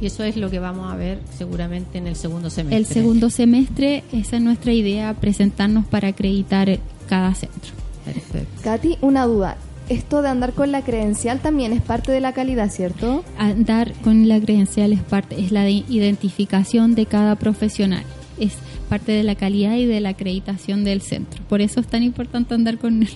Y 0.00 0.06
eso 0.06 0.24
es 0.24 0.38
lo 0.38 0.48
que 0.48 0.60
vamos 0.60 0.90
a 0.90 0.96
ver 0.96 1.18
seguramente 1.36 1.98
en 1.98 2.06
el 2.06 2.16
segundo 2.16 2.48
semestre. 2.48 2.78
El 2.78 2.86
segundo 2.86 3.28
semestre, 3.28 4.02
esa 4.12 4.36
es 4.38 4.42
nuestra 4.42 4.72
idea, 4.72 5.12
presentarnos 5.12 5.84
para 5.84 6.08
acreditar 6.08 6.78
cada 7.06 7.34
centro. 7.34 7.72
Perfecto. 8.12 8.60
Katy, 8.62 8.98
una 9.00 9.24
duda. 9.26 9.56
Esto 9.88 10.22
de 10.22 10.28
andar 10.28 10.52
con 10.52 10.70
la 10.70 10.82
credencial 10.82 11.40
también 11.40 11.72
es 11.72 11.82
parte 11.82 12.12
de 12.12 12.20
la 12.20 12.32
calidad, 12.32 12.70
¿cierto? 12.70 13.24
Andar 13.38 13.92
con 14.04 14.28
la 14.28 14.40
credencial 14.40 14.92
es 14.92 15.02
parte, 15.02 15.40
es 15.40 15.50
la 15.50 15.64
de 15.64 15.82
identificación 15.88 16.94
de 16.94 17.06
cada 17.06 17.34
profesional. 17.36 18.04
Es 18.38 18.52
parte 18.88 19.10
de 19.12 19.24
la 19.24 19.34
calidad 19.34 19.74
y 19.76 19.86
de 19.86 20.00
la 20.00 20.10
acreditación 20.10 20.84
del 20.84 21.00
centro. 21.02 21.42
Por 21.48 21.60
eso 21.60 21.80
es 21.80 21.86
tan 21.88 22.02
importante 22.04 22.54
andar 22.54 22.78
con, 22.78 23.06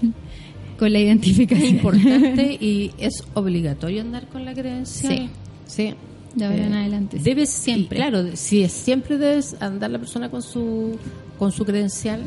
con 0.79 0.93
la 0.93 0.99
Es 0.99 1.05
identificación. 1.07 1.69
importante 1.77 2.53
y 2.61 2.91
es 2.99 3.23
obligatorio 3.35 4.01
andar 4.01 4.27
con 4.27 4.45
la 4.45 4.53
credencial. 4.53 5.29
Sí. 5.67 5.95
De 6.35 6.45
ahora 6.45 6.67
en 6.67 6.75
Eh, 6.75 6.79
adelante. 6.79 7.19
sí. 7.19 7.23
Debes 7.25 7.51
Siempre. 7.51 7.97
y 7.99 8.01
claro, 8.01 8.25
sí, 8.35 8.65
es- 8.65 8.73
siempre 8.73 9.17
debes 9.19 9.55
andar 9.61 9.93
la 9.93 10.01
persona 10.01 10.29
con 10.29 10.43
su 10.43 10.99
con 11.39 11.53
su 11.53 11.65
credencial. 11.65 12.23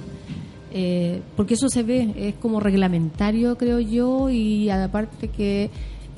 Eh, 0.71 1.21
porque 1.35 1.53
eso 1.53 1.69
se 1.69 1.83
ve, 1.83 2.13
es 2.17 2.35
como 2.35 2.59
reglamentario, 2.59 3.57
creo 3.57 3.79
yo, 3.79 4.29
y 4.29 4.69
aparte 4.69 5.29
que 5.29 5.69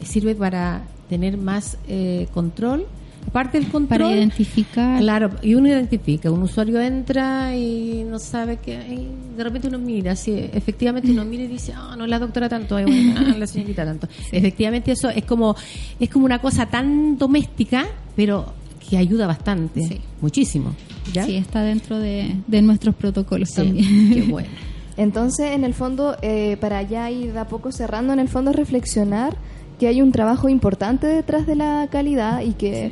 sirve 0.04 0.36
para 0.36 0.84
tener 1.10 1.38
más 1.38 1.78
eh, 1.88 2.28
control. 2.34 2.86
Aparte 3.28 3.60
del 3.60 3.70
control, 3.70 4.00
Para 4.00 4.16
identificar. 4.16 5.00
Claro, 5.02 5.32
y 5.44 5.54
uno 5.54 5.68
identifica, 5.68 6.32
un 6.32 6.42
usuario 6.42 6.80
entra 6.80 7.56
y 7.56 8.04
no 8.10 8.18
sabe 8.18 8.58
que 8.58 8.74
y 8.74 9.36
de 9.36 9.44
repente 9.44 9.68
uno 9.68 9.78
mira, 9.78 10.16
si 10.16 10.32
efectivamente 10.32 11.12
uno 11.12 11.26
mira 11.26 11.44
y 11.44 11.48
dice, 11.48 11.74
ah, 11.76 11.96
no, 11.98 12.08
la 12.08 12.18
doctora 12.18 12.48
tanto, 12.48 12.76
bueno, 12.76 13.16
ah, 13.18 13.34
la 13.38 13.46
señorita 13.46 13.86
tanto. 13.86 14.08
Efectivamente 14.32 14.94
eso 14.94 15.10
es 15.10 15.26
como 15.26 15.56
es 16.00 16.10
como 16.10 16.26
una 16.26 16.40
cosa 16.40 16.66
tan 16.68 17.18
doméstica, 17.18 17.88
pero 18.16 18.54
que 18.90 18.98
ayuda 18.98 19.28
bastante, 19.28 19.84
Sí. 19.88 20.02
muchísimo. 20.22 20.74
¿ya? 21.14 21.26
Sí, 21.26 21.36
está 21.36 21.62
dentro 21.62 22.00
de, 22.00 22.36
de 22.48 22.62
nuestros 22.62 22.96
protocolos 22.96 23.50
Sí, 23.50 23.56
también. 23.56 24.12
qué 24.14 24.22
bueno. 24.30 24.50
Entonces, 24.98 25.52
en 25.52 25.64
el 25.64 25.74
fondo, 25.74 26.18
eh, 26.22 26.58
para 26.60 26.82
ya 26.82 27.10
ir 27.10 27.32
de 27.34 27.40
a 27.40 27.48
poco 27.48 27.72
cerrando, 27.72 28.12
en 28.14 28.20
el 28.20 28.28
fondo 28.28 28.52
reflexionar 28.52 29.38
que 29.80 29.88
hay 29.88 30.02
un 30.02 30.12
trabajo 30.12 30.50
importante 30.50 31.08
detrás 31.08 31.48
de 31.48 31.56
la 31.56 31.88
calidad 31.90 32.42
y 32.42 32.52
que, 32.54 32.92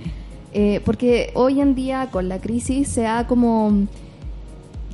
eh, 0.54 0.80
porque 0.86 1.32
hoy 1.34 1.60
en 1.60 1.76
día 1.76 2.08
con 2.12 2.30
la 2.30 2.40
crisis 2.40 2.88
se 2.88 3.06
ha 3.08 3.28
como 3.28 3.88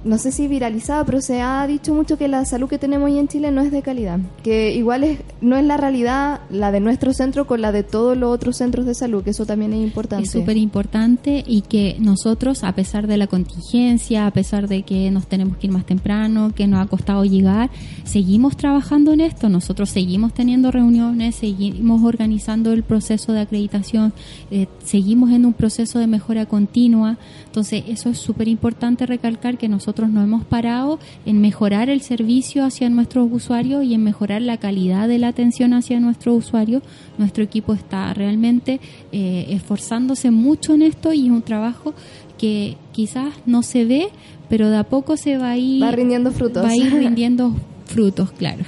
no 0.04 0.18
sé 0.18 0.32
si 0.32 0.48
viralizada, 0.48 1.06
pero 1.06 1.22
se 1.22 1.42
ha 1.42 1.66
dicho 1.68 1.94
mucho 1.94 2.18
que 2.18 2.28
la 2.28 2.46
salud 2.46 2.68
que 2.68 2.78
tenemos 2.78 3.10
hoy 3.10 3.20
en 3.20 3.28
Chile 3.28 3.52
no 3.52 3.62
es 3.62 3.72
de 3.72 3.82
calidad. 3.82 4.20
Que 4.44 4.74
igual 4.74 5.04
es, 5.04 5.20
no 5.42 5.56
es 5.56 5.66
la 5.66 5.78
realidad 5.78 6.42
la 6.50 6.72
de 6.72 6.80
nuestro 6.80 7.14
centro 7.14 7.48
con 7.48 7.62
la 7.62 7.72
de 7.72 7.84
todos 7.84 8.18
los 8.18 8.34
otros 8.34 8.58
centros 8.58 8.86
de 8.86 8.96
salud, 8.96 9.24
que 9.24 9.32
eso 9.32 9.46
también 9.46 9.74
es 9.74 9.84
importante. 9.84 10.26
Es 10.26 10.32
súper 10.32 10.58
importante 10.58 11.44
y 11.48 11.62
que 11.62 11.96
nosotros, 12.00 12.64
a 12.64 12.74
pesar 12.74 13.08
de 13.08 13.18
la 13.18 13.28
contingencia, 13.28 14.28
a 14.28 14.32
pesar 14.32 14.68
de 14.68 14.84
que 14.84 15.10
nos 15.12 15.28
tenemos 15.28 15.58
que 15.58 15.68
ir 15.68 15.74
más 15.74 15.86
temprano, 15.86 16.52
que 16.54 16.68
nos 16.68 16.82
ha 16.82 16.88
costado 16.88 17.24
llegar, 17.26 17.70
seguimos 18.04 18.58
trabajando 18.58 19.14
en 19.14 19.22
esto. 19.22 19.50
Nosotros 19.50 19.90
seguimos 19.90 20.34
teniendo 20.34 20.72
reuniones, 20.72 21.36
seguimos 21.36 22.04
organizando 22.04 22.74
el 22.74 22.84
proceso 22.84 23.32
de 23.32 23.42
acreditación, 23.42 24.14
eh, 24.52 24.68
seguimos 24.84 25.32
en 25.32 25.46
un 25.46 25.54
proceso 25.54 26.00
de 26.00 26.08
mejora 26.08 26.46
continua. 26.46 27.18
Entonces, 27.54 27.84
eso 27.88 28.10
es 28.10 28.18
súper 28.18 28.48
importante 28.48 29.06
recalcar 29.06 29.60
que 29.60 29.70
nosotros 29.70 30.10
no 30.10 30.24
hemos 30.24 30.44
parado 30.44 30.98
en 31.24 31.40
mejorar 31.40 31.88
el 31.88 32.02
servicio 32.02 32.66
hacia 32.66 32.90
nuestros 32.90 33.28
usuarios 33.32 33.84
y 33.84 33.94
en 33.94 34.04
mejorar 34.04 34.42
la 34.42 34.58
calidad 34.58 35.08
de 35.08 35.20
la 35.20 35.28
atención 35.28 35.76
hacia 35.76 36.00
nuestros 36.00 36.36
usuarios. 36.36 36.82
Nuestro 37.20 37.44
equipo 37.44 37.76
está 37.76 38.12
realmente 38.16 38.80
eh, 39.12 39.46
esforzándose 39.50 40.32
mucho 40.32 40.74
en 40.74 40.82
esto 40.82 41.14
y 41.14 41.28
es 41.28 41.32
un 41.32 41.44
trabajo 41.44 41.94
que 42.40 42.76
quizás 42.92 43.32
no 43.46 43.62
se 43.62 43.86
ve, 43.86 44.08
pero 44.50 44.72
de 44.72 44.78
a 44.78 44.86
poco 44.86 45.16
se 45.16 45.38
va 45.38 45.52
a 45.52 45.58
ir... 45.58 45.84
Va 45.84 45.92
rindiendo 45.92 46.32
frutos. 46.32 46.64
Va 46.64 46.70
a 46.70 46.76
ir 46.76 46.92
rindiendo 46.92 47.54
frutos, 47.86 48.32
claro. 48.32 48.66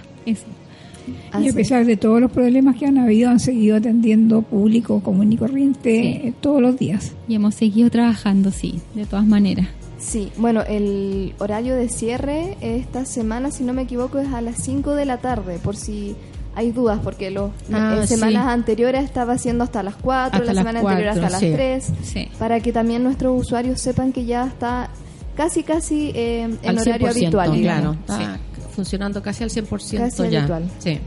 Y 1.42 1.50
a 1.50 1.54
pesar 1.54 1.86
de 1.86 1.98
todos 1.98 2.22
los 2.22 2.32
problemas 2.32 2.76
que 2.76 2.86
han 2.86 2.98
habido, 2.98 3.30
han 3.30 3.40
seguido 3.40 3.78
atendiendo 3.78 4.42
público 4.42 5.02
común 5.02 5.34
y 5.34 5.38
corriente 5.38 6.34
todos 6.42 6.62
los 6.62 6.78
días. 6.78 7.14
Y 7.28 7.36
hemos 7.36 7.56
seguido 7.56 7.90
trabajando, 7.90 8.52
sí, 8.52 8.80
de 8.94 9.06
todas 9.06 9.26
maneras. 9.26 9.68
Sí, 9.98 10.32
bueno, 10.38 10.62
el 10.68 11.34
horario 11.40 11.76
de 11.76 11.90
cierre 11.90 12.58
esta 12.62 13.06
semana, 13.06 13.52
si 13.52 13.64
no 13.64 13.74
me 13.74 13.84
equivoco, 13.84 14.20
es 14.20 14.32
a 14.34 14.42
las 14.42 14.58
5 14.64 14.94
de 14.94 15.06
la 15.06 15.18
tarde, 15.18 15.58
por 15.58 15.76
si 15.76 16.16
hay 16.54 16.72
dudas, 16.72 17.00
porque 17.04 17.32
los 17.32 17.52
ah, 17.74 17.98
en 18.00 18.08
semanas 18.08 18.48
anteriores 18.48 19.04
estaba 19.04 19.34
haciendo 19.34 19.64
hasta 19.64 19.84
las 19.84 19.96
4, 19.96 20.44
la 20.44 20.54
semana 20.54 20.80
anterior 20.80 21.10
hasta 21.10 21.30
las 21.30 21.40
3, 21.40 21.94
para 22.38 22.60
que 22.60 22.72
también 22.72 23.04
nuestros 23.04 23.40
usuarios 23.42 23.82
sepan 23.82 24.14
que 24.14 24.26
ya 24.26 24.46
está 24.46 24.90
casi, 25.36 25.64
casi 25.64 26.12
eh, 26.14 26.50
en 26.62 26.80
horario 26.80 27.10
habitual. 27.10 27.60
Claro, 27.60 27.94
está 27.94 28.40
funcionando 28.76 29.22
casi 29.22 29.44
al 29.44 29.50
100% 29.50 29.98
casi 29.98 30.30
ya. 30.30 30.40
Habitual. 30.40 30.70
Sí. 30.80 31.00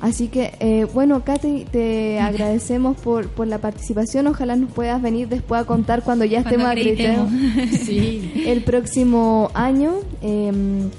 Así 0.00 0.28
que, 0.28 0.52
eh, 0.60 0.86
bueno, 0.92 1.24
Katy, 1.24 1.66
te 1.70 2.20
agradecemos 2.20 2.96
por, 2.98 3.28
por 3.28 3.46
la 3.46 3.58
participación. 3.58 4.26
Ojalá 4.26 4.56
nos 4.56 4.70
puedas 4.70 5.00
venir 5.00 5.28
después 5.28 5.60
a 5.60 5.64
contar 5.64 6.02
cuando 6.02 6.24
ya 6.24 6.40
estemos 6.40 6.66
acreditados 6.66 7.30
el 7.88 8.62
próximo 8.62 9.50
año. 9.54 9.94
Em, 10.22 10.90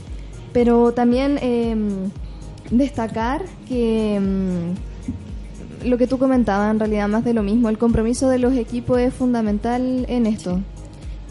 pero 0.51 0.93
también 0.93 1.37
em, 1.41 2.09
destacar 2.71 3.43
que 3.67 4.15
em, 4.15 4.73
lo 5.85 5.97
que 5.97 6.07
tú 6.07 6.17
comentabas, 6.17 6.71
en 6.71 6.79
realidad, 6.79 7.07
más 7.07 7.23
de 7.23 7.33
lo 7.33 7.43
mismo, 7.43 7.69
el 7.69 7.77
compromiso 7.77 8.27
de 8.29 8.39
los 8.39 8.53
equipos 8.55 8.99
es 8.99 9.13
fundamental 9.13 10.05
en 10.09 10.25
esto. 10.25 10.59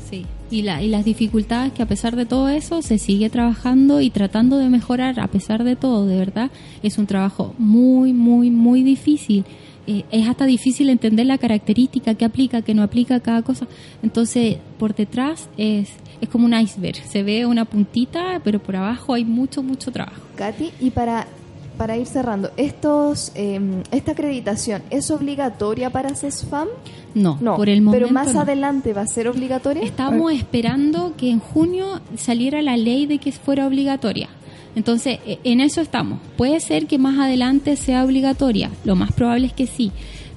Sí 0.09 0.25
y, 0.51 0.63
la, 0.63 0.83
y 0.83 0.89
las 0.89 1.05
dificultades 1.05 1.73
que 1.73 1.83
a 1.83 1.87
pesar 1.87 2.17
de 2.17 2.27
todo 2.27 2.49
eso 2.49 2.83
se 2.83 2.99
sigue 2.99 3.31
trabajando 3.31 4.01
y 4.01 4.11
tratando 4.11 4.59
de 4.59 4.69
mejorar 4.69 5.21
a 5.21 5.29
pesar 5.29 5.65
de 5.65 5.77
todo, 5.77 6.07
de 6.07 6.17
verdad, 6.17 6.51
es 6.83 6.99
un 6.99 7.07
trabajo 7.07 7.55
muy, 7.59 8.13
muy, 8.13 8.51
muy 8.51 8.83
difícil. 8.83 9.45
Eh, 9.87 10.05
es 10.11 10.29
hasta 10.29 10.47
difícil 10.47 10.91
entender 10.91 11.27
la 11.27 11.39
característica 11.39 12.15
que 12.15 12.25
aplica, 12.25 12.63
que 12.63 12.75
no 12.75 12.83
aplica 12.83 13.21
cada 13.21 13.43
cosa. 13.43 13.67
Entonces, 14.03 14.57
por 14.79 14.95
detrás 14.95 15.49
es, 15.57 15.91
es 16.21 16.29
como 16.29 16.47
un 16.47 16.55
iceberg. 16.55 16.97
Se 16.97 17.23
ve 17.23 17.47
una 17.47 17.65
puntita, 17.65 18.41
pero 18.43 18.59
por 18.59 18.77
abajo 18.77 19.15
hay 19.15 19.25
mucho, 19.25 19.63
mucho 19.63 19.93
trabajo. 19.93 20.23
Katy, 20.35 20.71
y 20.81 20.91
para 20.91 21.29
para 21.77 21.97
ir 21.97 22.07
cerrando, 22.07 22.51
estos, 22.57 23.33
em, 23.35 23.83
esta 23.91 24.13
acreditación 24.13 24.83
es 24.91 25.11
obligatoria 25.11 25.91
para 25.91 26.15
CESFAM? 26.15 26.69
No, 27.15 27.39
no 27.41 27.57
por 27.57 27.69
el 27.69 27.83
momento. 27.83 28.07
Pero 28.07 28.15
más 28.15 28.35
adelante 28.35 28.93
va 28.93 29.03
a 29.03 29.07
ser 29.07 29.29
obligatoria. 29.29 29.83
Estamos 29.83 30.33
esperando 30.33 31.15
que 31.17 31.31
en 31.31 31.41
junio 31.41 32.01
saliera 32.17 32.63
la 32.63 32.77
ley 32.77 33.07
de 33.07 33.19
que 33.19 33.33
fuera 33.33 33.67
obligatoria. 33.67 34.29
Entonces, 34.75 35.19
e, 35.27 35.39
en 35.45 35.61
eso 35.61 35.81
estamos. 35.81 36.19
Puede 36.37 36.61
ser 36.61 36.87
que 36.87 36.99
más 36.99 37.19
adelante 37.19 37.77
sea 37.77 38.05
obligatoria, 38.05 38.71
lo 38.85 38.95
más 38.95 39.13
probable 39.13 39.47
es 39.47 39.53
que 39.53 39.67
sí, 39.67 39.91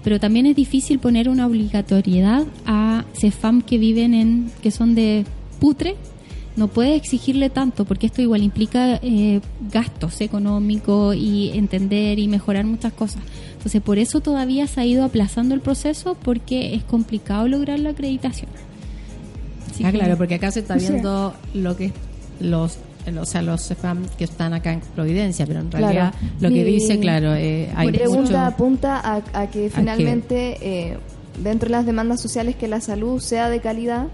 pero 0.04 0.20
también 0.20 0.46
es 0.46 0.56
difícil 0.56 1.00
poner 1.00 1.30
una 1.30 1.46
obligatoriedad 1.46 2.46
a 2.66 3.04
CEFAM 3.14 3.62
que 3.62 3.78
viven 3.78 4.14
en, 4.14 4.52
que 4.62 4.72
son 4.72 4.96
de 4.96 5.26
Putre, 5.60 5.96
no 6.60 6.68
puede 6.68 6.95
exigirle 6.95 7.49
tanto 7.49 7.86
porque 7.86 8.05
esto 8.07 8.22
igual 8.22 8.43
implica 8.43 8.99
eh, 9.01 9.39
gastos 9.72 10.20
económicos 10.20 11.16
y 11.16 11.51
entender 11.55 12.20
y 12.20 12.28
mejorar 12.28 12.66
muchas 12.66 12.91
cosas. 12.93 13.24
Entonces, 13.53 13.82
por 13.82 13.97
eso 13.97 14.20
todavía 14.20 14.68
se 14.68 14.82
ha 14.82 14.86
ido 14.86 15.05
aplazando 15.05 15.55
el 15.55 15.62
proceso 15.62 16.16
porque 16.22 16.76
es 16.76 16.84
complicado 16.84 17.47
lograr 17.47 17.80
la 17.80 17.91
acreditación. 17.91 18.49
ah, 19.84 19.91
claro, 19.91 20.18
porque 20.18 20.36
acá 20.36 20.51
se 20.51 20.60
está 20.60 20.76
viendo 20.76 21.34
lo 21.53 21.76
que 21.76 21.93
los 22.41 22.78
o 23.20 23.26
sea, 23.26 23.41
los 23.41 23.66
CEFAM 23.66 24.05
que 24.18 24.26
están 24.26 24.53
acá 24.53 24.74
en 24.74 24.82
Providencia, 24.82 25.47
pero 25.47 25.62
en 25.62 25.72
realidad 25.72 26.14
lo 26.41 26.49
que 26.49 26.64
dice, 26.64 26.99
claro, 26.99 27.34
eh, 27.34 27.72
hay 27.76 27.91
pregunta 27.91 28.45
apunta 28.45 29.01
a, 29.34 29.47
que 29.47 29.72
finalmente 29.72 30.57
eh, 30.62 30.97
dentro 31.41 31.68
de 31.68 31.72
las 31.72 31.86
demandas 31.86 32.22
sociales 32.22 32.55
que 32.55 32.68
la 32.68 32.82
salud 32.82 33.20
sea 33.20 33.49
de 33.49 33.62
calidad 33.62 34.07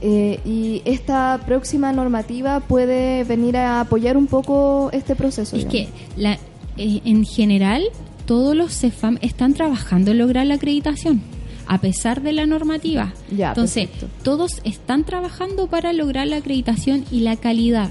eh, 0.00 0.40
y 0.44 0.82
esta 0.84 1.40
próxima 1.46 1.92
normativa 1.92 2.60
puede 2.60 3.24
venir 3.24 3.56
a 3.56 3.80
apoyar 3.80 4.16
un 4.16 4.26
poco 4.26 4.90
este 4.92 5.16
proceso. 5.16 5.56
Es 5.56 5.64
que 5.64 5.88
la, 6.16 6.34
eh, 6.76 7.00
en 7.04 7.24
general 7.24 7.82
todos 8.26 8.54
los 8.54 8.72
CEFAM 8.78 9.18
están 9.22 9.54
trabajando 9.54 10.10
en 10.10 10.18
lograr 10.18 10.46
la 10.46 10.54
acreditación 10.54 11.22
a 11.68 11.78
pesar 11.80 12.22
de 12.22 12.32
la 12.32 12.46
normativa. 12.46 13.12
Ya, 13.36 13.48
Entonces, 13.48 13.88
todos 14.22 14.60
están 14.64 15.04
trabajando 15.04 15.66
para 15.66 15.92
lograr 15.92 16.26
la 16.26 16.36
acreditación 16.36 17.04
y 17.10 17.20
la 17.20 17.36
calidad. 17.36 17.90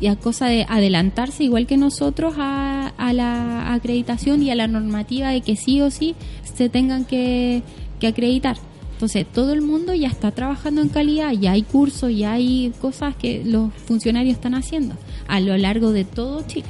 Y 0.00 0.06
a 0.08 0.16
cosa 0.16 0.46
de 0.46 0.66
adelantarse 0.68 1.44
igual 1.44 1.66
que 1.66 1.76
nosotros 1.76 2.34
a, 2.38 2.92
a 2.96 3.12
la 3.12 3.72
acreditación 3.72 4.42
y 4.42 4.50
a 4.50 4.54
la 4.54 4.66
normativa 4.66 5.30
de 5.30 5.40
que 5.40 5.56
sí 5.56 5.80
o 5.80 5.90
sí 5.90 6.14
se 6.42 6.68
tengan 6.68 7.04
que, 7.04 7.62
que 8.00 8.08
acreditar. 8.08 8.56
Entonces, 8.98 9.26
todo 9.32 9.52
el 9.52 9.62
mundo 9.62 9.94
ya 9.94 10.08
está 10.08 10.32
trabajando 10.32 10.80
en 10.80 10.88
calidad, 10.88 11.30
ya 11.30 11.52
hay 11.52 11.62
cursos, 11.62 12.10
ya 12.12 12.32
hay 12.32 12.72
cosas 12.80 13.14
que 13.14 13.44
los 13.44 13.72
funcionarios 13.86 14.34
están 14.34 14.56
haciendo 14.56 14.96
a 15.28 15.38
lo 15.38 15.56
largo 15.56 15.92
de 15.92 16.04
todo 16.04 16.42
Chile. 16.48 16.66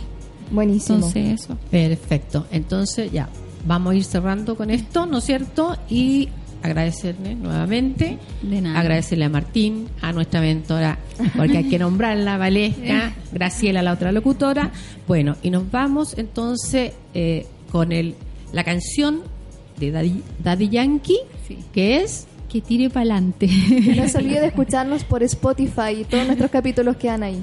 Buenísimo. 0.50 0.96
Entonces, 0.96 1.40
eso. 1.40 1.56
Perfecto. 1.70 2.46
Entonces, 2.50 3.10
ya, 3.10 3.30
vamos 3.66 3.94
a 3.94 3.96
ir 3.96 4.04
cerrando 4.04 4.56
con 4.56 4.70
esto, 4.70 5.06
¿no 5.06 5.18
es 5.18 5.24
cierto? 5.24 5.78
Y 5.88 6.28
agradecerle 6.62 7.34
nuevamente. 7.34 8.18
De 8.42 8.60
nada. 8.60 8.78
Agradecerle 8.78 9.24
a 9.24 9.30
Martín, 9.30 9.88
a 10.02 10.12
nuestra 10.12 10.42
mentora, 10.42 10.98
porque 11.34 11.56
hay 11.56 11.64
que 11.64 11.78
nombrarla, 11.78 12.36
Valesca, 12.36 13.14
Graciela, 13.32 13.80
la 13.80 13.94
otra 13.94 14.12
locutora. 14.12 14.70
Bueno, 15.06 15.36
y 15.42 15.48
nos 15.48 15.70
vamos 15.70 16.12
entonces 16.18 16.92
eh, 17.14 17.46
con 17.72 17.90
el, 17.90 18.16
la 18.52 18.64
canción 18.64 19.22
de 19.78 20.22
Daddy, 20.42 20.68
Yankee, 20.68 21.20
que 21.72 22.02
es 22.02 22.26
que 22.48 22.60
tire 22.60 22.88
para 22.88 23.00
adelante. 23.02 23.48
No 23.96 24.08
se 24.08 24.18
olvide 24.18 24.40
de 24.40 24.46
escucharnos 24.48 25.04
por 25.04 25.22
Spotify 25.22 26.00
y 26.00 26.04
todos 26.04 26.26
nuestros 26.26 26.50
capítulos 26.50 26.96
quedan 26.96 27.22
ahí. 27.22 27.42